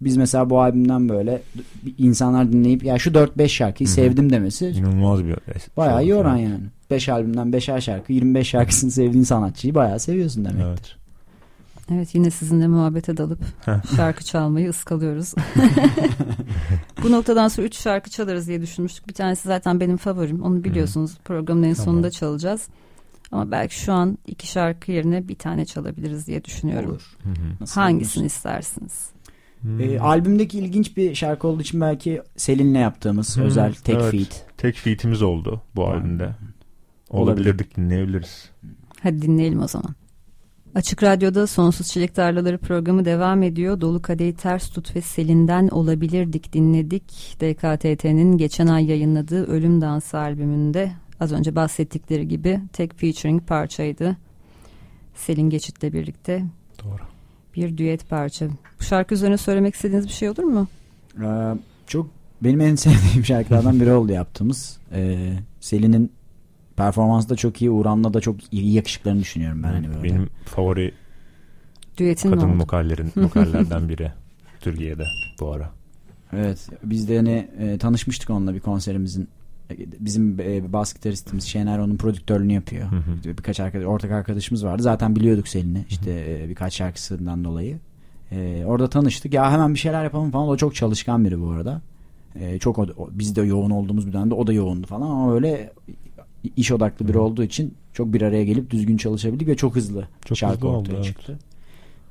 biz 0.00 0.16
mesela 0.16 0.50
bu 0.50 0.60
albümden 0.60 1.08
böyle 1.08 1.42
insanlar 1.98 2.52
dinleyip 2.52 2.84
ya 2.84 2.98
şu 2.98 3.10
4-5 3.10 3.48
şarkıyı 3.48 3.88
Hı 3.88 3.90
hı. 3.90 3.94
sevdim 3.94 4.30
demesi 4.32 4.66
İnanılmaz 4.68 5.24
bir 5.24 5.36
bayağı 5.76 6.02
iyi 6.02 6.14
oran 6.14 6.36
yani. 6.36 6.64
5 6.90 7.08
albümden 7.08 7.48
5'er 7.50 7.80
şarkı 7.80 8.12
25 8.12 8.48
şarkısını 8.48 8.90
sevdiğin 8.90 9.24
sanatçıyı 9.24 9.74
bayağı 9.74 9.98
seviyorsun 9.98 10.44
demek. 10.44 10.62
Evet. 10.66 10.96
Evet 11.94 12.14
yine 12.14 12.30
sizinle 12.30 12.68
muhabbete 12.68 13.16
dalıp 13.16 13.38
şarkı 13.96 14.24
çalmayı 14.24 14.68
ıskalıyoruz. 14.70 15.34
Bu 17.02 17.12
noktadan 17.12 17.48
sonra 17.48 17.66
üç 17.66 17.76
şarkı 17.76 18.10
çalarız 18.10 18.48
diye 18.48 18.62
düşünmüştük. 18.62 19.08
Bir 19.08 19.14
tanesi 19.14 19.48
zaten 19.48 19.80
benim 19.80 19.96
favorim. 19.96 20.42
Onu 20.42 20.64
biliyorsunuz 20.64 21.18
programın 21.24 21.62
en 21.62 21.74
Tamam. 21.74 21.84
sonunda 21.84 22.10
çalacağız. 22.10 22.68
Ama 23.32 23.50
belki 23.50 23.80
şu 23.80 23.92
an 23.92 24.18
iki 24.26 24.46
şarkı 24.46 24.92
yerine 24.92 25.28
bir 25.28 25.34
tane 25.34 25.64
çalabiliriz 25.64 26.26
diye 26.26 26.44
düşünüyorum. 26.44 26.90
Olur. 26.90 27.16
Hı 27.22 27.28
hı. 27.28 27.34
Nasıl 27.60 27.80
Hangisini 27.80 28.26
istersiniz? 28.26 29.10
Ee, 29.80 29.98
albümdeki 29.98 30.58
ilginç 30.58 30.96
bir 30.96 31.14
şarkı 31.14 31.48
olduğu 31.48 31.62
için 31.62 31.80
belki 31.80 32.22
Selin'le 32.36 32.78
yaptığımız 32.78 33.36
Hı, 33.36 33.42
özel 33.42 33.74
tek 33.74 33.96
evet. 33.96 34.10
feat. 34.10 34.46
Tek 34.56 34.76
feat'imiz 34.76 35.22
oldu 35.22 35.62
bu 35.76 35.86
albümde. 35.86 36.24
Olabilir. 36.24 36.36
Olabilirdik 37.10 37.76
dinleyebiliriz. 37.76 38.50
Hadi 39.02 39.22
dinleyelim 39.22 39.62
o 39.62 39.68
zaman. 39.68 39.94
Açık 40.74 41.02
Radyo'da 41.02 41.46
Sonsuz 41.46 41.88
Çilek 41.88 42.14
Tarlaları 42.14 42.58
programı 42.58 43.04
devam 43.04 43.42
ediyor. 43.42 43.80
Dolu 43.80 44.02
Kadehi 44.02 44.34
Ters 44.34 44.68
Tut 44.70 44.96
ve 44.96 45.00
Selin'den 45.00 45.68
Olabilirdik 45.68 46.52
dinledik. 46.52 47.36
DKTT'nin 47.40 48.38
geçen 48.38 48.66
ay 48.66 48.84
yayınladığı 48.84 49.46
Ölüm 49.46 49.80
Dansı 49.80 50.18
albümünde 50.18 50.92
az 51.22 51.32
önce 51.32 51.56
bahsettikleri 51.56 52.28
gibi 52.28 52.60
tek 52.72 52.98
featuring 52.98 53.46
parçaydı. 53.46 54.16
Selin 55.14 55.50
Geçit'le 55.50 55.82
birlikte 55.82 56.44
Doğru. 56.84 57.02
bir 57.56 57.78
düet 57.78 58.08
parça. 58.08 58.46
Bu 58.80 58.84
şarkı 58.84 59.14
üzerine 59.14 59.36
söylemek 59.36 59.74
istediğiniz 59.74 60.06
bir 60.06 60.12
şey 60.12 60.30
olur 60.30 60.42
mu? 60.42 60.68
Ee, 61.24 61.54
çok 61.86 62.10
benim 62.42 62.60
en 62.60 62.74
sevdiğim 62.76 63.24
şarkılardan 63.24 63.80
biri 63.80 63.92
oldu 63.92 64.12
yaptığımız. 64.12 64.78
Ee, 64.92 65.32
Selin'in 65.60 66.12
performansı 66.76 67.28
da 67.28 67.36
çok 67.36 67.62
iyi. 67.62 67.70
Uğran'la 67.70 68.14
da 68.14 68.20
çok 68.20 68.52
iyi 68.52 68.72
yakışıklarını 68.72 69.20
düşünüyorum 69.20 69.62
ben. 69.62 69.68
Hani 69.68 69.88
böyle. 69.88 70.02
Benim 70.02 70.28
favori 70.44 70.94
Düetin 71.98 72.30
kadın 72.30 72.60
vokallerin 72.60 73.12
vokallerden 73.16 73.88
biri 73.88 74.12
Türkiye'de 74.60 75.04
bu 75.40 75.52
ara. 75.52 75.70
Evet. 76.32 76.68
Biz 76.84 77.08
de 77.08 77.16
hani 77.16 77.48
e, 77.58 77.78
tanışmıştık 77.78 78.30
onunla 78.30 78.54
bir 78.54 78.60
konserimizin. 78.60 79.28
Bizim 80.00 80.40
e, 80.40 80.72
bas 80.72 80.94
gitaristimiz 80.94 81.44
Şener 81.44 81.78
onun 81.78 81.96
prodüktörlüğünü 81.96 82.52
yapıyor. 82.52 82.90
Hı 82.90 82.96
hı. 82.96 83.36
Birkaç 83.38 83.60
arkadaş, 83.60 83.86
ortak 83.86 84.10
arkadaşımız 84.10 84.64
vardı. 84.64 84.82
Zaten 84.82 85.16
biliyorduk 85.16 85.48
Selin'i. 85.48 85.84
İşte 85.90 86.10
e, 86.10 86.48
birkaç 86.48 86.74
şarkısından 86.74 87.44
dolayı. 87.44 87.78
E, 88.32 88.64
orada 88.66 88.88
tanıştık. 88.88 89.34
Ya 89.34 89.52
hemen 89.52 89.74
bir 89.74 89.78
şeyler 89.78 90.04
yapalım 90.04 90.30
falan. 90.30 90.48
O 90.48 90.56
çok 90.56 90.74
çalışkan 90.74 91.24
biri 91.24 91.40
bu 91.40 91.50
arada. 91.50 91.80
E, 92.34 92.58
çok 92.58 92.78
o, 92.78 92.88
biz 93.12 93.36
de 93.36 93.42
yoğun 93.42 93.70
olduğumuz 93.70 94.06
bir 94.06 94.12
dönemde 94.12 94.34
o 94.34 94.46
da 94.46 94.52
yoğundu 94.52 94.86
falan 94.86 95.10
ama 95.10 95.34
öyle 95.34 95.72
iş 96.56 96.72
odaklı 96.72 97.08
biri 97.08 97.16
Hı. 97.16 97.20
olduğu 97.20 97.42
için 97.42 97.74
çok 97.92 98.12
bir 98.12 98.22
araya 98.22 98.44
gelip 98.44 98.70
düzgün 98.70 98.96
çalışabildik 98.96 99.48
ve 99.48 99.56
çok 99.56 99.76
hızlı 99.76 100.08
Çok 100.24 100.38
şarkı 100.38 100.56
hızlı 100.56 100.68
oldu, 100.68 100.78
ortaya 100.78 100.94
evet. 100.94 101.04
çıktı. 101.04 101.38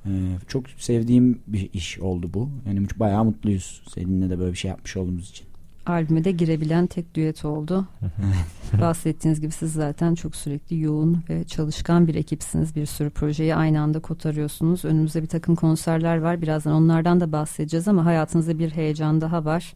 E, 0.06 0.12
çok 0.48 0.70
sevdiğim 0.70 1.40
bir 1.48 1.70
iş 1.74 2.00
oldu 2.00 2.30
bu. 2.34 2.50
Yani 2.68 2.88
bayağı 2.96 3.26
mutluyuz 3.26 3.82
Selin'le 3.94 4.30
de 4.30 4.40
böyle 4.40 4.52
bir 4.52 4.58
şey 4.58 4.70
yapmış 4.70 4.98
olduğumuz 4.98 5.30
için. 5.30 5.48
Albüme 5.86 6.24
de 6.24 6.32
girebilen 6.32 6.88
tek 6.88 7.16
düet 7.16 7.46
oldu. 7.46 7.88
Bahsettiğiniz 8.82 9.42
gibi 9.42 9.52
siz 9.52 9.74
zaten 9.74 10.16
çok 10.16 10.36
sürekli 10.36 10.80
yoğun 10.80 11.24
ve 11.30 11.44
çalışkan 11.44 12.08
bir 12.08 12.16
ekipsiniz. 12.16 12.76
Bir 12.76 12.86
sürü 12.86 13.10
projeyi 13.10 13.56
aynı 13.56 13.82
anda 13.82 14.00
kotarıyorsunuz. 14.00 14.86
Önümüzde 14.86 15.22
bir 15.22 15.28
takım 15.28 15.56
konserler 15.56 16.18
var. 16.18 16.42
Birazdan 16.42 16.74
onlardan 16.74 17.20
da 17.20 17.32
bahsedeceğiz 17.32 17.88
ama 17.88 18.06
hayatınızda 18.06 18.60
bir 18.60 18.70
heyecan 18.72 19.22
daha 19.22 19.46
var. 19.46 19.74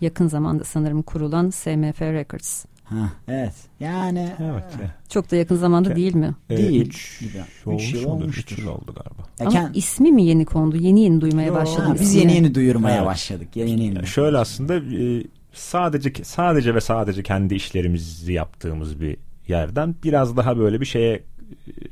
Yakın 0.00 0.26
zamanda 0.28 0.64
sanırım 0.64 1.02
kurulan 1.02 1.50
SMF 1.50 2.02
Records. 2.02 2.64
Ha, 2.84 3.08
evet. 3.28 3.54
Yani 3.80 4.28
Evet. 4.40 4.64
Çok 5.08 5.30
da 5.30 5.36
yakın 5.36 5.56
zamanda 5.56 5.88
Ke- 5.92 5.96
değil 5.96 6.14
mi? 6.14 6.34
E, 6.50 6.56
Değil. 6.56 6.86
üç 6.86 7.22
Üç 7.22 7.36
olmuş 7.66 7.92
yıl 7.94 8.00
mudur? 8.00 8.10
olmuştur. 8.22 8.52
Üç 8.52 8.58
yıl 8.58 8.66
oldu 8.68 8.94
galiba. 8.94 9.22
Ya 9.40 9.46
Ama 9.46 9.68
kend- 9.68 9.76
ismi 9.78 10.12
mi 10.12 10.24
yeni 10.24 10.44
kondu? 10.44 10.76
Yeni 10.76 11.00
yeni 11.00 11.20
duymaya 11.20 11.48
Yo, 11.48 11.54
başladım. 11.54 11.86
Ha, 11.90 11.94
biz 12.00 12.14
yeni 12.14 12.34
yeni 12.34 12.54
duyurmaya 12.54 12.96
Evet. 12.96 13.06
başladık. 13.06 13.48
Yeni 13.54 13.70
yeni. 13.70 13.84
Yani 13.94 14.06
şöyle 14.06 14.38
aslında 14.38 14.76
e, 14.76 15.22
sadece 15.54 16.12
sadece 16.24 16.74
ve 16.74 16.80
sadece 16.80 17.22
kendi 17.22 17.54
işlerimizi 17.54 18.32
yaptığımız 18.32 19.00
bir 19.00 19.16
yerden 19.48 19.94
biraz 20.04 20.36
daha 20.36 20.58
böyle 20.58 20.80
bir 20.80 20.86
şeye 20.86 21.22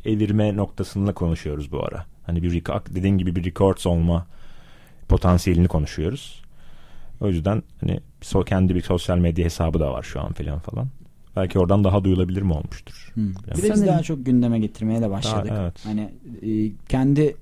e, 0.04 0.10
evirme 0.10 0.56
noktasında 0.56 1.12
konuşuyoruz 1.12 1.72
bu 1.72 1.84
ara. 1.84 2.06
Hani 2.26 2.42
bir 2.42 2.64
dediğin 2.94 3.18
gibi 3.18 3.36
bir 3.36 3.44
records 3.44 3.86
olma 3.86 4.26
potansiyelini 5.08 5.68
konuşuyoruz. 5.68 6.42
O 7.20 7.28
yüzden 7.28 7.62
hani 7.80 8.00
kendi 8.46 8.74
bir 8.74 8.82
sosyal 8.82 9.18
medya 9.18 9.44
hesabı 9.44 9.80
da 9.80 9.92
var 9.92 10.02
şu 10.02 10.20
an 10.20 10.32
falan 10.32 10.58
falan. 10.58 10.88
Belki 11.36 11.58
oradan 11.58 11.84
daha 11.84 12.04
duyulabilir 12.04 12.42
mi 12.42 12.52
olmuştur? 12.52 13.12
Hı. 13.14 13.20
Bir 13.56 13.62
de 13.62 13.72
biz 13.74 13.86
daha 13.86 14.02
çok 14.02 14.26
gündeme 14.26 14.58
getirmeye 14.58 15.00
de 15.00 15.10
başladık. 15.10 15.50
Daha- 15.50 15.62
evet. 15.62 15.74
Hani 15.84 16.12
e, 16.42 16.72
kendi 16.88 17.36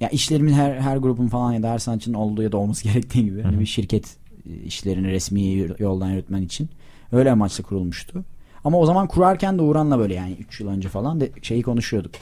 ya 0.00 0.08
işlerimin 0.08 0.52
her 0.52 0.74
her 0.74 0.96
grubun 0.96 1.28
falan 1.28 1.52
ya 1.52 1.62
da 1.62 1.70
her 1.70 1.78
sanatçının 1.78 2.14
olduğu 2.14 2.42
ya 2.42 2.52
da 2.52 2.56
olması 2.56 2.84
gerektiği 2.88 3.24
gibi 3.24 3.42
hani 3.42 3.60
bir 3.60 3.66
şirket 3.66 4.16
işlerini 4.64 5.08
resmi 5.08 5.66
yoldan 5.78 6.10
yürütmen 6.10 6.42
için 6.42 6.68
öyle 7.12 7.30
amaçla 7.32 7.64
kurulmuştu. 7.64 8.24
Ama 8.64 8.78
o 8.78 8.86
zaman 8.86 9.08
kurarken 9.08 9.58
de 9.58 9.62
Uğran'la 9.62 9.98
böyle 9.98 10.14
yani 10.14 10.36
3 10.40 10.60
yıl 10.60 10.68
önce 10.68 10.88
falan 10.88 11.20
de 11.20 11.30
şeyi 11.42 11.62
konuşuyorduk. 11.62 12.12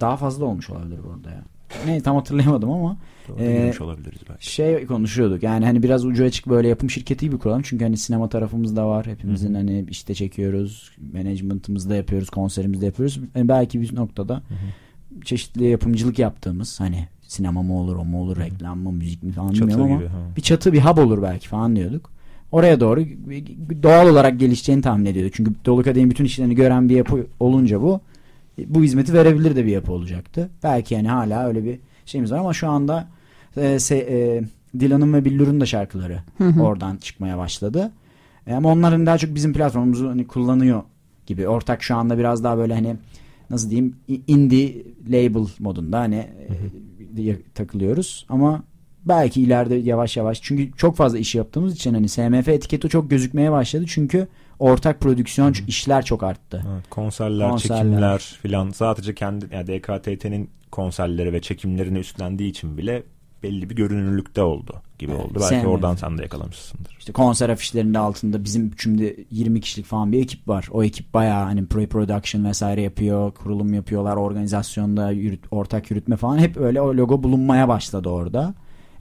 Daha 0.00 0.16
fazla 0.16 0.44
olmuş 0.44 0.70
olabilir 0.70 0.98
burada 1.04 1.30
ya. 1.30 1.42
Ne 1.86 2.00
tam 2.00 2.16
hatırlayamadım 2.16 2.70
ama 2.70 2.96
e, 3.38 3.72
olabiliriz 3.80 4.20
belki. 4.28 4.52
Şey 4.52 4.86
konuşuyorduk. 4.86 5.42
Yani 5.42 5.64
hani 5.64 5.82
biraz 5.82 6.04
ucu 6.04 6.24
açık 6.24 6.48
böyle 6.48 6.68
yapım 6.68 6.90
şirketi 6.90 7.26
gibi 7.26 7.38
kuralım. 7.38 7.62
Çünkü 7.62 7.84
hani 7.84 7.96
sinema 7.96 8.28
tarafımız 8.28 8.76
da 8.76 8.88
var. 8.88 9.06
Hepimizin 9.06 9.48
Hı-hı. 9.48 9.56
hani 9.56 9.86
işte 9.90 10.14
çekiyoruz. 10.14 10.90
Management'ımızda 11.12 11.96
yapıyoruz. 11.96 12.30
Konserimizde 12.30 12.86
yapıyoruz. 12.86 13.20
Yani 13.34 13.48
belki 13.48 13.80
bir 13.80 13.94
noktada 13.94 14.34
Hı-hı. 14.34 15.20
çeşitli 15.20 15.64
yapımcılık 15.64 16.18
yaptığımız 16.18 16.80
hani 16.80 17.08
sinema 17.34 17.62
mı 17.62 17.78
olur, 17.78 17.96
o 17.96 18.04
mu 18.04 18.22
olur, 18.22 18.36
reklam 18.36 18.78
mı, 18.78 18.92
müzik 18.92 19.22
mi 19.22 19.32
falan 19.32 19.52
çatı 19.52 19.68
bilmiyorum 19.68 19.98
gibi, 19.98 20.08
ama 20.08 20.14
ha. 20.14 20.36
bir 20.36 20.42
çatı 20.42 20.72
bir 20.72 20.80
hub 20.80 20.98
olur 20.98 21.22
belki 21.22 21.48
falan 21.48 21.76
diyorduk. 21.76 22.10
Oraya 22.52 22.80
doğru 22.80 23.04
doğal 23.82 24.08
olarak 24.08 24.40
gelişeceğini 24.40 24.82
tahmin 24.82 25.04
ediyorduk. 25.04 25.34
Çünkü 25.34 25.52
Dolu 25.64 25.82
Kadehin 25.82 26.10
bütün 26.10 26.24
işlerini 26.24 26.54
gören 26.54 26.88
bir 26.88 26.96
yapı 26.96 27.26
olunca 27.40 27.82
bu 27.82 28.00
bu 28.66 28.82
hizmeti 28.82 29.12
verebilir 29.12 29.56
de 29.56 29.66
bir 29.66 29.70
yapı 29.70 29.92
olacaktı. 29.92 30.50
Belki 30.62 30.94
yani 30.94 31.08
hala 31.08 31.46
öyle 31.46 31.64
bir 31.64 31.78
şeyimiz 32.06 32.32
var 32.32 32.38
ama 32.38 32.52
şu 32.52 32.68
anda 32.68 33.08
e, 33.56 33.78
se, 33.78 33.96
e, 33.96 34.42
Dylan'ın 34.80 35.12
ve 35.12 35.24
Billur'un 35.24 35.60
da 35.60 35.66
şarkıları 35.66 36.18
hı 36.38 36.44
hı. 36.44 36.62
oradan 36.62 36.96
çıkmaya 36.96 37.38
başladı. 37.38 37.92
E, 38.46 38.54
ama 38.54 38.72
onların 38.72 39.06
daha 39.06 39.18
çok 39.18 39.34
bizim 39.34 39.52
platformumuzu 39.52 40.08
hani 40.08 40.26
kullanıyor 40.26 40.82
gibi. 41.26 41.48
Ortak 41.48 41.82
şu 41.82 41.96
anda 41.96 42.18
biraz 42.18 42.44
daha 42.44 42.58
böyle 42.58 42.74
hani 42.74 42.96
nasıl 43.50 43.70
diyeyim 43.70 43.96
indie 44.26 44.74
label 45.08 45.46
modunda 45.58 45.98
hani 46.00 46.16
hı 46.48 46.52
hı. 46.52 46.56
Takılıyoruz 47.54 48.26
ama 48.28 48.62
belki 49.04 49.42
ileride 49.42 49.74
yavaş 49.74 50.16
yavaş 50.16 50.42
çünkü 50.42 50.72
çok 50.76 50.96
fazla 50.96 51.18
iş 51.18 51.34
yaptığımız 51.34 51.74
için 51.74 51.94
hani 51.94 52.08
SMF 52.08 52.48
etiketi 52.48 52.88
çok 52.88 53.10
gözükmeye 53.10 53.52
başladı 53.52 53.84
çünkü 53.88 54.28
ortak 54.58 55.00
prodüksiyon 55.00 55.52
Hı. 55.52 55.58
işler 55.68 56.04
çok 56.04 56.22
arttı. 56.22 56.64
Evet, 56.74 56.90
konserler, 56.90 57.50
konserler, 57.50 57.78
çekimler 57.78 58.18
filan 58.18 58.70
sadece 58.70 59.14
kendi 59.14 59.46
yani 59.52 59.66
DKTT'nin 59.66 60.50
konserleri 60.70 61.32
ve 61.32 61.40
çekimlerini 61.40 61.98
üstlendiği 61.98 62.50
için 62.50 62.78
bile 62.78 63.02
belli 63.44 63.70
bir 63.70 63.76
görünürlükte 63.76 64.42
oldu 64.42 64.82
gibi 64.98 65.12
evet, 65.12 65.24
oldu. 65.24 65.32
Belki 65.34 65.48
sevmedim. 65.48 65.70
oradan 65.70 65.94
sen 65.96 66.18
de 66.18 66.22
yakalamışsındır. 66.22 66.96
İşte 66.98 67.12
konser 67.12 67.48
afişlerinde 67.48 67.98
altında 67.98 68.44
bizim 68.44 68.70
şimdi 68.78 69.26
20 69.30 69.60
kişilik 69.60 69.86
falan 69.86 70.12
bir 70.12 70.22
ekip 70.22 70.48
var. 70.48 70.68
O 70.72 70.84
ekip 70.84 71.14
bayağı 71.14 71.44
hani 71.44 71.60
pre-production 71.60 72.44
vesaire 72.48 72.82
yapıyor, 72.82 73.32
kurulum 73.32 73.74
yapıyorlar, 73.74 74.16
organizasyonda 74.16 75.10
yürüt, 75.10 75.44
ortak 75.50 75.90
yürütme 75.90 76.16
falan 76.16 76.38
hep 76.38 76.56
öyle 76.56 76.80
o 76.80 76.96
logo 76.96 77.22
bulunmaya 77.22 77.68
başladı 77.68 78.08
orada. 78.08 78.54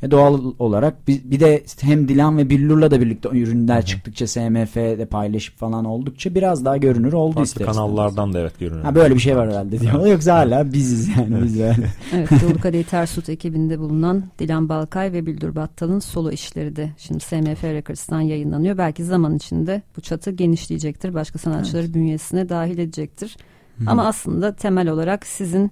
E 0.03 0.11
doğal 0.11 0.41
olarak 0.59 1.07
bir, 1.07 1.21
bir 1.23 1.39
de 1.39 1.63
hem 1.81 2.07
Dilan 2.07 2.37
ve 2.37 2.49
Billur'la 2.49 2.91
da 2.91 3.01
birlikte 3.01 3.29
ürünler 3.29 3.75
Hı-hı. 3.75 3.85
çıktıkça 3.85 4.27
SMF'de 4.27 5.05
paylaşıp 5.05 5.57
falan 5.57 5.85
oldukça 5.85 6.35
biraz 6.35 6.65
daha 6.65 6.77
görünür 6.77 7.13
oldu 7.13 7.33
Farklı 7.33 7.43
ister 7.43 7.67
kanallardan 7.67 8.33
da 8.33 8.39
evet 8.39 8.59
görünür. 8.59 8.81
Ha 8.81 8.95
böyle 8.95 9.15
bir 9.15 9.19
şey 9.19 9.37
var 9.37 9.49
herhalde 9.49 9.79
diyor. 9.79 9.93
Evet. 9.95 10.11
Yoksa 10.11 10.35
hala 10.35 10.73
biziz 10.73 11.09
yani 11.17 11.43
biz 11.43 11.55
yani. 11.55 11.85
evet 12.13 12.29
Dolu 12.31 12.61
Kadehi 12.61 12.83
Tersut 12.83 13.29
ekibinde 13.29 13.79
bulunan 13.79 14.23
Dilan 14.39 14.69
Balkay 14.69 15.13
ve 15.13 15.25
Bildur 15.25 15.55
Battal'ın 15.55 15.99
solo 15.99 16.31
işleri 16.31 16.75
de 16.75 16.89
şimdi 16.97 17.19
SMF 17.19 17.63
Records'tan 17.63 18.21
yayınlanıyor. 18.21 18.77
Belki 18.77 19.03
zaman 19.03 19.35
içinde 19.35 19.81
bu 19.97 20.01
çatı 20.01 20.31
genişleyecektir. 20.31 21.13
Başka 21.13 21.39
sanatçıları 21.39 21.85
evet. 21.85 21.95
bünyesine 21.95 22.49
dahil 22.49 22.77
edecektir. 22.77 23.37
Hı-hı. 23.77 23.89
Ama 23.89 24.05
aslında 24.05 24.55
temel 24.55 24.89
olarak 24.89 25.25
sizin 25.25 25.71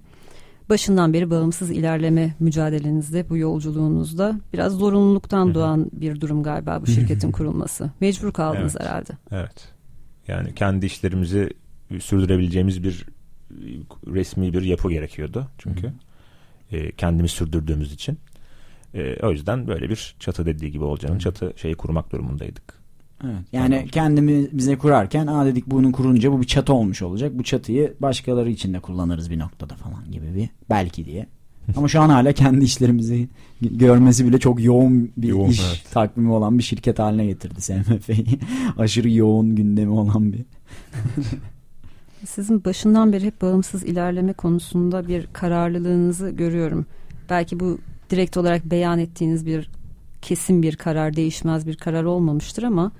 başından 0.68 1.12
beri 1.12 1.30
bağımsız 1.30 1.70
ilerleme 1.70 2.34
mücadelenizde, 2.40 3.28
bu 3.28 3.36
yolculuğunuzda 3.36 4.40
biraz 4.52 4.72
zorunluluktan 4.72 5.54
doğan 5.54 5.90
bir 5.92 6.20
durum 6.20 6.42
galiba 6.42 6.82
bu 6.82 6.86
şirketin 6.86 7.32
kurulması. 7.32 7.90
Mecbur 8.00 8.32
kaldınız 8.32 8.76
evet. 8.76 8.88
herhalde. 8.88 9.12
Evet. 9.30 9.68
Yani 10.28 10.54
kendi 10.54 10.86
işlerimizi 10.86 11.50
sürdürebileceğimiz 12.00 12.82
bir 12.82 13.06
resmi 14.06 14.52
bir 14.52 14.62
yapı 14.62 14.90
gerekiyordu 14.90 15.46
çünkü. 15.58 15.92
E, 16.72 16.92
kendimiz 16.92 17.30
sürdürdüğümüz 17.30 17.92
için. 17.92 18.18
E, 18.94 19.26
o 19.26 19.30
yüzden 19.30 19.66
böyle 19.66 19.88
bir 19.88 20.16
çatı 20.18 20.46
dediği 20.46 20.72
gibi 20.72 20.84
olacağını 20.84 21.18
çatı 21.18 21.52
şeyi 21.56 21.74
kurmak 21.74 22.12
durumundaydık. 22.12 22.81
Evet. 23.24 23.42
Yani 23.52 23.74
tamam. 23.74 23.88
kendimize 23.88 24.78
kurarken 24.78 25.26
aa 25.26 25.46
dedik 25.46 25.66
bunu 25.66 25.92
kurunca 25.92 26.32
bu 26.32 26.40
bir 26.40 26.46
çatı 26.46 26.72
olmuş 26.72 27.02
olacak. 27.02 27.32
Bu 27.34 27.42
çatıyı 27.42 27.94
başkaları 28.00 28.50
için 28.50 28.74
de 28.74 28.80
kullanırız 28.80 29.30
bir 29.30 29.38
noktada 29.38 29.74
falan 29.74 30.10
gibi 30.12 30.34
bir 30.34 30.48
belki 30.70 31.04
diye. 31.04 31.26
Ama 31.76 31.88
şu 31.88 32.00
an 32.00 32.08
hala 32.08 32.32
kendi 32.32 32.64
işlerimizi 32.64 33.28
görmesi 33.60 34.26
bile 34.26 34.38
çok 34.38 34.64
yoğun 34.64 35.12
bir 35.16 35.28
yoğun, 35.28 35.48
iş 35.48 35.60
evet. 35.68 35.84
takvimi 35.92 36.32
olan 36.32 36.58
bir 36.58 36.62
şirket 36.62 36.98
haline 36.98 37.26
getirdi 37.26 37.60
SMF'yi. 37.60 38.38
Aşırı 38.78 39.10
yoğun 39.10 39.56
gündemi 39.56 39.90
olan 39.90 40.32
bir. 40.32 40.44
Sizin 42.26 42.64
başından 42.64 43.12
beri 43.12 43.26
hep 43.26 43.42
bağımsız 43.42 43.84
ilerleme 43.84 44.32
konusunda 44.32 45.08
bir 45.08 45.26
kararlılığınızı 45.32 46.30
görüyorum. 46.30 46.86
Belki 47.30 47.60
bu 47.60 47.78
direkt 48.10 48.36
olarak 48.36 48.64
beyan 48.64 48.98
ettiğiniz 48.98 49.46
bir 49.46 49.70
kesin 50.22 50.62
bir 50.62 50.76
karar, 50.76 51.16
değişmez 51.16 51.66
bir 51.66 51.76
karar 51.76 52.04
olmamıştır 52.04 52.62
ama 52.62 52.92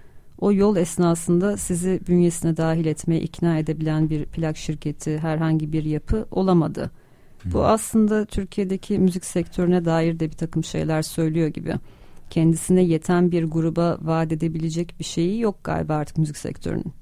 o 0.42 0.52
yol 0.52 0.76
esnasında 0.76 1.56
sizi 1.56 2.00
bünyesine 2.08 2.56
dahil 2.56 2.86
etmeye 2.86 3.20
ikna 3.20 3.58
edebilen 3.58 4.10
bir 4.10 4.24
plak 4.24 4.56
şirketi, 4.56 5.18
herhangi 5.18 5.72
bir 5.72 5.84
yapı 5.84 6.26
olamadı. 6.30 6.90
Hmm. 7.42 7.52
Bu 7.52 7.64
aslında 7.64 8.24
Türkiye'deki 8.24 8.98
müzik 8.98 9.24
sektörüne 9.24 9.84
dair 9.84 10.20
de 10.20 10.30
bir 10.30 10.36
takım 10.36 10.64
şeyler 10.64 11.02
söylüyor 11.02 11.48
gibi. 11.48 11.74
Kendisine 12.30 12.82
yeten 12.82 13.32
bir 13.32 13.44
gruba 13.44 13.98
vaat 14.02 14.32
edebilecek 14.32 14.94
bir 14.98 15.04
şeyi 15.04 15.40
yok 15.40 15.64
galiba 15.64 15.94
artık 15.94 16.18
müzik 16.18 16.36
sektörünün. 16.36 16.92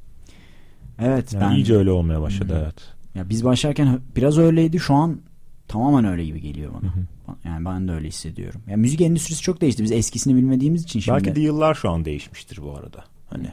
Evet. 0.99 1.33
Yani 1.33 1.43
ben... 1.43 1.57
iyice 1.57 1.77
öyle 1.77 1.91
olmaya 1.91 2.21
başladı 2.21 2.53
hmm. 2.53 2.63
evet. 2.63 2.77
Ya 3.15 3.29
biz 3.29 3.45
başlarken 3.45 4.01
biraz 4.17 4.39
öyleydi 4.39 4.79
şu 4.79 4.95
an 4.95 5.21
tamamen 5.69 6.05
öyle 6.05 6.25
gibi 6.25 6.41
geliyor 6.41 6.73
bana. 6.73 6.91
Hı 6.95 7.05
Yani 7.45 7.65
ben 7.65 7.89
de 7.89 7.93
öyle 7.93 8.09
hissediyorum. 8.09 8.61
Ya 8.67 8.77
müzik 8.77 9.01
endüstrisi 9.01 9.43
çok 9.43 9.61
değişti. 9.61 9.83
Biz 9.83 9.93
eskisini 9.93 10.37
bilmediğimiz 10.37 10.83
için 10.83 11.01
şimdi. 11.01 11.17
Belki 11.17 11.37
de 11.37 11.41
yıllar 11.41 11.75
şu 11.75 11.91
an 11.91 12.05
değişmiştir 12.05 12.63
bu 12.63 12.77
arada. 12.77 13.05
Hani 13.31 13.53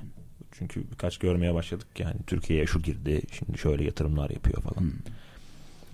çünkü 0.52 0.92
birkaç 0.92 1.18
görmeye 1.18 1.54
başladık 1.54 1.88
yani 2.00 2.16
Türkiye'ye 2.28 2.66
şu 2.66 2.82
girdi 2.82 3.22
şimdi 3.32 3.58
şöyle 3.58 3.84
yatırımlar 3.84 4.30
yapıyor 4.30 4.62
falan. 4.62 4.82
Hmm. 4.82 4.92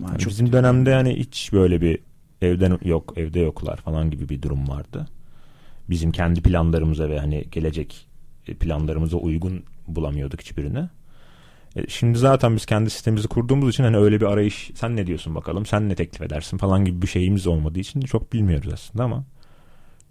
Yani 0.00 0.18
bizim 0.26 0.52
dönemde 0.52 0.90
yani 0.90 1.16
hiç 1.16 1.52
böyle 1.52 1.80
bir 1.80 1.98
evden 2.42 2.78
yok 2.84 3.12
evde 3.16 3.40
yoklar 3.40 3.76
falan 3.76 4.10
gibi 4.10 4.28
bir 4.28 4.42
durum 4.42 4.68
vardı. 4.68 5.06
Bizim 5.90 6.12
kendi 6.12 6.42
planlarımıza 6.42 7.08
ve 7.08 7.18
hani 7.18 7.44
gelecek 7.50 8.06
planlarımıza 8.60 9.16
uygun 9.16 9.62
bulamıyorduk 9.88 10.40
hiçbirini. 10.40 10.88
E, 11.76 11.88
şimdi 11.88 12.18
zaten 12.18 12.56
biz 12.56 12.66
kendi 12.66 12.90
sistemimizi 12.90 13.28
kurduğumuz 13.28 13.70
için 13.70 13.84
hani 13.84 13.96
öyle 13.96 14.20
bir 14.20 14.26
arayış 14.26 14.70
sen 14.74 14.96
ne 14.96 15.06
diyorsun 15.06 15.34
bakalım 15.34 15.66
sen 15.66 15.88
ne 15.88 15.94
teklif 15.94 16.22
edersin 16.22 16.58
falan 16.58 16.84
gibi 16.84 17.02
bir 17.02 17.06
şeyimiz 17.06 17.46
olmadığı 17.46 17.78
için 17.78 18.00
çok 18.00 18.32
bilmiyoruz 18.32 18.72
aslında 18.72 19.04
ama 19.04 19.24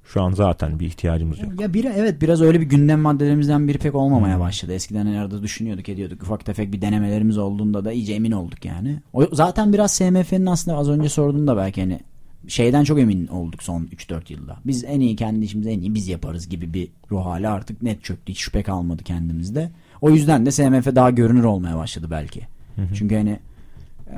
şu 0.05 0.21
an 0.21 0.31
zaten 0.31 0.79
bir 0.79 0.85
ihtiyacımız 0.85 1.39
yok. 1.39 1.61
Ya 1.61 1.73
bir 1.73 1.85
evet 1.85 2.21
biraz 2.21 2.41
öyle 2.41 2.61
bir 2.61 2.65
gündem 2.65 2.99
maddelerimizden 2.99 3.67
biri 3.67 3.77
pek 3.77 3.95
olmamaya 3.95 4.39
başladı. 4.39 4.73
Eskiden 4.73 5.05
nerede 5.05 5.41
düşünüyorduk 5.41 5.89
ediyorduk. 5.89 6.23
Ufak 6.23 6.45
tefek 6.45 6.73
bir 6.73 6.81
denemelerimiz 6.81 7.37
olduğunda 7.37 7.85
da 7.85 7.91
iyice 7.91 8.13
emin 8.13 8.31
olduk 8.31 8.65
yani. 8.65 8.99
O, 9.13 9.27
zaten 9.31 9.73
biraz 9.73 9.91
SMF'nin 9.93 10.45
aslında 10.45 10.77
az 10.77 10.89
önce 10.89 11.09
sorduğunda 11.09 11.57
belki 11.57 11.81
hani 11.81 11.99
şeyden 12.47 12.83
çok 12.83 12.99
emin 12.99 13.27
olduk 13.27 13.63
son 13.63 13.81
3-4 13.81 14.33
yılda. 14.33 14.57
Biz 14.65 14.83
en 14.83 14.99
iyi 14.99 15.15
kendi 15.15 15.45
işimizi 15.45 15.69
en 15.69 15.79
iyi 15.79 15.93
biz 15.93 16.07
yaparız 16.07 16.49
gibi 16.49 16.73
bir 16.73 16.87
ruh 17.11 17.25
hali 17.25 17.47
artık 17.47 17.81
net 17.81 18.03
çöktü. 18.03 18.31
Hiç 18.31 18.39
şüphe 18.39 18.63
kalmadı 18.63 19.03
kendimizde. 19.03 19.71
O 20.01 20.09
yüzden 20.09 20.45
de 20.45 20.51
SMF 20.51 20.95
daha 20.95 21.11
görünür 21.11 21.43
olmaya 21.43 21.77
başladı 21.77 22.07
belki. 22.11 22.41
Hı 22.75 22.81
hı. 22.81 22.95
Çünkü 22.95 23.15
hani 23.15 23.39
e, 24.07 24.15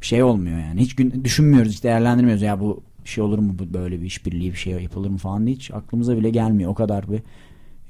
şey 0.00 0.22
olmuyor 0.22 0.58
yani. 0.58 0.80
Hiç 0.80 0.96
gün, 0.96 1.24
düşünmüyoruz, 1.24 1.72
hiç 1.72 1.84
değerlendirmiyoruz. 1.84 2.42
Ya 2.42 2.60
bu 2.60 2.82
şey 3.04 3.24
olur 3.24 3.38
mu 3.38 3.56
bu 3.58 3.74
böyle 3.74 4.00
bir 4.00 4.06
işbirliği 4.06 4.52
bir 4.52 4.56
şey 4.56 4.72
yapılır 4.72 5.08
mı 5.08 5.18
falan 5.18 5.46
hiç 5.46 5.70
aklımıza 5.70 6.16
bile 6.16 6.30
gelmiyor. 6.30 6.70
O 6.70 6.74
kadar 6.74 7.10
bir 7.10 7.22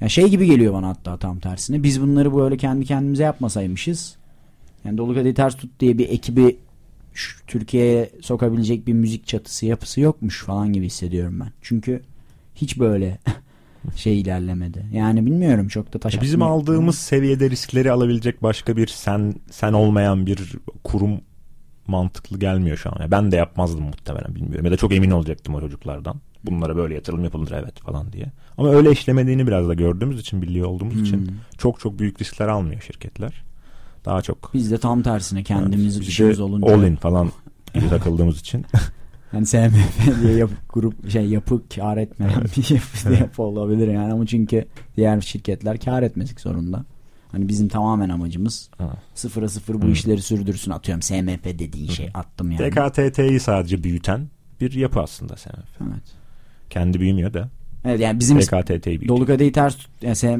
ya 0.01 0.09
şey 0.09 0.29
gibi 0.29 0.45
geliyor 0.45 0.73
bana 0.73 0.87
hatta 0.87 1.17
tam 1.17 1.39
tersine. 1.39 1.83
Biz 1.83 2.01
bunları 2.01 2.35
böyle 2.35 2.57
kendi 2.57 2.85
kendimize 2.85 3.23
yapmasaymışız. 3.23 4.15
Yani 4.85 4.97
Dolu 4.97 5.13
Kadehi 5.13 5.33
Ters 5.33 5.55
Tut 5.55 5.79
diye 5.79 5.97
bir 5.97 6.09
ekibi 6.09 6.57
Türkiye'ye 7.47 8.09
sokabilecek 8.21 8.87
bir 8.87 8.93
müzik 8.93 9.27
çatısı 9.27 9.65
yapısı 9.65 10.01
yokmuş 10.01 10.43
falan 10.43 10.73
gibi 10.73 10.85
hissediyorum 10.85 11.39
ben. 11.39 11.51
Çünkü 11.61 12.01
hiç 12.55 12.79
böyle 12.79 13.17
şey 13.95 14.21
ilerlemedi. 14.21 14.85
Yani 14.93 15.25
bilmiyorum 15.25 15.67
çok 15.67 15.93
da 15.93 15.99
taş 15.99 16.15
e, 16.15 16.21
Bizim 16.21 16.41
aldığımız 16.41 16.97
seviyede 16.97 17.49
riskleri 17.49 17.91
alabilecek 17.91 18.43
başka 18.43 18.77
bir 18.77 18.87
sen 18.87 19.33
sen 19.51 19.73
olmayan 19.73 20.25
bir 20.25 20.55
kurum 20.83 21.21
mantıklı 21.87 22.39
gelmiyor 22.39 22.77
şu 22.77 22.89
an. 22.89 23.11
ben 23.11 23.31
de 23.31 23.35
yapmazdım 23.35 23.83
muhtemelen 23.83 24.35
bilmiyorum. 24.35 24.65
Ya 24.65 24.71
da 24.71 24.77
çok 24.77 24.93
emin 24.93 25.11
olacaktım 25.11 25.55
o 25.55 25.59
çocuklardan. 25.59 26.21
Bunlara 26.43 26.75
böyle 26.75 26.93
yatırım 26.93 27.23
yapılır 27.23 27.51
evet 27.51 27.79
falan 27.79 28.13
diye. 28.13 28.25
Ama 28.57 28.69
öyle 28.69 28.91
işlemediğini 28.91 29.47
biraz 29.47 29.67
da 29.67 29.73
gördüğümüz 29.73 30.19
için 30.19 30.41
biliyor 30.41 30.67
olduğumuz 30.67 30.95
hmm. 30.95 31.03
için 31.03 31.31
çok 31.57 31.79
çok 31.79 31.99
büyük 31.99 32.21
riskler 32.21 32.47
almıyor 32.47 32.81
şirketler. 32.81 33.43
Daha 34.05 34.21
çok. 34.21 34.51
Biz 34.53 34.71
de 34.71 34.77
tam 34.77 35.01
tersine 35.01 35.43
kendimiz 35.43 35.97
evet, 35.97 36.07
işimiz 36.07 36.39
olunca. 36.39 36.73
All 36.73 36.83
in 36.83 36.95
falan 36.95 37.31
gibi 37.73 37.89
takıldığımız 37.89 38.39
için. 38.39 38.65
Yani 39.33 39.45
SMF 39.45 40.21
diye 40.21 40.33
yapı, 40.33 40.53
grup 40.69 41.09
şey 41.09 41.25
yapı 41.25 41.61
kar 41.75 41.97
etmeyen 41.97 42.41
bir 42.57 42.69
yapı, 42.73 43.21
yapı 43.21 43.43
olabilir 43.43 43.87
yani 43.87 44.13
ama 44.13 44.25
çünkü 44.25 44.65
diğer 44.97 45.21
şirketler 45.21 45.79
kar 45.79 46.03
etmesik 46.03 46.41
zorunda. 46.41 46.85
Hani 47.31 47.47
bizim 47.47 47.67
tamamen 47.67 48.09
amacımız 48.09 48.69
Ha. 48.77 48.93
sıfıra 49.15 49.49
sıfır 49.49 49.81
bu 49.81 49.85
Hı. 49.85 49.91
işleri 49.91 50.21
sürdürsün 50.21 50.71
atıyorum 50.71 51.01
SMF 51.01 51.43
dediğin 51.43 51.87
şey 51.87 52.09
attım 52.13 52.51
yani. 52.51 52.71
DKTT'yi 52.71 53.39
sadece 53.39 53.83
büyüten 53.83 54.27
bir 54.61 54.73
yapı 54.73 55.01
aslında 55.01 55.37
SMF. 55.37 55.81
Evet. 55.81 56.03
Kendi 56.69 56.99
büyümüyor 56.99 57.33
da 57.33 57.49
Evet 57.85 57.99
yani 57.99 58.19
bizim 58.19 58.39
DKTT'yi 58.39 59.07
dolu 59.07 59.25
kadehi 59.25 59.51
ters 59.51 59.75
tut 59.75 59.89
yani 60.01 60.15
SM 60.15 60.39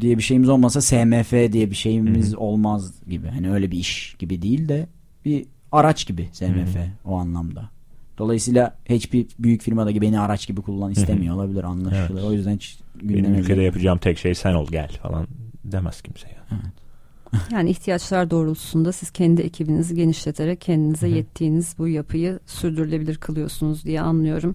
diye 0.00 0.18
bir 0.18 0.22
şeyimiz 0.22 0.48
olmasa 0.48 0.80
SMF 0.80 1.32
diye 1.52 1.70
bir 1.70 1.76
şeyimiz 1.76 2.34
olmaz 2.34 2.92
gibi. 3.08 3.28
Hani 3.28 3.52
öyle 3.52 3.70
bir 3.70 3.78
iş 3.78 4.16
gibi 4.18 4.42
değil 4.42 4.68
de 4.68 4.86
bir 5.24 5.44
araç 5.72 6.06
gibi 6.06 6.28
SMF 6.32 6.76
o 7.04 7.16
anlamda. 7.16 7.70
Dolayısıyla 8.18 8.76
hiçbir 8.88 9.26
büyük 9.38 9.62
firmadaki 9.62 10.00
beni 10.00 10.20
araç 10.20 10.46
gibi 10.46 10.60
kullan 10.60 10.92
istemiyor 10.92 11.34
olabilir 11.34 11.64
anlaşılır. 11.64 12.20
Evet. 12.20 12.24
O 12.24 12.32
yüzden 12.32 12.54
hiç 12.54 12.78
Benim 13.02 13.34
ülkede 13.34 13.62
yapacağım 13.62 13.98
tek 13.98 14.18
şey 14.18 14.34
sen 14.34 14.54
ol 14.54 14.66
gel 14.70 14.88
falan 15.02 15.26
demez 15.64 16.02
kimse 16.02 16.28
yani. 16.28 16.62
Yani 17.52 17.70
ihtiyaçlar 17.70 18.30
doğrultusunda 18.30 18.92
siz 18.92 19.10
kendi 19.10 19.42
ekibinizi 19.42 19.94
genişleterek 19.94 20.60
kendinize 20.60 21.08
Hı 21.08 21.10
hı. 21.10 21.16
yettiğiniz 21.16 21.74
bu 21.78 21.88
yapıyı 21.88 22.40
sürdürülebilir 22.46 23.16
kılıyorsunuz 23.16 23.84
diye 23.84 24.00
anlıyorum. 24.00 24.54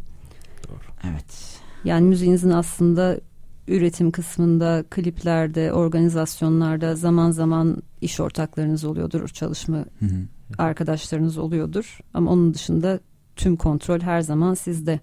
Evet. 1.03 1.59
Yani 1.83 2.07
müziğinizin 2.07 2.49
aslında 2.49 3.19
üretim 3.67 4.11
kısmında, 4.11 4.83
kliplerde, 4.89 5.73
organizasyonlarda 5.73 6.95
zaman 6.95 7.31
zaman 7.31 7.83
iş 8.01 8.19
ortaklarınız 8.19 8.83
oluyordur, 8.83 9.27
çalışma 9.27 9.77
Hı 9.77 10.05
hı. 10.05 10.25
arkadaşlarınız 10.57 11.37
oluyordur. 11.37 11.99
Ama 12.13 12.31
onun 12.31 12.53
dışında 12.53 12.99
tüm 13.35 13.55
kontrol 13.55 13.99
her 13.99 14.21
zaman 14.21 14.53
sizde. 14.53 14.99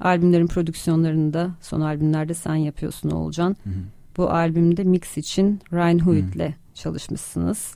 Albümlerin 0.00 0.46
prodüksiyonlarında, 0.46 1.50
son 1.60 1.80
albümlerde 1.80 2.34
sen 2.34 2.54
yapıyorsun 2.54 3.10
Oğulcan. 3.10 3.56
Hı 3.64 3.70
hı. 3.70 3.74
Bu 4.16 4.30
albümde 4.30 4.84
mix 4.84 5.16
için 5.16 5.60
Ryan 5.72 6.06
Hewitt'le 6.06 6.54
çalışmışsınız. 6.74 7.74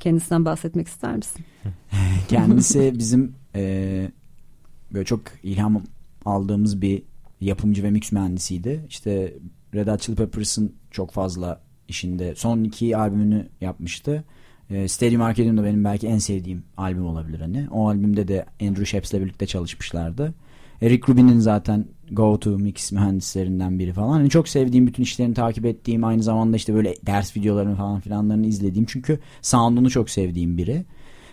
Kendisinden 0.00 0.44
bahsetmek 0.44 0.88
ister 0.88 1.16
misin? 1.16 1.44
Kendisi 2.28 2.92
bizim 2.98 3.34
e, 3.54 4.10
böyle 4.92 5.04
çok 5.04 5.22
ilham 5.42 5.82
aldığımız 6.24 6.82
bir 6.82 7.02
yapımcı 7.40 7.82
ve 7.82 7.90
mix 7.90 8.12
mühendisiydi. 8.12 8.84
İşte 8.88 9.34
Red 9.74 9.88
Hot 9.88 10.00
Chili 10.00 10.16
Peppers'ın 10.16 10.72
çok 10.90 11.10
fazla 11.10 11.60
işinde 11.88 12.34
son 12.34 12.64
iki 12.64 12.96
albümünü 12.96 13.48
yapmıştı. 13.60 14.24
E, 14.70 14.88
Stadium 14.88 15.22
Arcadium 15.22 15.58
da 15.58 15.64
benim 15.64 15.84
belki 15.84 16.06
en 16.06 16.18
sevdiğim 16.18 16.64
albüm 16.76 17.06
olabilir 17.06 17.40
hani. 17.40 17.66
O 17.70 17.88
albümde 17.88 18.28
de 18.28 18.46
Andrew 18.62 18.84
Sheps'le 18.84 19.12
birlikte 19.14 19.46
çalışmışlardı. 19.46 20.34
Eric 20.82 21.12
Rubin'in 21.12 21.38
zaten 21.38 21.84
Go 22.10 22.40
To 22.40 22.50
Mix 22.50 22.92
mühendislerinden 22.92 23.78
biri 23.78 23.92
falan. 23.92 24.10
Hani 24.10 24.30
çok 24.30 24.48
sevdiğim 24.48 24.86
bütün 24.86 25.02
işlerini 25.02 25.34
takip 25.34 25.66
ettiğim 25.66 26.04
aynı 26.04 26.22
zamanda 26.22 26.56
işte 26.56 26.74
böyle 26.74 26.94
ders 27.06 27.36
videolarını 27.36 27.76
falan 27.76 28.00
filanlarını 28.00 28.46
izlediğim. 28.46 28.86
Çünkü 28.88 29.18
sound'unu 29.42 29.90
çok 29.90 30.10
sevdiğim 30.10 30.58
biri. 30.58 30.84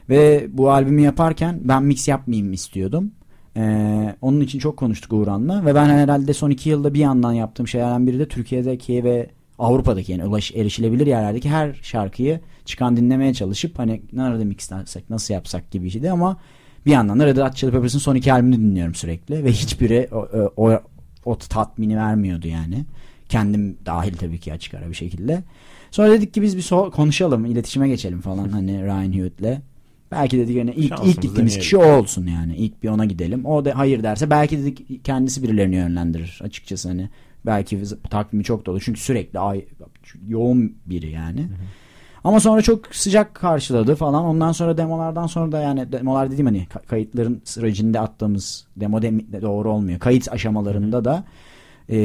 Ve 0.10 0.48
bu 0.50 0.72
albümü 0.72 1.02
yaparken 1.02 1.60
ben 1.64 1.84
mix 1.84 2.08
yapmayayım 2.08 2.54
istiyordum. 2.54 3.12
Ee, 3.58 4.16
onun 4.22 4.42
için 4.42 4.60
çok 4.60 4.78
konuştuk 4.78 5.14
Uğran'la 5.14 5.66
ve 5.66 5.76
ben 5.76 5.86
herhalde 5.86 6.34
son 6.34 6.50
iki 6.50 6.70
yılda 6.70 6.94
bir 6.94 7.00
yandan 7.00 7.34
yaptığım 7.34 7.68
şeylerden 7.68 8.08
biri 8.08 8.20
de 8.20 8.28
Türkiye'deki 8.28 9.04
ve 9.04 9.30
Avrupa'daki 9.60 10.12
yani 10.12 10.26
ulaş, 10.26 10.52
erişilebilir 10.56 11.08
yerlerdeki 11.08 11.50
her 11.50 11.74
şarkıyı 11.74 12.40
çıkan 12.66 12.98
dinlemeye 12.98 13.34
çalışıp 13.34 13.80
hani 13.80 14.02
nerede 14.14 14.46
mixlersek 14.46 15.10
nasıl 15.10 15.34
yapsak 15.34 15.72
gibi 15.72 15.86
bir 15.86 15.90
şeydi 15.90 16.12
ama 16.12 16.38
bir 16.86 16.92
yandan 16.92 17.20
da 17.20 17.26
Red 17.26 17.38
Hot 17.38 17.56
Chili 17.56 17.72
Peppers'ın 17.72 18.00
son 18.00 18.16
iki 18.16 18.34
albümünü 18.34 18.58
dinliyorum 18.58 18.96
sürekli 18.96 19.44
ve 19.44 19.52
hiçbiri 19.52 20.10
o, 20.12 20.18
o, 20.18 20.52
o, 20.58 20.82
o 21.26 21.38
tatmini 21.38 21.98
vermiyordu 21.98 22.48
yani. 22.48 22.86
Kendim 23.30 23.78
dahil 23.86 24.14
tabii 24.14 24.40
ki 24.40 24.54
açık 24.54 24.74
ara 24.74 24.90
bir 24.90 24.96
şekilde. 24.96 25.44
Sonra 25.92 26.12
dedik 26.12 26.34
ki 26.34 26.42
biz 26.42 26.58
bir 26.58 26.62
so- 26.62 26.92
konuşalım, 26.92 27.46
iletişime 27.46 27.88
geçelim 27.88 28.22
falan 28.22 28.50
hani 28.50 28.84
Ryan 28.84 29.14
Hewitt'le. 29.14 29.62
Belki 30.12 30.38
dedik 30.38 30.58
hani 30.58 30.72
ilk, 30.72 30.94
ilk 31.06 31.22
gittiğimiz 31.22 31.58
kişi 31.58 31.78
o 31.78 31.86
olsun 31.86 32.28
yani. 32.28 32.56
İlk 32.56 32.84
bir 32.84 32.90
ona 32.90 33.06
gidelim. 33.06 33.46
O 33.46 33.66
da 33.66 33.78
hayır 33.78 34.04
derse 34.04 34.30
belki 34.30 34.58
dedik 34.58 35.06
kendisi 35.06 35.44
birilerini 35.44 35.76
yönlendirir 35.76 36.40
açıkçası 36.44 36.88
hani. 36.88 37.10
Belki 37.46 37.82
takvimi 38.10 38.44
çok 38.44 38.66
dolu. 38.66 38.80
Çünkü 38.80 39.00
sürekli 39.00 39.40
ay, 39.40 39.66
yoğun 40.28 40.76
biri 40.86 41.12
yani. 41.12 41.48
Ama 42.26 42.40
sonra 42.40 42.62
çok 42.62 42.96
sıcak 42.96 43.36
karşıladı 43.36 43.96
falan. 43.96 44.26
Ondan 44.26 44.52
sonra 44.52 44.78
demolardan 44.78 45.28
sonra 45.28 45.52
da 45.52 45.62
yani 45.62 45.92
demolar 45.92 46.32
dediğim 46.32 46.46
hani 46.46 46.68
ka- 46.74 46.86
kayıtların 46.86 47.42
sürecinde 47.46 48.00
attığımız 48.00 48.66
demo 48.76 49.02
de 49.02 49.42
doğru 49.42 49.72
olmuyor. 49.72 50.00
Kayıt 50.00 50.32
aşamalarında 50.32 51.06
da 51.06 51.24
e, 51.90 51.98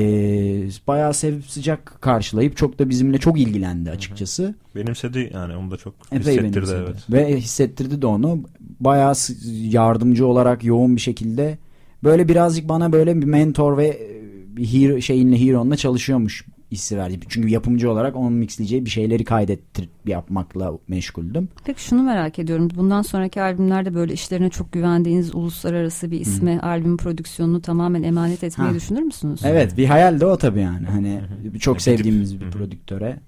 bayağı 0.87 1.15
sev 1.15 1.43
sıcak 1.43 1.99
karşılayıp 2.01 2.57
çok 2.57 2.79
da 2.79 2.89
bizimle 2.89 3.19
çok 3.19 3.41
ilgilendi 3.41 3.91
açıkçası. 3.91 4.55
Benimsedi 4.77 5.31
yani 5.35 5.57
onu 5.57 5.71
da 5.71 5.77
çok 5.77 5.95
Epey 6.13 6.19
hissettirdi 6.21 6.55
benimsedi. 6.55 6.83
evet. 6.87 6.97
Ve 7.11 7.37
hissettirdi 7.37 8.03
de 8.03 8.07
onu. 8.07 8.39
Bayağı 8.81 9.15
yardımcı 9.51 10.27
olarak 10.27 10.65
yoğun 10.65 10.97
bir 10.97 11.01
şekilde 11.01 11.59
böyle 12.05 12.29
birazcık 12.29 12.69
bana 12.69 12.93
böyle 12.93 13.17
bir 13.17 13.27
mentor 13.27 13.79
ve 13.79 14.01
bir 14.47 14.67
hero, 14.67 15.01
şeyinle 15.01 15.41
hero'nla 15.41 15.77
çalışıyormuş 15.77 16.45
hissi 16.73 16.99
verdi. 16.99 17.21
Çünkü 17.29 17.49
yapımcı 17.49 17.91
olarak 17.91 18.17
onun 18.17 18.33
mixleyeceği 18.33 18.85
bir 18.85 18.91
şeyleri 18.91 19.25
kaydettir 19.25 19.89
yapmakla 20.07 20.73
meşguldüm. 20.89 21.49
Peki 21.65 21.83
şunu 21.83 22.03
merak 22.03 22.39
ediyorum. 22.39 22.69
Bundan 22.77 23.03
sonraki 23.03 23.43
albümlerde 23.43 23.95
böyle 23.95 24.13
işlerine 24.13 24.51
çok 24.51 24.73
güvendiğiniz 24.73 25.35
uluslararası 25.35 26.11
bir 26.11 26.21
isme 26.21 26.61
albüm 26.61 26.97
prodüksiyonunu 26.97 27.63
tamamen 27.63 28.03
emanet 28.03 28.45
etmeyi 28.45 28.69
Ha. 28.69 28.75
düşünür 28.75 29.03
müsünüz? 29.03 29.41
Evet 29.45 29.77
bir 29.77 29.87
hayal 29.87 30.21
de 30.21 30.27
o 30.27 30.39
tabii 30.39 30.61
yani. 30.61 30.87
Hani 30.87 31.21
çok 31.61 31.83
sevdiğimiz 31.83 32.41
bir 32.41 32.45
Hı 32.45 32.49
hı. 32.49 32.51
prodüktöre 32.53 33.21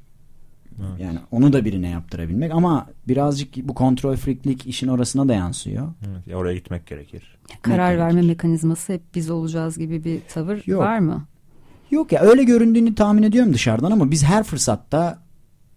Evet. 0.81 1.01
yani 1.01 1.19
onu 1.31 1.53
da 1.53 1.65
birine 1.65 1.89
yaptırabilmek 1.89 2.53
ama 2.53 2.87
birazcık 3.09 3.57
bu 3.57 3.75
kontrol 3.75 4.17
freaklik 4.17 4.67
işin 4.67 4.89
orasına 4.89 5.29
da 5.29 5.35
yansıyor. 5.35 5.89
Evet, 6.09 6.27
ya 6.27 6.37
oraya 6.37 6.55
gitmek 6.55 6.87
gerekir. 6.87 7.23
Karar 7.63 7.93
Mekanik. 7.93 7.99
verme 8.17 8.27
mekanizması 8.29 8.93
hep 8.93 9.03
biz 9.15 9.31
olacağız 9.31 9.79
gibi 9.79 10.05
bir 10.05 10.21
tavır 10.29 10.63
Yok. 10.67 10.81
var 10.81 10.99
mı? 10.99 11.25
Yok 11.93 12.13
ya 12.13 12.21
öyle 12.21 12.45
göründüğünü 12.45 12.95
tahmin 12.95 13.23
ediyorum 13.23 13.55
dışarıdan 13.55 13.91
ama 13.91 14.11
biz 14.11 14.25
her 14.25 14.43
fırsatta 14.43 15.19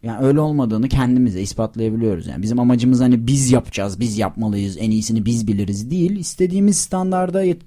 yani 0.03 0.25
öyle 0.25 0.39
olmadığını 0.39 0.89
kendimize 0.89 1.41
ispatlayabiliyoruz. 1.41 2.27
Yani 2.27 2.41
bizim 2.43 2.59
amacımız 2.59 3.01
hani 3.01 3.27
biz 3.27 3.51
yapacağız, 3.51 3.99
biz 3.99 4.17
yapmalıyız, 4.17 4.77
en 4.79 4.91
iyisini 4.91 5.25
biz 5.25 5.47
biliriz 5.47 5.91
değil. 5.91 6.11
İstediğimiz 6.19 6.77
standarda 6.77 7.45
yet- 7.45 7.61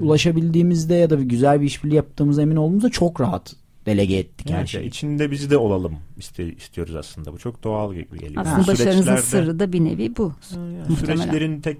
ulaşabildiğimizde 0.00 0.94
ya 0.94 1.10
da 1.10 1.18
bir 1.18 1.24
güzel 1.24 1.60
bir 1.60 1.66
işbirliği 1.66 1.94
yaptığımıza 1.94 2.42
emin 2.42 2.56
olduğumuzda 2.56 2.90
çok 2.90 3.20
rahat 3.20 3.56
delege 3.86 4.16
ettik 4.16 4.50
her 4.50 4.58
Evet, 4.58 4.68
şeyi. 4.68 4.80
ya 4.82 4.88
içinde 4.88 5.30
biz 5.30 5.50
de 5.50 5.56
olalım 5.56 5.92
iste, 6.18 6.52
istiyoruz 6.54 6.94
aslında. 6.96 7.32
Bu 7.32 7.38
çok 7.38 7.64
doğal 7.64 7.94
ge- 7.94 8.18
geliyor. 8.18 8.42
Aslında 8.46 8.62
Bu 8.62 8.66
başarınızın 8.66 9.16
sırrı 9.16 9.58
da 9.58 9.72
bir 9.72 9.84
nevi 9.84 10.16
bu. 10.16 10.32
Yani 10.54 10.78
Muhtemelen. 10.88 11.16
süreçlerin 11.22 11.60
tek 11.60 11.78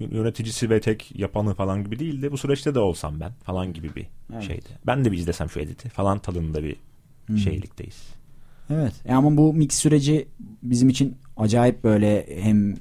yöneticisi 0.00 0.70
ve 0.70 0.80
tek 0.80 1.12
yapanı 1.18 1.54
falan 1.54 1.84
gibi 1.84 1.98
değil 1.98 2.22
de 2.22 2.32
bu 2.32 2.38
süreçte 2.38 2.74
de 2.74 2.78
olsam 2.78 3.20
ben 3.20 3.32
falan 3.32 3.72
gibi 3.72 3.94
bir 3.96 4.06
Evet. 4.32 4.42
şeydi. 4.42 4.68
Ben 4.86 5.04
de 5.04 5.12
bir 5.12 5.18
izlesem 5.18 5.50
şu 5.50 5.60
editi 5.60 5.88
falan 5.88 6.18
tadında 6.18 6.62
bir 6.64 6.76
Hmm. 7.26 7.38
şeylikteyiz. 7.38 8.02
Evet. 8.70 8.92
E 9.06 9.14
ama 9.14 9.36
bu 9.36 9.54
mix 9.54 9.74
süreci 9.74 10.28
bizim 10.62 10.88
için 10.88 11.16
acayip 11.36 11.84
böyle 11.84 12.26
hem 12.42 12.76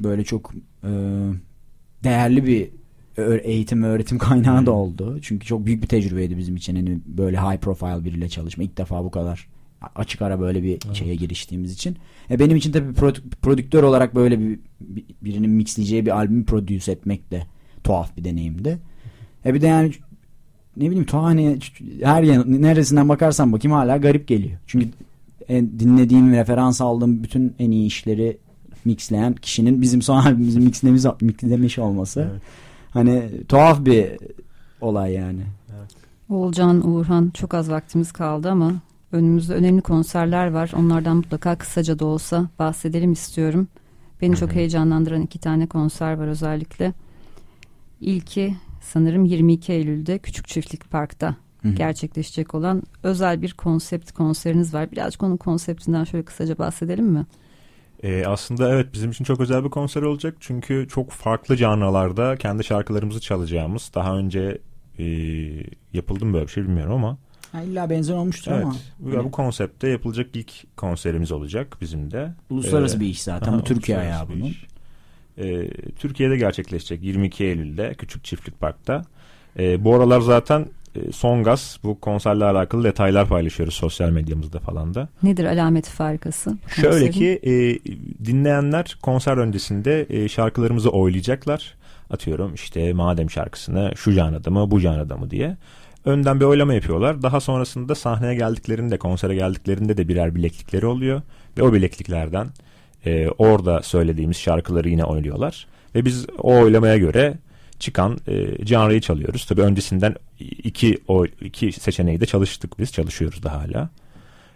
böyle 0.00 0.24
çok 0.24 0.52
e, 0.84 0.90
değerli 2.04 2.46
bir 2.46 2.68
eğitim 3.42 3.82
ve 3.82 3.86
öğretim 3.86 4.18
kaynağı 4.18 4.66
da 4.66 4.72
oldu. 4.72 5.18
Çünkü 5.22 5.46
çok 5.46 5.66
büyük 5.66 5.82
bir 5.82 5.88
tecrübeydi 5.88 6.38
bizim 6.38 6.56
için. 6.56 6.76
Hani 6.76 6.98
böyle 7.06 7.36
high 7.40 7.58
profile 7.60 8.04
biriyle 8.04 8.28
çalışma. 8.28 8.64
İlk 8.64 8.78
defa 8.78 9.04
bu 9.04 9.10
kadar 9.10 9.48
açık 9.96 10.22
ara 10.22 10.40
böyle 10.40 10.62
bir 10.62 10.78
şeye 10.94 11.14
giriştiğimiz 11.14 11.72
için. 11.72 11.96
E 12.30 12.38
benim 12.38 12.56
için 12.56 12.72
tabii 12.72 12.92
prodü- 12.92 13.30
prodüktör 13.42 13.82
olarak 13.82 14.14
böyle 14.14 14.40
bir, 14.40 14.58
bir- 14.80 15.04
birinin 15.22 15.50
mixleyeceği 15.50 16.06
bir 16.06 16.10
albümü 16.16 16.44
produce 16.44 16.92
etmek 16.92 17.30
de 17.30 17.42
tuhaf 17.84 18.16
bir 18.16 18.24
deneyimdi. 18.24 18.78
E 19.46 19.54
bir 19.54 19.62
de 19.62 19.66
yani 19.66 19.92
ne 20.76 20.86
bileyim 20.86 21.04
tuhaf 21.06 21.24
hani 21.24 21.58
her 22.02 22.22
yan, 22.22 22.62
neresinden 22.62 23.08
bakarsan 23.08 23.52
bakayım 23.52 23.76
hala 23.76 23.96
garip 23.96 24.28
geliyor. 24.28 24.58
Çünkü 24.66 24.88
en, 25.48 25.80
dinlediğim 25.80 26.32
referans 26.32 26.80
aldığım 26.80 27.22
bütün 27.22 27.54
en 27.58 27.70
iyi 27.70 27.86
işleri 27.86 28.38
mixleyen 28.84 29.34
kişinin 29.34 29.82
bizim 29.82 30.02
son 30.02 30.16
albümümüzü 30.16 30.60
mixlemiş, 30.60 31.02
mixlemiş 31.20 31.78
olması. 31.78 32.28
Evet. 32.32 32.42
Hani 32.90 33.22
tuhaf 33.48 33.84
bir 33.84 34.06
olay 34.80 35.12
yani. 35.12 35.40
Oğulcan, 36.28 36.88
Uğurhan 36.88 37.30
çok 37.34 37.54
az 37.54 37.70
vaktimiz 37.70 38.12
kaldı 38.12 38.50
ama 38.50 38.72
önümüzde 39.12 39.54
önemli 39.54 39.82
konserler 39.82 40.50
var. 40.50 40.72
Onlardan 40.76 41.16
mutlaka 41.16 41.58
kısaca 41.58 41.98
da 41.98 42.04
olsa 42.04 42.48
bahsedelim 42.58 43.12
istiyorum. 43.12 43.68
Beni 44.20 44.36
çok 44.36 44.54
heyecanlandıran 44.54 45.22
iki 45.22 45.38
tane 45.38 45.66
konser 45.66 46.12
var 46.12 46.26
özellikle. 46.26 46.92
İlki 48.00 48.56
sanırım 48.80 49.24
22 49.24 49.72
Eylül'de 49.72 50.18
Küçük 50.18 50.48
Çiftlik 50.48 50.90
Park'ta 50.90 51.36
Hı 51.62 51.68
hı. 51.68 51.72
gerçekleşecek 51.72 52.54
olan 52.54 52.82
özel 53.02 53.42
bir 53.42 53.52
konsept 53.52 54.12
konseriniz 54.12 54.74
var. 54.74 54.92
Birazcık 54.92 55.22
onun 55.22 55.36
konseptinden 55.36 56.04
şöyle 56.04 56.24
kısaca 56.24 56.58
bahsedelim 56.58 57.06
mi? 57.06 57.26
Ee, 58.02 58.24
aslında 58.26 58.70
evet 58.70 58.92
bizim 58.92 59.10
için 59.10 59.24
çok 59.24 59.40
özel 59.40 59.64
bir 59.64 59.70
konser 59.70 60.02
olacak. 60.02 60.36
Çünkü 60.40 60.86
çok 60.90 61.10
farklı 61.10 61.56
canlılarda 61.56 62.36
kendi 62.36 62.64
şarkılarımızı 62.64 63.20
çalacağımız. 63.20 63.90
Daha 63.94 64.16
önce 64.18 64.58
e, 64.98 65.04
yapıldı 65.92 66.24
mı 66.26 66.32
böyle 66.32 66.46
bir 66.46 66.52
şey 66.52 66.64
bilmiyorum 66.64 66.92
ama. 66.92 67.18
Ha, 67.56 67.62
illa 67.62 67.90
benzer 67.90 68.14
olmuştur 68.14 68.52
evet, 68.52 68.64
ama. 68.64 68.76
Bu, 68.98 69.24
bu 69.24 69.30
konsepte 69.30 69.88
yapılacak 69.88 70.26
ilk 70.34 70.76
konserimiz 70.76 71.32
olacak 71.32 71.76
bizim 71.80 72.10
de. 72.10 72.32
Uluslararası 72.50 72.96
Ee, 72.96 73.00
bir 73.00 73.06
iş 73.06 73.22
zaten. 73.22 73.52
aha, 73.52 73.58
bu 73.58 73.64
Türkiye 73.64 73.98
ayağı 73.98 74.28
bunun. 74.28 74.42
iş. 74.44 74.66
Ee, 75.38 75.70
Türkiye'de 75.98 76.36
gerçekleşecek 76.36 77.02
22 77.02 77.44
Eylül'de 77.44 77.94
Küçük 77.94 78.24
Çiftlik 78.24 78.60
Park'ta. 78.60 79.04
Ee, 79.58 79.84
bu 79.84 79.94
aralar 79.94 80.20
zaten 80.20 80.66
e, 80.94 81.12
son 81.12 81.42
gaz 81.42 81.78
bu 81.84 82.00
konserle 82.00 82.44
alakalı 82.44 82.84
detaylar 82.84 83.28
paylaşıyoruz 83.28 83.74
sosyal 83.74 84.10
medyamızda 84.10 84.58
falan 84.58 84.94
da. 84.94 85.08
Nedir 85.22 85.44
alameti 85.44 85.90
farkası? 85.90 86.56
Şöyle 86.80 87.10
ki 87.10 87.40
e, 87.42 87.52
dinleyenler 88.24 88.98
konser 89.02 89.36
öncesinde 89.36 90.06
e, 90.10 90.28
şarkılarımızı 90.28 90.90
oylayacaklar. 90.90 91.74
Atıyorum 92.10 92.54
işte 92.54 92.92
madem 92.92 93.30
şarkısını 93.30 93.92
şu 93.96 94.10
janrada 94.10 94.50
mı 94.50 94.70
bu 94.70 94.78
janrada 94.78 95.16
mı 95.16 95.30
diye. 95.30 95.56
Önden 96.06 96.40
bir 96.40 96.44
oylama 96.44 96.74
yapıyorlar. 96.74 97.22
Daha 97.22 97.40
sonrasında 97.40 97.94
sahneye 97.94 98.34
geldiklerinde, 98.34 98.98
konsere 98.98 99.34
geldiklerinde 99.34 99.96
de 99.96 100.08
birer 100.08 100.34
bileklikleri 100.34 100.86
oluyor. 100.86 101.22
Ve 101.58 101.62
o 101.62 101.72
bilekliklerden 101.72 102.48
e, 103.06 103.28
orada 103.28 103.82
söylediğimiz 103.82 104.36
şarkıları 104.36 104.88
yine 104.88 105.04
oynuyorlar. 105.04 105.66
Ve 105.94 106.04
biz 106.04 106.26
o 106.38 106.58
oylamaya 106.58 106.96
göre 106.96 107.34
çıkan 107.78 108.18
e, 108.28 108.64
janrayı 108.66 109.00
çalıyoruz. 109.00 109.46
Tabii 109.46 109.60
öncesinden 109.60 110.14
iki, 110.40 110.98
o, 111.08 111.24
iki 111.24 111.72
seçeneği 111.72 112.20
de 112.20 112.26
çalıştık 112.26 112.78
biz. 112.78 112.92
Çalışıyoruz 112.92 113.42
da 113.42 113.52
hala. 113.52 113.90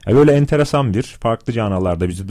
Yani 0.06 0.16
böyle 0.16 0.32
enteresan 0.32 0.94
bir 0.94 1.02
farklı 1.02 1.52
canalarda 1.52 2.08
bizi 2.08 2.24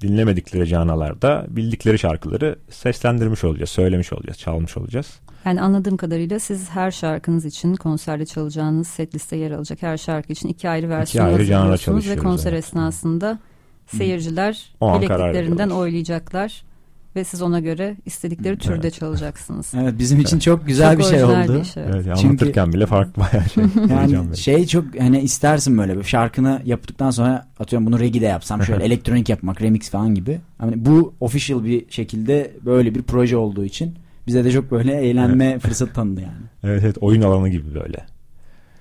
dinlemedikleri 0.00 0.68
canalarda 0.68 1.46
bildikleri 1.48 1.98
şarkıları 1.98 2.58
seslendirmiş 2.70 3.44
olacağız, 3.44 3.70
söylemiş 3.70 4.12
olacağız, 4.12 4.38
çalmış 4.38 4.76
olacağız. 4.76 5.20
Yani 5.44 5.60
anladığım 5.60 5.96
kadarıyla 5.96 6.38
siz 6.38 6.70
her 6.70 6.90
şarkınız 6.90 7.44
için 7.44 7.74
konserde 7.74 8.26
çalacağınız 8.26 8.88
set 8.88 9.14
liste 9.14 9.36
yer 9.36 9.50
alacak 9.50 9.82
her 9.82 9.96
şarkı 9.96 10.32
için 10.32 10.48
iki 10.48 10.68
ayrı 10.68 10.88
versiyon 10.88 11.24
hazırlıyorsunuz 11.24 12.10
ve 12.10 12.16
konser 12.16 12.52
evet. 12.52 12.64
esnasında 12.64 13.38
seyirciler 13.86 14.72
bilekliklerinden 14.82 15.70
oylayacaklar 15.70 16.64
ve 17.16 17.24
siz 17.24 17.42
ona 17.42 17.60
göre 17.60 17.96
istedikleri 18.06 18.58
türde 18.58 18.76
Evet. 18.80 18.94
çalacaksınız. 18.94 19.72
Evet 19.80 19.94
bizim 19.98 20.20
için 20.20 20.38
çok 20.38 20.66
güzel 20.66 20.90
Çok 20.92 20.98
bir 20.98 21.04
şey 21.04 21.24
oldu. 21.24 21.54
bir 21.54 21.60
iş, 21.60 21.76
evet. 21.76 21.88
Evet, 21.92 22.04
Çünkü- 22.04 22.26
anlatırken 22.28 22.72
bile 22.72 22.86
farklı 22.86 23.22
bayağı 23.22 23.48
şey. 23.48 23.64
Yani 23.90 24.36
şey 24.36 24.66
çok 24.66 24.84
hani 25.00 25.20
istersin 25.20 25.78
böyle 25.78 25.98
bir 25.98 26.04
şarkını 26.04 26.62
yaptıktan 26.64 27.10
sonra 27.10 27.46
atıyorum 27.60 27.86
bunu 27.86 28.00
reggae 28.00 28.20
de 28.20 28.26
yapsam 28.26 28.62
şöyle 28.62 28.84
elektronik 28.84 29.28
yapmak 29.28 29.62
remix 29.62 29.90
falan 29.90 30.14
gibi. 30.14 30.40
Hani 30.58 30.84
bu 30.86 31.14
official 31.20 31.64
bir 31.64 31.84
şekilde 31.90 32.50
böyle 32.64 32.94
bir 32.94 33.02
proje 33.02 33.36
olduğu 33.36 33.64
için 33.64 33.94
bize 34.26 34.44
de 34.44 34.50
çok 34.52 34.70
böyle 34.70 34.94
eğlenme 34.94 35.58
fırsatı 35.58 35.92
tanıdı 35.92 36.20
yani. 36.20 36.32
Evet, 36.64 36.82
evet 36.84 36.96
oyun 37.00 37.22
alanı 37.22 37.48
gibi 37.48 37.74
böyle. 37.74 37.98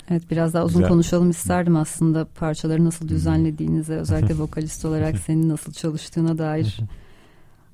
Evet 0.09 0.23
biraz 0.31 0.53
daha 0.53 0.65
uzun 0.65 0.77
Güzel. 0.79 0.89
konuşalım 0.89 1.29
isterdim 1.29 1.75
aslında 1.75 2.25
parçaları 2.25 2.85
nasıl 2.85 3.07
düzenlediğinize 3.07 3.93
özellikle 3.95 4.37
vokalist 4.37 4.85
olarak 4.85 5.17
senin 5.17 5.49
nasıl 5.49 5.73
çalıştığına 5.73 6.37
dair. 6.37 6.77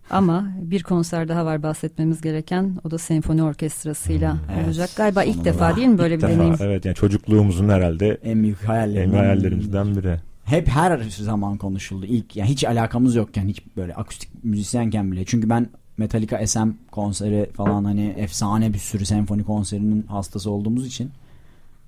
Ama 0.09 0.47
bir 0.61 0.83
konser 0.83 1.27
daha 1.27 1.45
var 1.45 1.63
bahsetmemiz 1.63 2.21
gereken 2.21 2.75
o 2.83 2.91
da 2.91 2.97
senfoni 2.97 3.43
orkestrasıyla 3.43 4.37
Evet. 4.55 4.65
olacak. 4.67 4.89
Galiba 4.95 5.23
ilk 5.23 5.33
Sonunda. 5.33 5.49
defa 5.53 5.75
değil 5.75 5.87
mi 5.87 5.97
böyle 5.97 6.13
İlk 6.15 6.23
bir 6.23 6.27
defa, 6.27 6.37
deneyim? 6.39 6.55
evet 6.61 6.85
yani 6.85 6.95
çocukluğumuzun 6.95 7.69
herhalde 7.69 8.17
En 8.23 8.43
büyük 8.43 8.61
en 8.63 8.67
hayallerimden. 8.67 9.17
hayallerimizden 9.17 9.95
biri. 9.95 10.19
Hep 10.45 10.67
her 10.67 10.99
zaman 11.09 11.57
konuşuldu. 11.57 12.05
İlk 12.05 12.35
yani 12.35 12.49
hiç 12.49 12.63
alakamız 12.63 13.15
yokken 13.15 13.47
hiç 13.47 13.61
böyle 13.77 13.95
akustik 13.95 14.29
müzisyenken 14.43 15.11
bile. 15.11 15.25
Çünkü 15.25 15.49
ben 15.49 15.67
Metallica 15.97 16.47
SM 16.47 16.69
konseri 16.91 17.49
falan 17.53 17.83
hani 17.85 18.13
efsane 18.17 18.73
bir 18.73 18.79
sürü 18.79 19.05
senfoni 19.05 19.43
konserinin 19.43 20.03
hastası 20.07 20.51
olduğumuz 20.51 20.87
için 20.87 21.11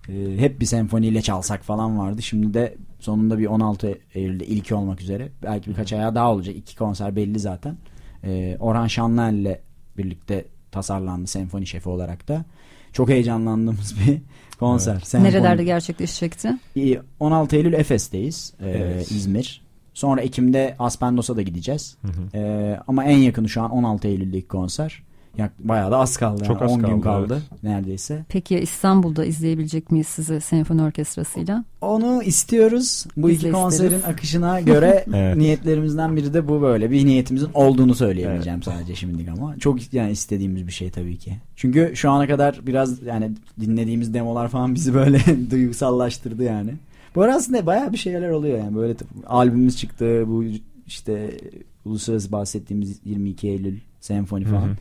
e, 0.09 0.13
hep 0.37 0.59
bir 0.59 0.65
senfoniyle 0.65 1.21
çalsak 1.21 1.63
falan 1.63 1.97
vardı. 1.99 2.21
Şimdi 2.21 2.53
de 2.53 2.75
sonunda 2.99 3.39
bir 3.39 3.45
16 3.45 3.97
Eylül'de 4.15 4.45
ilki 4.45 4.75
olmak 4.75 5.01
üzere. 5.01 5.29
Belki 5.43 5.69
birkaç 5.69 5.93
ayağı 5.93 6.15
daha 6.15 6.31
olacak. 6.31 6.55
İki 6.55 6.75
konser 6.75 7.15
belli 7.15 7.39
zaten. 7.39 7.75
E, 8.23 8.57
Orhan 8.59 8.87
Şanlıer'le 8.87 9.33
ile 9.41 9.61
birlikte 9.97 10.45
tasarlandı 10.71 11.27
senfoni 11.27 11.67
şefi 11.67 11.89
olarak 11.89 12.27
da. 12.27 12.45
Çok 12.93 13.09
heyecanlandığımız 13.09 13.95
bir 14.07 14.17
konser. 14.59 14.95
Senfoni- 14.95 15.23
Nerelerde 15.23 15.63
gerçekleşecekti? 15.63 16.49
İyi, 16.75 16.99
16 17.19 17.55
Eylül 17.55 17.73
Efes'teyiz. 17.73 18.53
Ee, 18.61 18.69
Evet. 18.69 19.11
İzmir. 19.11 19.61
Sonra 19.93 20.21
Ekim'de 20.21 20.75
Aspendos'a 20.79 21.35
da 21.35 21.41
gideceğiz. 21.41 21.97
Hı 22.01 22.07
hı. 22.07 22.37
Ee, 22.37 22.79
ama 22.87 23.03
en 23.05 23.17
yakını 23.17 23.49
şu 23.49 23.61
an 23.61 23.71
16 23.71 24.07
Eylül'deki 24.07 24.47
konser. 24.47 25.03
Yak, 25.37 25.51
bayağı 25.59 25.91
da 25.91 25.97
az 25.97 26.17
kaldı. 26.17 26.43
Çok 26.47 26.61
yani, 26.61 26.71
az 26.71 26.77
10 26.77 26.81
gün 26.81 27.01
kaldı, 27.01 27.27
kaldı 27.27 27.41
neredeyse. 27.63 28.25
Peki 28.29 28.53
ya 28.53 28.59
İstanbul'da 28.59 29.25
izleyebilecek 29.25 29.91
miyiz 29.91 30.07
sizi 30.07 30.41
senfoni 30.41 30.83
orkestrasıyla? 30.83 31.65
Onu 31.81 32.23
istiyoruz. 32.23 33.05
Bu 33.17 33.27
Biz 33.27 33.37
iki 33.37 33.51
konserin 33.51 33.95
isteriz. 33.95 34.05
akışına 34.05 34.61
göre 34.61 35.05
Evet. 35.13 35.37
niyetlerimizden 35.37 36.15
biri 36.15 36.33
de 36.33 36.47
bu 36.47 36.61
böyle. 36.61 36.91
Bir 36.91 37.05
niyetimizin 37.05 37.49
olduğunu 37.53 37.95
söyleyebileceğim 37.95 38.63
sadece 38.63 38.95
şimdilik 38.95 39.29
ama. 39.29 39.57
Çok 39.57 39.93
yani 39.93 40.11
istediğimiz 40.11 40.67
bir 40.67 40.71
şey 40.71 40.89
tabii 40.91 41.17
ki. 41.17 41.37
Çünkü 41.55 41.91
şu 41.95 42.11
ana 42.11 42.27
kadar 42.27 42.59
biraz 42.67 43.03
yani 43.03 43.31
dinlediğimiz 43.59 44.13
demolar 44.13 44.47
falan 44.47 44.75
bizi 44.75 44.93
böyle 44.93 45.19
duygusallaştırdı 45.51 46.43
yani. 46.43 46.73
Bu 47.15 47.21
arada 47.21 47.35
aslında 47.35 47.65
bayağı 47.65 47.91
bir 47.91 47.97
şeyler 47.97 48.29
oluyor 48.29 48.57
yani. 48.57 48.75
Böyle 48.75 48.95
albümümüz 49.27 49.77
çıktı. 49.77 50.23
Bu 50.27 50.43
işte 50.87 51.37
uluslararası 51.85 52.31
bahsettiğimiz 52.31 52.99
22 53.05 53.47
Eylül 53.47 53.79
senfoni 53.99 54.45
falan. 54.45 54.67
Hı 54.67 54.71
hı. 54.71 54.75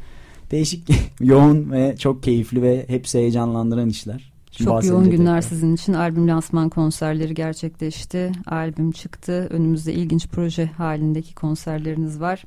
Değişik, 0.51 0.89
yoğun 1.21 1.73
ve 1.73 1.97
çok 1.99 2.23
keyifli 2.23 2.63
ve 2.63 2.85
hepsi 2.89 3.19
heyecanlandıran 3.19 3.89
işler. 3.89 4.33
Şimdi 4.51 4.71
Çok 4.71 4.85
yoğun 4.85 5.11
günler 5.11 5.41
tekrar. 5.41 5.41
sizin 5.41 5.75
için. 5.75 5.93
Albüm 5.93 6.29
lansman 6.29 6.69
konserleri 6.69 7.35
gerçekleşti. 7.35 8.33
Albüm 8.47 8.91
çıktı. 8.93 9.47
Önümüzde 9.51 9.93
ilginç 9.95 10.27
proje 10.29 10.67
halindeki 10.67 11.35
konserleriniz 11.35 12.21
var. 12.21 12.45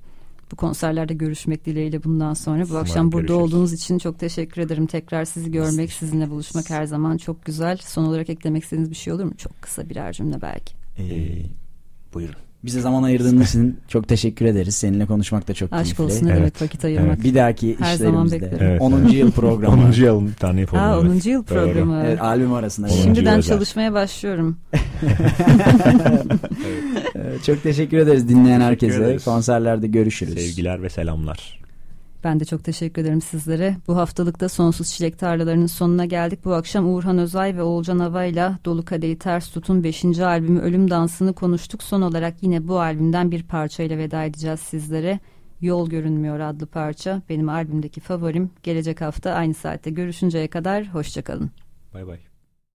Bu 0.52 0.56
konserlerde 0.56 1.14
görüşmek 1.14 1.66
dileğiyle 1.66 2.04
bundan 2.04 2.34
sonra. 2.34 2.64
Bu 2.64 2.68
Umarım 2.70 2.82
akşam 2.82 3.12
burada 3.12 3.28
görüşürüz. 3.28 3.54
olduğunuz 3.54 3.74
için 3.74 3.98
çok 3.98 4.20
teşekkür 4.20 4.62
ederim. 4.62 4.86
Tekrar 4.86 5.26
sizi 5.26 5.52
görmek, 5.52 5.92
sizinle 5.94 6.30
buluşmak 6.30 6.70
her 6.70 6.86
zaman 6.86 7.18
çok 7.18 7.46
güzel. 7.46 7.78
Son 7.78 8.06
olarak 8.06 8.30
eklemek 8.30 8.64
istediğiniz 8.64 8.90
bir 8.92 8.96
şey 8.96 9.14
olur 9.14 9.24
mu? 9.24 9.34
Çok 9.38 9.62
kısa 9.62 9.90
birer 9.90 10.14
cümle 10.14 10.42
belki. 10.42 10.74
Ee, 11.00 11.44
Buyurun. 12.14 12.36
Bize 12.64 12.82
zaman 12.82 13.04
ayırdığınız 13.04 13.50
için 13.50 13.78
çok 13.88 14.08
teşekkür 14.08 14.46
ederiz. 14.46 14.76
Seninle 14.76 15.06
konuşmak 15.06 15.48
da 15.48 15.54
çok 15.54 15.74
Aşk 15.74 15.84
keyifli. 15.86 16.04
olsun 16.04 16.26
ne 16.26 16.30
Evet. 16.32 16.40
demek 16.40 16.62
vakit 16.62 16.86
ayırmak. 16.86 17.08
Evet. 17.16 17.24
Bir 17.24 17.36
dahaki 17.36 17.76
Her 17.80 17.94
işlerimizde. 17.94 18.58
Evet, 18.60 18.82
10. 18.82 18.92
evet. 18.92 19.14
yıl 19.14 19.32
programı. 19.32 19.84
10. 19.88 19.92
yılın 19.92 20.28
bir 20.28 20.34
tane 20.34 20.62
yapalım. 20.62 20.84
Aa, 20.84 21.00
evet. 21.02 21.26
10. 21.26 21.30
yıl 21.30 21.40
Doğru. 21.40 21.46
programı. 21.46 22.04
Evet, 22.06 22.22
albüm 22.22 22.54
arasında. 22.54 22.88
10. 22.88 22.92
Şimdiden 22.92 23.38
özel. 23.40 23.54
çalışmaya 23.56 23.94
başlıyorum. 23.94 24.58
Ee, 27.16 27.20
çok 27.46 27.64
teşekkür 27.64 27.98
ederiz 27.98 28.30
dinleyen 28.30 28.62
herkese. 28.62 29.18
Konserlerde 29.26 29.88
görüşürüz. 29.88 30.34
Sevgiler 30.34 30.84
ve 30.84 30.90
selamlar. 30.90 31.63
Ben 32.24 32.40
de 32.40 32.46
çok 32.46 32.64
teşekkür 32.64 33.02
ederim 33.02 33.22
sizlere. 33.22 33.78
Bu 33.88 33.98
haftalıkta 33.98 34.50
Sonsuz 34.50 34.92
Çilek 34.92 35.20
Tarlalarının 35.20 35.66
sonuna 35.66 36.06
geldik. 36.06 36.46
Bu 36.46 36.54
akşam 36.54 36.94
Uğurhan 36.94 37.18
Özay 37.18 37.58
ve 37.58 37.64
Oğulcan 37.64 38.00
Hava'yla 38.00 38.60
Dolu 38.66 38.86
Kadehi 38.86 39.20
Ters 39.20 39.50
Tut'un 39.50 39.84
5. 39.84 40.06
albümü 40.20 40.60
Ölüm 40.60 40.90
Dansı'nı 40.90 41.34
konuştuk. 41.34 41.84
Son 41.84 42.02
olarak 42.02 42.44
yine 42.44 42.68
bu 42.68 42.80
albümden 42.80 43.32
bir 43.32 43.44
parçayla 43.44 43.98
veda 43.98 44.24
edeceğiz 44.24 44.60
sizlere. 44.60 45.20
Yol 45.62 45.90
Görünmüyor 45.90 46.40
adlı 46.40 46.66
parça 46.66 47.22
benim 47.30 47.50
albümdeki 47.50 48.02
favorim. 48.02 48.52
Gelecek 48.64 49.02
hafta 49.02 49.32
aynı 49.32 49.54
saatte 49.54 49.90
görüşünceye 49.90 50.48
kadar 50.48 50.88
hoşçakalın. 50.88 51.52
Bay 51.94 52.08
bay. 52.08 52.33